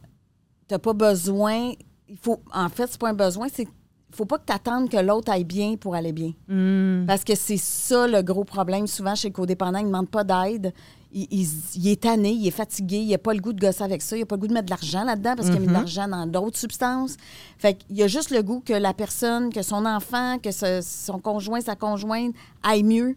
T'as 0.67 0.77
pas 0.77 0.93
besoin. 0.93 1.71
Il 2.07 2.17
faut. 2.21 2.39
En 2.53 2.69
fait, 2.69 2.85
c'est 2.87 2.99
pas 2.99 3.09
un 3.09 3.15
besoin, 3.15 3.47
c'est. 3.51 3.67
faut 4.13 4.25
pas 4.25 4.37
que 4.37 4.45
tu 4.45 4.53
attendes 4.53 4.89
que 4.91 4.97
l'autre 4.97 5.31
aille 5.31 5.43
bien 5.43 5.75
pour 5.75 5.95
aller 5.95 6.11
bien. 6.11 6.33
Hmm. 6.47 7.05
Parce 7.07 7.23
que 7.23 7.33
c'est 7.33 7.57
ça 7.57 8.05
le 8.05 8.21
gros 8.21 8.43
problème. 8.43 8.85
Souvent, 8.85 9.15
chez 9.15 9.29
le 9.29 9.33
codépendant, 9.33 9.79
il 9.79 9.85
ne 9.85 9.87
demande 9.89 10.09
pas 10.09 10.23
d'aide. 10.23 10.71
Il, 11.11 11.25
il- 11.31 11.47
il 11.73 11.87
est 11.87 12.01
tanné, 12.03 12.29
il 12.29 12.47
est 12.47 12.51
fatigué, 12.51 12.97
il 12.97 13.09
n'a 13.09 13.17
pas 13.17 13.33
le 13.33 13.39
goût 13.39 13.53
de 13.53 13.59
gosser 13.59 13.81
avec 13.83 14.03
ça, 14.03 14.15
il 14.17 14.19
n'a 14.19 14.25
pas 14.27 14.35
le 14.35 14.41
goût 14.41 14.47
de 14.49 14.53
mettre 14.53 14.65
de 14.67 14.69
l'argent 14.71 15.03
là-dedans 15.03 15.33
parce 15.35 15.47
qu'il 15.47 15.57
a 15.57 15.61
mis 15.61 15.65
de 15.67 15.71
l'argent 15.73 16.07
dans 16.07 16.27
d'autres 16.27 16.59
substances. 16.59 17.15
Fait 17.57 17.73
qu'il 17.75 17.99
a 18.03 18.07
juste 18.07 18.29
le 18.29 18.43
goût 18.43 18.59
que 18.63 18.73
la 18.73 18.93
personne, 18.93 19.51
que 19.51 19.63
son 19.63 19.83
enfant, 19.87 20.37
que 20.37 20.51
ce- 20.51 20.81
son 20.83 21.17
conjoint, 21.17 21.59
sa 21.61 21.75
conjointe 21.75 22.35
aille 22.61 22.83
mieux. 22.83 23.15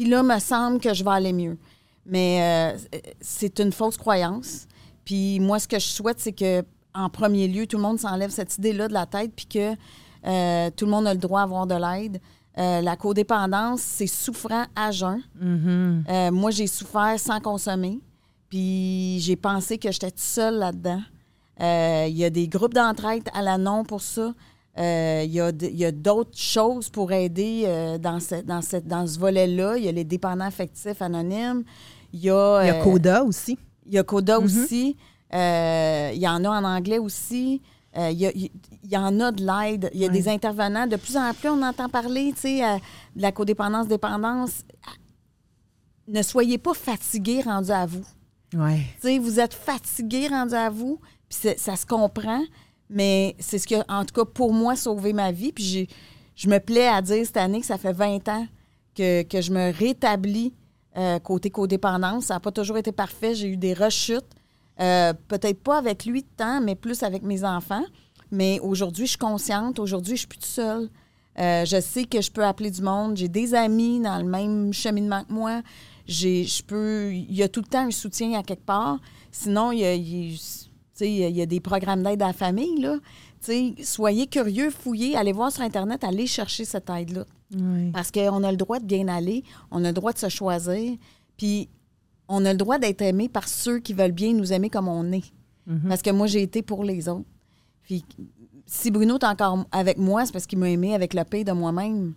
Puis 0.00 0.08
là, 0.08 0.22
me 0.22 0.38
semble 0.38 0.80
que 0.80 0.94
je 0.94 1.04
vais 1.04 1.10
aller 1.10 1.34
mieux. 1.34 1.58
Mais 2.06 2.72
euh, 2.72 2.98
c'est 3.20 3.58
une 3.58 3.70
fausse 3.70 3.98
croyance. 3.98 4.66
Puis 5.04 5.40
moi, 5.40 5.58
ce 5.58 5.68
que 5.68 5.78
je 5.78 5.84
souhaite, 5.84 6.18
c'est 6.18 6.32
que 6.32 6.64
en 6.94 7.10
premier 7.10 7.46
lieu, 7.48 7.66
tout 7.66 7.76
le 7.76 7.82
monde 7.82 7.98
s'enlève 7.98 8.30
cette 8.30 8.56
idée-là 8.56 8.88
de 8.88 8.94
la 8.94 9.04
tête, 9.04 9.30
puis 9.36 9.44
que 9.44 9.74
euh, 10.24 10.70
tout 10.74 10.86
le 10.86 10.90
monde 10.90 11.06
a 11.06 11.12
le 11.12 11.20
droit 11.20 11.42
d'avoir 11.42 11.66
de 11.66 11.74
l'aide. 11.74 12.18
Euh, 12.56 12.80
la 12.80 12.96
codépendance, 12.96 13.82
c'est 13.82 14.06
souffrant 14.06 14.64
à 14.74 14.90
jeun. 14.90 15.20
Mhm. 15.38 16.04
Euh, 16.08 16.30
moi, 16.30 16.50
j'ai 16.50 16.66
souffert 16.66 17.20
sans 17.20 17.40
consommer. 17.40 18.00
Puis 18.48 19.18
j'ai 19.20 19.36
pensé 19.36 19.76
que 19.76 19.92
j'étais 19.92 20.12
toute 20.12 20.20
seule 20.20 20.54
là-dedans. 20.54 21.02
Il 21.60 22.16
y 22.16 22.24
a 22.24 22.30
des 22.30 22.48
groupes 22.48 22.72
d'entraide 22.72 23.28
à 23.34 23.42
la 23.42 23.58
non 23.58 23.84
pour 23.84 24.00
ça. 24.00 24.32
Euh, 24.78 25.22
Il 25.24 25.32
y 25.32 25.40
a, 25.40 25.50
y 25.50 25.92
d'autres 25.92 26.38
choses 26.38 26.88
pour 26.88 27.12
aider 27.12 27.64
euh, 27.66 27.98
dans, 27.98 28.20
ce, 28.20 28.36
dans, 28.42 28.60
dans 28.84 29.06
ce 29.06 29.18
volet-là. 29.18 29.76
Il 29.76 29.84
y 29.84 29.88
a 29.88 29.92
les 29.92 30.04
dépendants 30.04 30.44
affectifs 30.46 31.02
anonymes. 31.02 31.64
Il 32.12 32.20
y 32.20 32.30
a, 32.30 32.62
Il 32.62 32.66
y 32.66 32.70
a 32.70 32.76
euh, 32.80 32.82
Coda 32.82 33.24
aussi. 33.24 33.58
il 33.86 33.94
y 33.94 33.98
a 33.98 34.04
Coda 34.04 34.38
aussi. 34.38 34.96
Euh, 35.32 36.10
il 36.14 36.20
y 36.20 36.28
en 36.28 36.44
a 36.44 36.48
en 36.48 36.64
anglais 36.64 36.98
aussi. 36.98 37.60
Il, 37.96 38.12
y 38.12 38.50
y 38.84 38.96
en 38.96 39.18
a 39.18 39.32
de 39.32 39.44
l'aide. 39.44 39.90
Il 39.92 40.00
y 40.00 40.04
a 40.04 40.08
des 40.08 40.28
intervenants. 40.28 40.86
De 40.86 40.96
plus 40.96 41.16
en 41.16 41.32
plus, 41.34 41.48
on 41.48 41.62
entend 41.62 41.88
parler 41.88 42.32
de 42.32 42.80
la 43.20 43.32
codépendance-dépendance. 43.32 44.62
Ne 46.06 46.22
soyez 46.22 46.58
pas 46.58 46.74
fatigués 46.74 47.42
rendus 47.42 47.72
à 47.72 47.86
vous. 47.86 48.04
Ouais. 48.54 48.80
Tu 49.00 49.08
sais, 49.08 49.18
vous 49.18 49.38
êtes 49.38 49.54
fatigué 49.54 50.28
rendu 50.28 50.54
à 50.54 50.70
vous, 50.70 51.00
puis 51.28 51.38
ça 51.56 51.76
se 51.76 51.86
comprend, 51.86 52.42
mais 52.90 53.34
c'est 53.38 53.58
ce 53.58 53.66
qui 53.66 53.74
a, 53.76 53.84
en 53.88 54.04
tout 54.04 54.14
cas, 54.14 54.24
pour 54.24 54.52
moi, 54.52 54.76
sauvé 54.76 55.12
ma 55.12 55.32
vie. 55.32 55.52
Puis 55.52 55.64
j'ai- 55.64 55.88
je 56.36 56.48
me 56.48 56.58
plais 56.58 56.88
à 56.88 57.00
dire 57.00 57.24
cette 57.24 57.36
année 57.38 57.60
que 57.60 57.66
ça 57.66 57.78
fait 57.78 57.92
20 57.92 58.28
ans 58.28 58.46
que, 58.94 59.22
que 59.22 59.40
je 59.40 59.52
me 59.52 59.72
rétablis 59.72 60.52
euh, 60.96 61.18
côté 61.20 61.50
codépendance. 61.50 62.26
Ça 62.26 62.34
n'a 62.34 62.40
pas 62.40 62.50
toujours 62.52 62.76
été 62.76 62.90
parfait. 62.92 63.34
J'ai 63.34 63.48
eu 63.48 63.56
des 63.56 63.74
rechutes. 63.74 64.26
Euh, 64.80 65.12
Peut-être 65.28 65.62
pas 65.62 65.78
avec 65.78 66.04
lui 66.04 66.22
de 66.22 66.28
temps, 66.36 66.60
mais 66.60 66.74
plus 66.74 67.02
avec 67.04 67.22
mes 67.22 67.44
enfants. 67.44 67.84
Mais 68.32 68.58
aujourd'hui, 68.60 69.06
je 69.06 69.10
suis 69.10 69.18
consciente. 69.18 69.78
Aujourd'hui, 69.78 70.14
je 70.16 70.20
suis 70.20 70.26
plus 70.28 70.40
seule. 70.44 70.88
Euh, 71.38 71.64
je 71.64 71.80
sais 71.80 72.04
que 72.04 72.20
je 72.20 72.30
peux 72.30 72.44
appeler 72.44 72.70
du 72.72 72.82
monde. 72.82 73.16
J'ai 73.16 73.28
des 73.28 73.54
amis 73.54 74.00
dans 74.00 74.18
le 74.18 74.24
même 74.24 74.72
cheminement 74.72 75.22
que 75.24 75.32
moi. 75.32 75.62
J'ai, 76.06 76.42
je 76.44 76.62
peux, 76.64 77.12
il 77.12 77.32
y 77.34 77.42
a 77.44 77.48
tout 77.48 77.60
le 77.60 77.66
temps 77.66 77.86
un 77.86 77.90
soutien 77.92 78.36
à 78.38 78.42
quelque 78.42 78.64
part. 78.64 78.98
Sinon, 79.30 79.70
il 79.70 79.78
y 79.80 79.84
a, 79.84 79.94
il- 79.94 80.40
il 81.06 81.36
y 81.36 81.42
a 81.42 81.46
des 81.46 81.60
programmes 81.60 82.02
d'aide 82.02 82.22
à 82.22 82.28
la 82.28 82.32
famille. 82.32 82.80
Là. 82.80 82.96
Soyez 83.82 84.26
curieux, 84.26 84.70
fouillez, 84.70 85.16
allez 85.16 85.32
voir 85.32 85.50
sur 85.52 85.62
Internet, 85.62 86.04
allez 86.04 86.26
chercher 86.26 86.64
cette 86.64 86.90
aide-là. 86.90 87.24
Parce 87.92 88.10
qu'on 88.10 88.44
a 88.44 88.50
le 88.50 88.56
droit 88.56 88.78
de 88.78 88.84
bien 88.84 89.08
aller, 89.08 89.42
on 89.70 89.84
a 89.84 89.88
le 89.88 89.94
droit 89.94 90.12
de 90.12 90.18
se 90.18 90.28
choisir, 90.28 90.96
puis 91.36 91.68
on 92.28 92.44
a 92.44 92.52
le 92.52 92.58
droit 92.58 92.78
d'être 92.78 93.02
aimé 93.02 93.28
par 93.28 93.48
ceux 93.48 93.80
qui 93.80 93.92
veulent 93.92 94.12
bien 94.12 94.32
nous 94.32 94.52
aimer 94.52 94.70
comme 94.70 94.88
on 94.88 95.10
est. 95.12 95.32
Parce 95.88 96.02
que 96.02 96.10
moi, 96.10 96.26
j'ai 96.26 96.42
été 96.42 96.62
pour 96.62 96.82
les 96.82 97.08
autres. 97.08 97.28
Puis 97.84 98.04
si 98.66 98.90
Bruno 98.90 99.18
est 99.18 99.24
encore 99.24 99.64
avec 99.72 99.98
moi, 99.98 100.24
c'est 100.26 100.32
parce 100.32 100.46
qu'il 100.46 100.58
m'a 100.58 100.70
aimé 100.70 100.94
avec 100.94 101.14
le 101.14 101.24
paix 101.24 101.44
de 101.44 101.52
moi-même. 101.52 102.14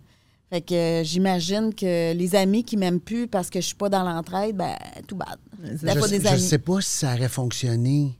Fait 0.50 0.60
que 0.60 0.74
euh, 0.74 1.02
j'imagine 1.02 1.74
que 1.74 2.12
les 2.12 2.36
amis 2.36 2.64
qui 2.64 2.76
m'aiment 2.76 3.00
plus 3.00 3.26
parce 3.26 3.50
que 3.50 3.60
je 3.60 3.66
suis 3.66 3.74
pas 3.74 3.88
dans 3.88 4.04
l'entraide, 4.04 4.56
ben 4.56 4.76
tout 5.08 5.16
bad. 5.16 5.38
Je 5.62 5.84
pas 5.84 6.36
je 6.36 6.36
sais 6.36 6.58
pas 6.58 6.80
si 6.80 6.90
ça 6.90 7.14
aurait 7.14 7.28
fonctionné 7.28 8.16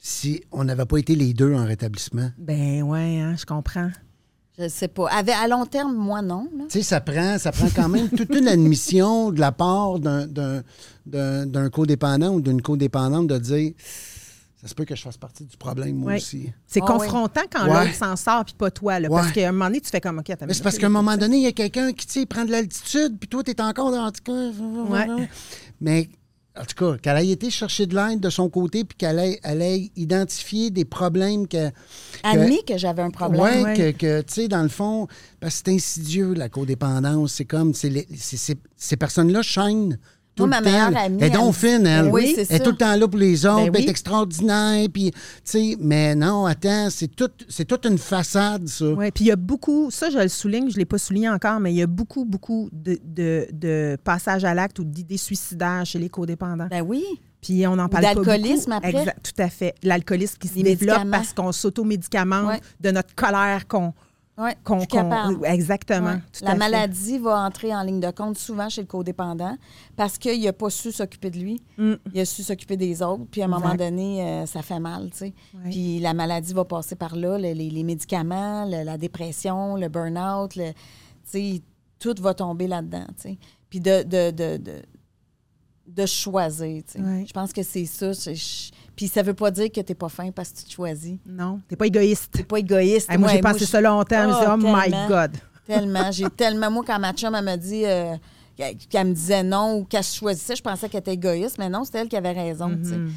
si 0.00 0.42
on 0.50 0.64
n'avait 0.64 0.86
pas 0.86 0.96
été 0.98 1.14
les 1.14 1.32
deux 1.34 1.54
en 1.54 1.64
rétablissement? 1.66 2.30
Ben 2.38 2.82
ouais, 2.82 3.18
hein, 3.20 3.36
je 3.38 3.44
comprends. 3.46 3.90
Je 4.58 4.68
sais 4.68 4.88
pas. 4.88 5.08
Avec- 5.10 5.34
à 5.34 5.46
long 5.48 5.64
terme, 5.64 5.94
moi, 5.94 6.20
non. 6.22 6.48
Tu 6.68 6.78
sais, 6.78 6.82
ça 6.82 7.00
prend, 7.00 7.38
ça 7.38 7.52
prend 7.52 7.68
quand 7.74 7.88
même 7.88 8.08
toute 8.10 8.34
une 8.34 8.48
admission 8.48 9.30
de 9.30 9.40
la 9.40 9.52
part 9.52 9.98
d'un- 10.00 10.26
d'un 10.26 10.62
d'un- 11.06 11.46
d'un 11.46 11.70
codépendant 11.70 12.34
ou 12.34 12.40
d'une 12.40 12.60
codépendante 12.62 13.26
de 13.26 13.38
dire 13.38 13.72
ça 14.60 14.68
se 14.68 14.74
peut 14.74 14.84
que 14.84 14.94
je 14.94 15.02
fasse 15.02 15.16
partie 15.16 15.44
du 15.44 15.56
problème, 15.56 15.96
moi 15.96 16.12
Ouais. 16.12 16.16
aussi. 16.18 16.52
C'est 16.66 16.80
Ah 16.82 16.86
confrontant 16.86 17.40
quand 17.50 17.64
Ouais. 17.66 17.86
l'autre 17.86 17.94
s'en 17.96 18.14
sort 18.16 18.44
puis 18.44 18.54
pas 18.54 18.70
toi. 18.70 19.00
Là, 19.00 19.08
Parce 19.08 19.32
qu'à 19.32 19.48
un 19.48 19.52
moment 19.52 19.64
donné, 19.66 19.80
tu 19.80 19.88
fais 19.90 20.00
comme 20.02 20.18
OK, 20.18 20.28
attends, 20.30 20.44
Mais 20.46 20.52
c'est 20.54 20.62
parce 20.62 20.76
qu'à 20.78 20.86
un 20.86 20.90
moment 20.90 21.16
donné, 21.16 21.38
il 21.38 21.42
y 21.42 21.46
a 21.46 21.52
quelqu'un 21.52 21.92
qui, 21.92 22.06
tu 22.06 22.20
sais, 22.20 22.26
prend 22.26 22.44
de 22.44 22.50
l'altitude, 22.50 23.16
puis 23.18 23.28
toi, 23.28 23.42
tu 23.42 23.50
es 23.52 23.60
encore 23.62 23.90
dans. 23.90 24.04
En 24.06 24.12
tout 24.12 24.22
cas, 24.22 24.32
Ouais. 24.32 25.28
Mais, 25.80 26.10
en 26.60 26.64
tout 26.64 26.74
cas, 26.76 26.98
qu'elle 26.98 27.16
ait 27.24 27.28
été 27.30 27.50
chercher 27.50 27.86
de 27.86 27.94
l'aide 27.94 28.20
de 28.20 28.30
son 28.30 28.48
côté, 28.50 28.84
puis 28.84 28.96
qu'elle 28.98 29.18
ait, 29.18 29.40
elle 29.42 29.62
ait 29.62 29.90
identifié 29.96 30.70
des 30.70 30.84
problèmes 30.84 31.48
que. 31.48 31.70
Admis 32.22 32.62
que 32.64 32.76
j'avais 32.76 33.02
un 33.02 33.10
problème. 33.10 33.40
Oui, 33.42 33.62
Ouais. 33.62 33.74
que, 33.76 33.90
que, 33.92 34.20
tu 34.22 34.34
sais, 34.34 34.48
dans 34.48 34.62
le 34.62 34.68
fond, 34.68 35.06
parce 35.40 35.56
que 35.56 35.62
c'est 35.66 35.74
insidieux, 35.74 36.34
la 36.34 36.48
codépendance. 36.48 37.32
C'est 37.34 37.44
comme, 37.46 37.72
c'est 37.74 37.88
les- 37.90 38.06
c'est- 38.16 38.36
c'est- 38.36 38.58
ces 38.76 38.96
personnes-là 38.96 39.42
chaînent 39.42 39.98
tout 40.34 40.46
Moi, 40.46 40.58
le 40.58 40.64
ma 40.64 40.70
temps. 40.70 40.90
meilleure 40.90 41.04
amie, 41.04 41.18
Elle 41.20 41.26
est 41.26 41.30
donc 41.30 41.54
fine, 41.54 41.86
elle. 41.86 42.06
Oui, 42.10 42.32
c'est 42.34 42.42
Elle 42.48 42.56
est 42.56 42.58
ça. 42.58 42.64
tout 42.64 42.70
le 42.70 42.76
temps 42.76 42.96
là 42.96 43.08
pour 43.08 43.18
les 43.20 43.44
autres, 43.46 43.56
Ben 43.56 43.72
puis 43.72 43.80
elle 43.80 43.82
oui. 43.82 43.86
est 43.86 43.90
extraordinaire, 43.90 44.88
puis, 44.92 45.10
tu 45.10 45.18
sais, 45.44 45.76
mais 45.80 46.14
non, 46.14 46.46
attends, 46.46 46.88
c'est 46.90 47.08
tout, 47.08 47.28
c'est 47.48 47.64
toute 47.64 47.84
une 47.86 47.98
façade, 47.98 48.66
ça. 48.68 48.86
Oui, 48.86 49.10
puis 49.10 49.24
il 49.24 49.28
y 49.28 49.32
a 49.32 49.36
beaucoup, 49.36 49.90
ça 49.90 50.08
je 50.10 50.18
le 50.18 50.28
souligne, 50.28 50.68
je 50.70 50.74
ne 50.74 50.78
l'ai 50.78 50.84
pas 50.84 50.98
souligné 50.98 51.28
encore, 51.28 51.60
mais 51.60 51.72
il 51.72 51.76
y 51.76 51.82
a 51.82 51.86
beaucoup, 51.86 52.24
beaucoup 52.24 52.68
de, 52.72 52.98
de, 53.04 53.46
de 53.52 53.96
passages 54.02 54.44
à 54.44 54.54
l'acte 54.54 54.78
ou 54.78 54.84
d'idées 54.84 55.16
suicidaires 55.16 55.84
chez 55.84 55.98
les 55.98 56.08
codépendants. 56.08 56.68
Ben 56.70 56.82
oui. 56.82 57.04
Puis 57.42 57.66
on 57.66 57.72
en 57.78 57.88
parle 57.88 58.04
pas 58.04 58.14
beaucoup. 58.14 58.26
d'alcoolisme 58.26 58.72
après. 58.72 58.90
Exact, 58.90 59.18
tout 59.34 59.42
à 59.42 59.48
fait. 59.48 59.74
L'alcoolisme 59.82 60.36
qui 60.38 60.48
se 60.48 60.56
Les 60.56 60.62
développe 60.62 60.98
médicaments. 60.98 61.10
parce 61.10 61.32
qu'on 61.32 61.52
s'automédicamente 61.52 62.46
Ouais. 62.46 62.60
de 62.80 62.90
notre 62.90 63.14
colère 63.14 63.66
qu'on... 63.66 63.94
Ouais, 64.38 64.56
qu'on- 64.64 64.86
qu'on- 64.86 65.42
exactement. 65.44 66.12
Ouais. 66.14 66.22
tout 66.32 66.44
à 66.44 66.48
La 66.48 66.52
fait. 66.52 66.56
maladie 66.58 67.18
va 67.18 67.40
entrer 67.44 67.74
en 67.74 67.82
ligne 67.82 68.00
de 68.00 68.10
compte 68.10 68.38
souvent 68.38 68.70
chez 68.70 68.80
le 68.80 68.86
codépendant 68.86 69.54
parce 69.96 70.16
qu'il 70.16 70.40
n'a 70.42 70.52
pas 70.54 70.70
su 70.70 70.92
s'occuper 70.92 71.30
de 71.30 71.38
lui. 71.38 71.62
Mm. 71.76 71.94
Il 72.14 72.20
a 72.20 72.24
su 72.24 72.42
s'occuper 72.42 72.78
des 72.78 73.02
autres. 73.02 73.24
Puis 73.30 73.42
à 73.42 73.44
un 73.44 73.48
moment 73.48 73.74
donné, 73.74 74.22
euh, 74.24 74.46
ça 74.46 74.62
fait 74.62 74.78
mal. 74.80 75.10
tu 75.10 75.16
sais. 75.18 75.34
Ouais. 75.54 75.70
Puis 75.70 75.98
la 76.00 76.14
maladie 76.14 76.54
va 76.54 76.64
passer 76.64 76.94
par 76.96 77.16
là, 77.16 77.36
le- 77.36 77.52
les, 77.52 77.68
les 77.68 77.82
médicaments, 77.84 78.64
le- 78.64 78.82
la 78.82 78.96
dépression, 78.96 79.76
le 79.76 79.88
burn-out, 79.88 80.56
le- 80.56 80.72
tu 80.72 80.76
sais, 81.24 81.62
tout 81.98 82.14
va 82.20 82.32
tomber 82.32 82.66
là-dedans. 82.66 83.06
tu 83.16 83.22
sais. 83.22 83.38
Puis 83.68 83.80
de, 83.80 84.02
de, 84.04 84.30
de, 84.30 84.56
de, 84.56 84.82
de 85.86 86.06
choisir. 86.06 86.82
tu 86.84 86.92
sais. 86.92 87.00
Ouais. 87.00 87.24
Je 87.26 87.32
pense 87.32 87.52
que 87.52 87.62
c'est 87.62 87.84
ça. 87.84 88.12
je- 88.12 88.70
Puis 89.00 89.08
ça 89.08 89.22
veut 89.22 89.32
pas 89.32 89.50
dire 89.50 89.72
que 89.72 89.80
tu 89.80 89.90
n'es 89.90 89.94
pas 89.94 90.10
fin 90.10 90.30
parce 90.30 90.50
que 90.52 90.58
tu 90.58 90.64
te 90.64 90.72
choisis. 90.72 91.16
Non, 91.24 91.58
t'es 91.66 91.74
pas 91.74 91.86
égoïste. 91.86 92.34
Tu 92.36 92.44
pas 92.44 92.58
égoïste. 92.58 93.10
Hey, 93.10 93.16
moi, 93.16 93.28
Ouais, 93.30 93.36
j'ai 93.36 93.40
passé 93.40 93.60
je- 93.60 93.64
ça 93.64 93.80
longtemps. 93.80 94.24
je 94.24 94.28
me 94.28 94.66
Oh, 94.66 94.68
oh 94.68 94.76
my. 94.76 95.08
God. 95.08 95.30
Tellement. 95.66 96.12
J'ai 96.12 96.28
tellement. 96.28 96.70
Moi, 96.70 96.84
quand 96.86 96.98
ma 96.98 97.14
chum, 97.14 97.34
elle 97.34 97.42
m'a 97.46 97.56
dit 97.56 97.86
euh, 97.86 98.14
qu'elle 98.90 99.06
me 99.06 99.14
disait 99.14 99.42
non 99.42 99.78
ou 99.78 99.84
qu'elle 99.84 100.04
se 100.04 100.14
choisissait, 100.18 100.54
je 100.54 100.62
pensais 100.62 100.86
qu'elle 100.90 101.00
était 101.00 101.14
égoïste, 101.14 101.56
mais 101.58 101.70
non, 101.70 101.82
c'était 101.84 102.00
elle 102.00 102.08
qui 102.08 102.16
avait 102.18 102.32
raison. 102.32 102.68
Mhm. 102.68 103.10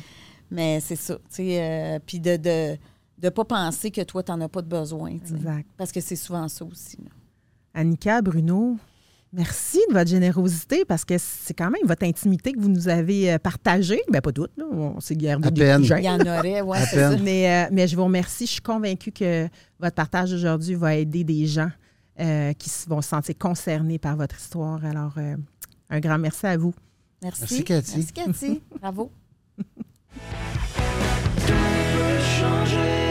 Mais 0.51 0.79
c'est 0.79 0.95
ça. 0.95 1.17
euh, 1.39 1.99
Puis 2.05 2.21
de 2.21 2.31
ne 2.31 2.77
de, 3.21 3.29
pas 3.29 3.43
penser 3.43 3.91
que 3.91 4.01
toi, 4.03 4.23
tu 4.23 4.31
n'en 4.31 4.39
as 4.39 4.47
pas 4.47 4.61
de 4.61 4.69
besoin. 4.69 5.09
Exact. 5.09 5.67
Parce 5.75 5.91
que 5.91 5.99
c'est 5.99 6.15
souvent 6.15 6.47
ça 6.47 6.63
aussi. 6.63 6.95
là. 7.03 7.09
Annika, 7.73 8.21
Bruno, 8.21 8.77
merci 9.33 9.79
de 9.89 9.93
votre 9.93 10.09
générosité 10.09 10.85
parce 10.85 11.03
que 11.03 11.15
c'est 11.17 11.53
quand 11.53 11.69
même 11.69 11.85
votre 11.85 12.05
intimité 12.05 12.53
que 12.53 12.59
vous 12.59 12.69
nous 12.69 12.87
avez 12.87 13.33
euh, 13.33 13.37
partagée. 13.39 14.01
Ben 14.09 14.21
pas 14.21 14.31
toutes, 14.31 14.55
là. 14.57 14.65
On 14.71 14.99
s'est 14.99 15.15
gardé 15.15 15.47
À 15.47 15.77
des. 15.79 15.87
Il 15.87 16.03
y 16.03 16.09
en 16.09 16.19
aurait, 16.19 16.61
peine. 16.93 17.21
Mais, 17.23 17.49
euh, 17.49 17.69
mais 17.71 17.87
je 17.87 17.95
vous 17.95 18.05
remercie. 18.05 18.45
Je 18.45 18.53
suis 18.53 18.61
convaincue 18.61 19.11
que 19.11 19.47
votre 19.79 19.95
partage 19.95 20.31
aujourd'hui 20.31 20.75
va 20.75 20.95
aider 20.95 21.23
des 21.23 21.45
gens 21.45 21.69
euh, 22.19 22.53
qui 22.53 22.69
vont 22.87 23.01
se 23.01 23.09
sentir 23.09 23.35
concernés 23.39 23.97
par 23.97 24.15
votre 24.15 24.37
histoire. 24.37 24.85
Alors, 24.85 25.13
euh, 25.17 25.35
un 25.89 25.99
grand 25.99 26.19
merci 26.19 26.45
à 26.45 26.57
vous. 26.57 26.73
Merci. 27.23 27.41
Merci, 27.41 27.63
Cathy. 27.63 27.97
Merci, 27.97 28.13
Cathy. 28.13 28.61
Bravo. 28.81 29.11
Tout 29.57 29.63
peut 31.47 32.19
changer. 32.39 33.02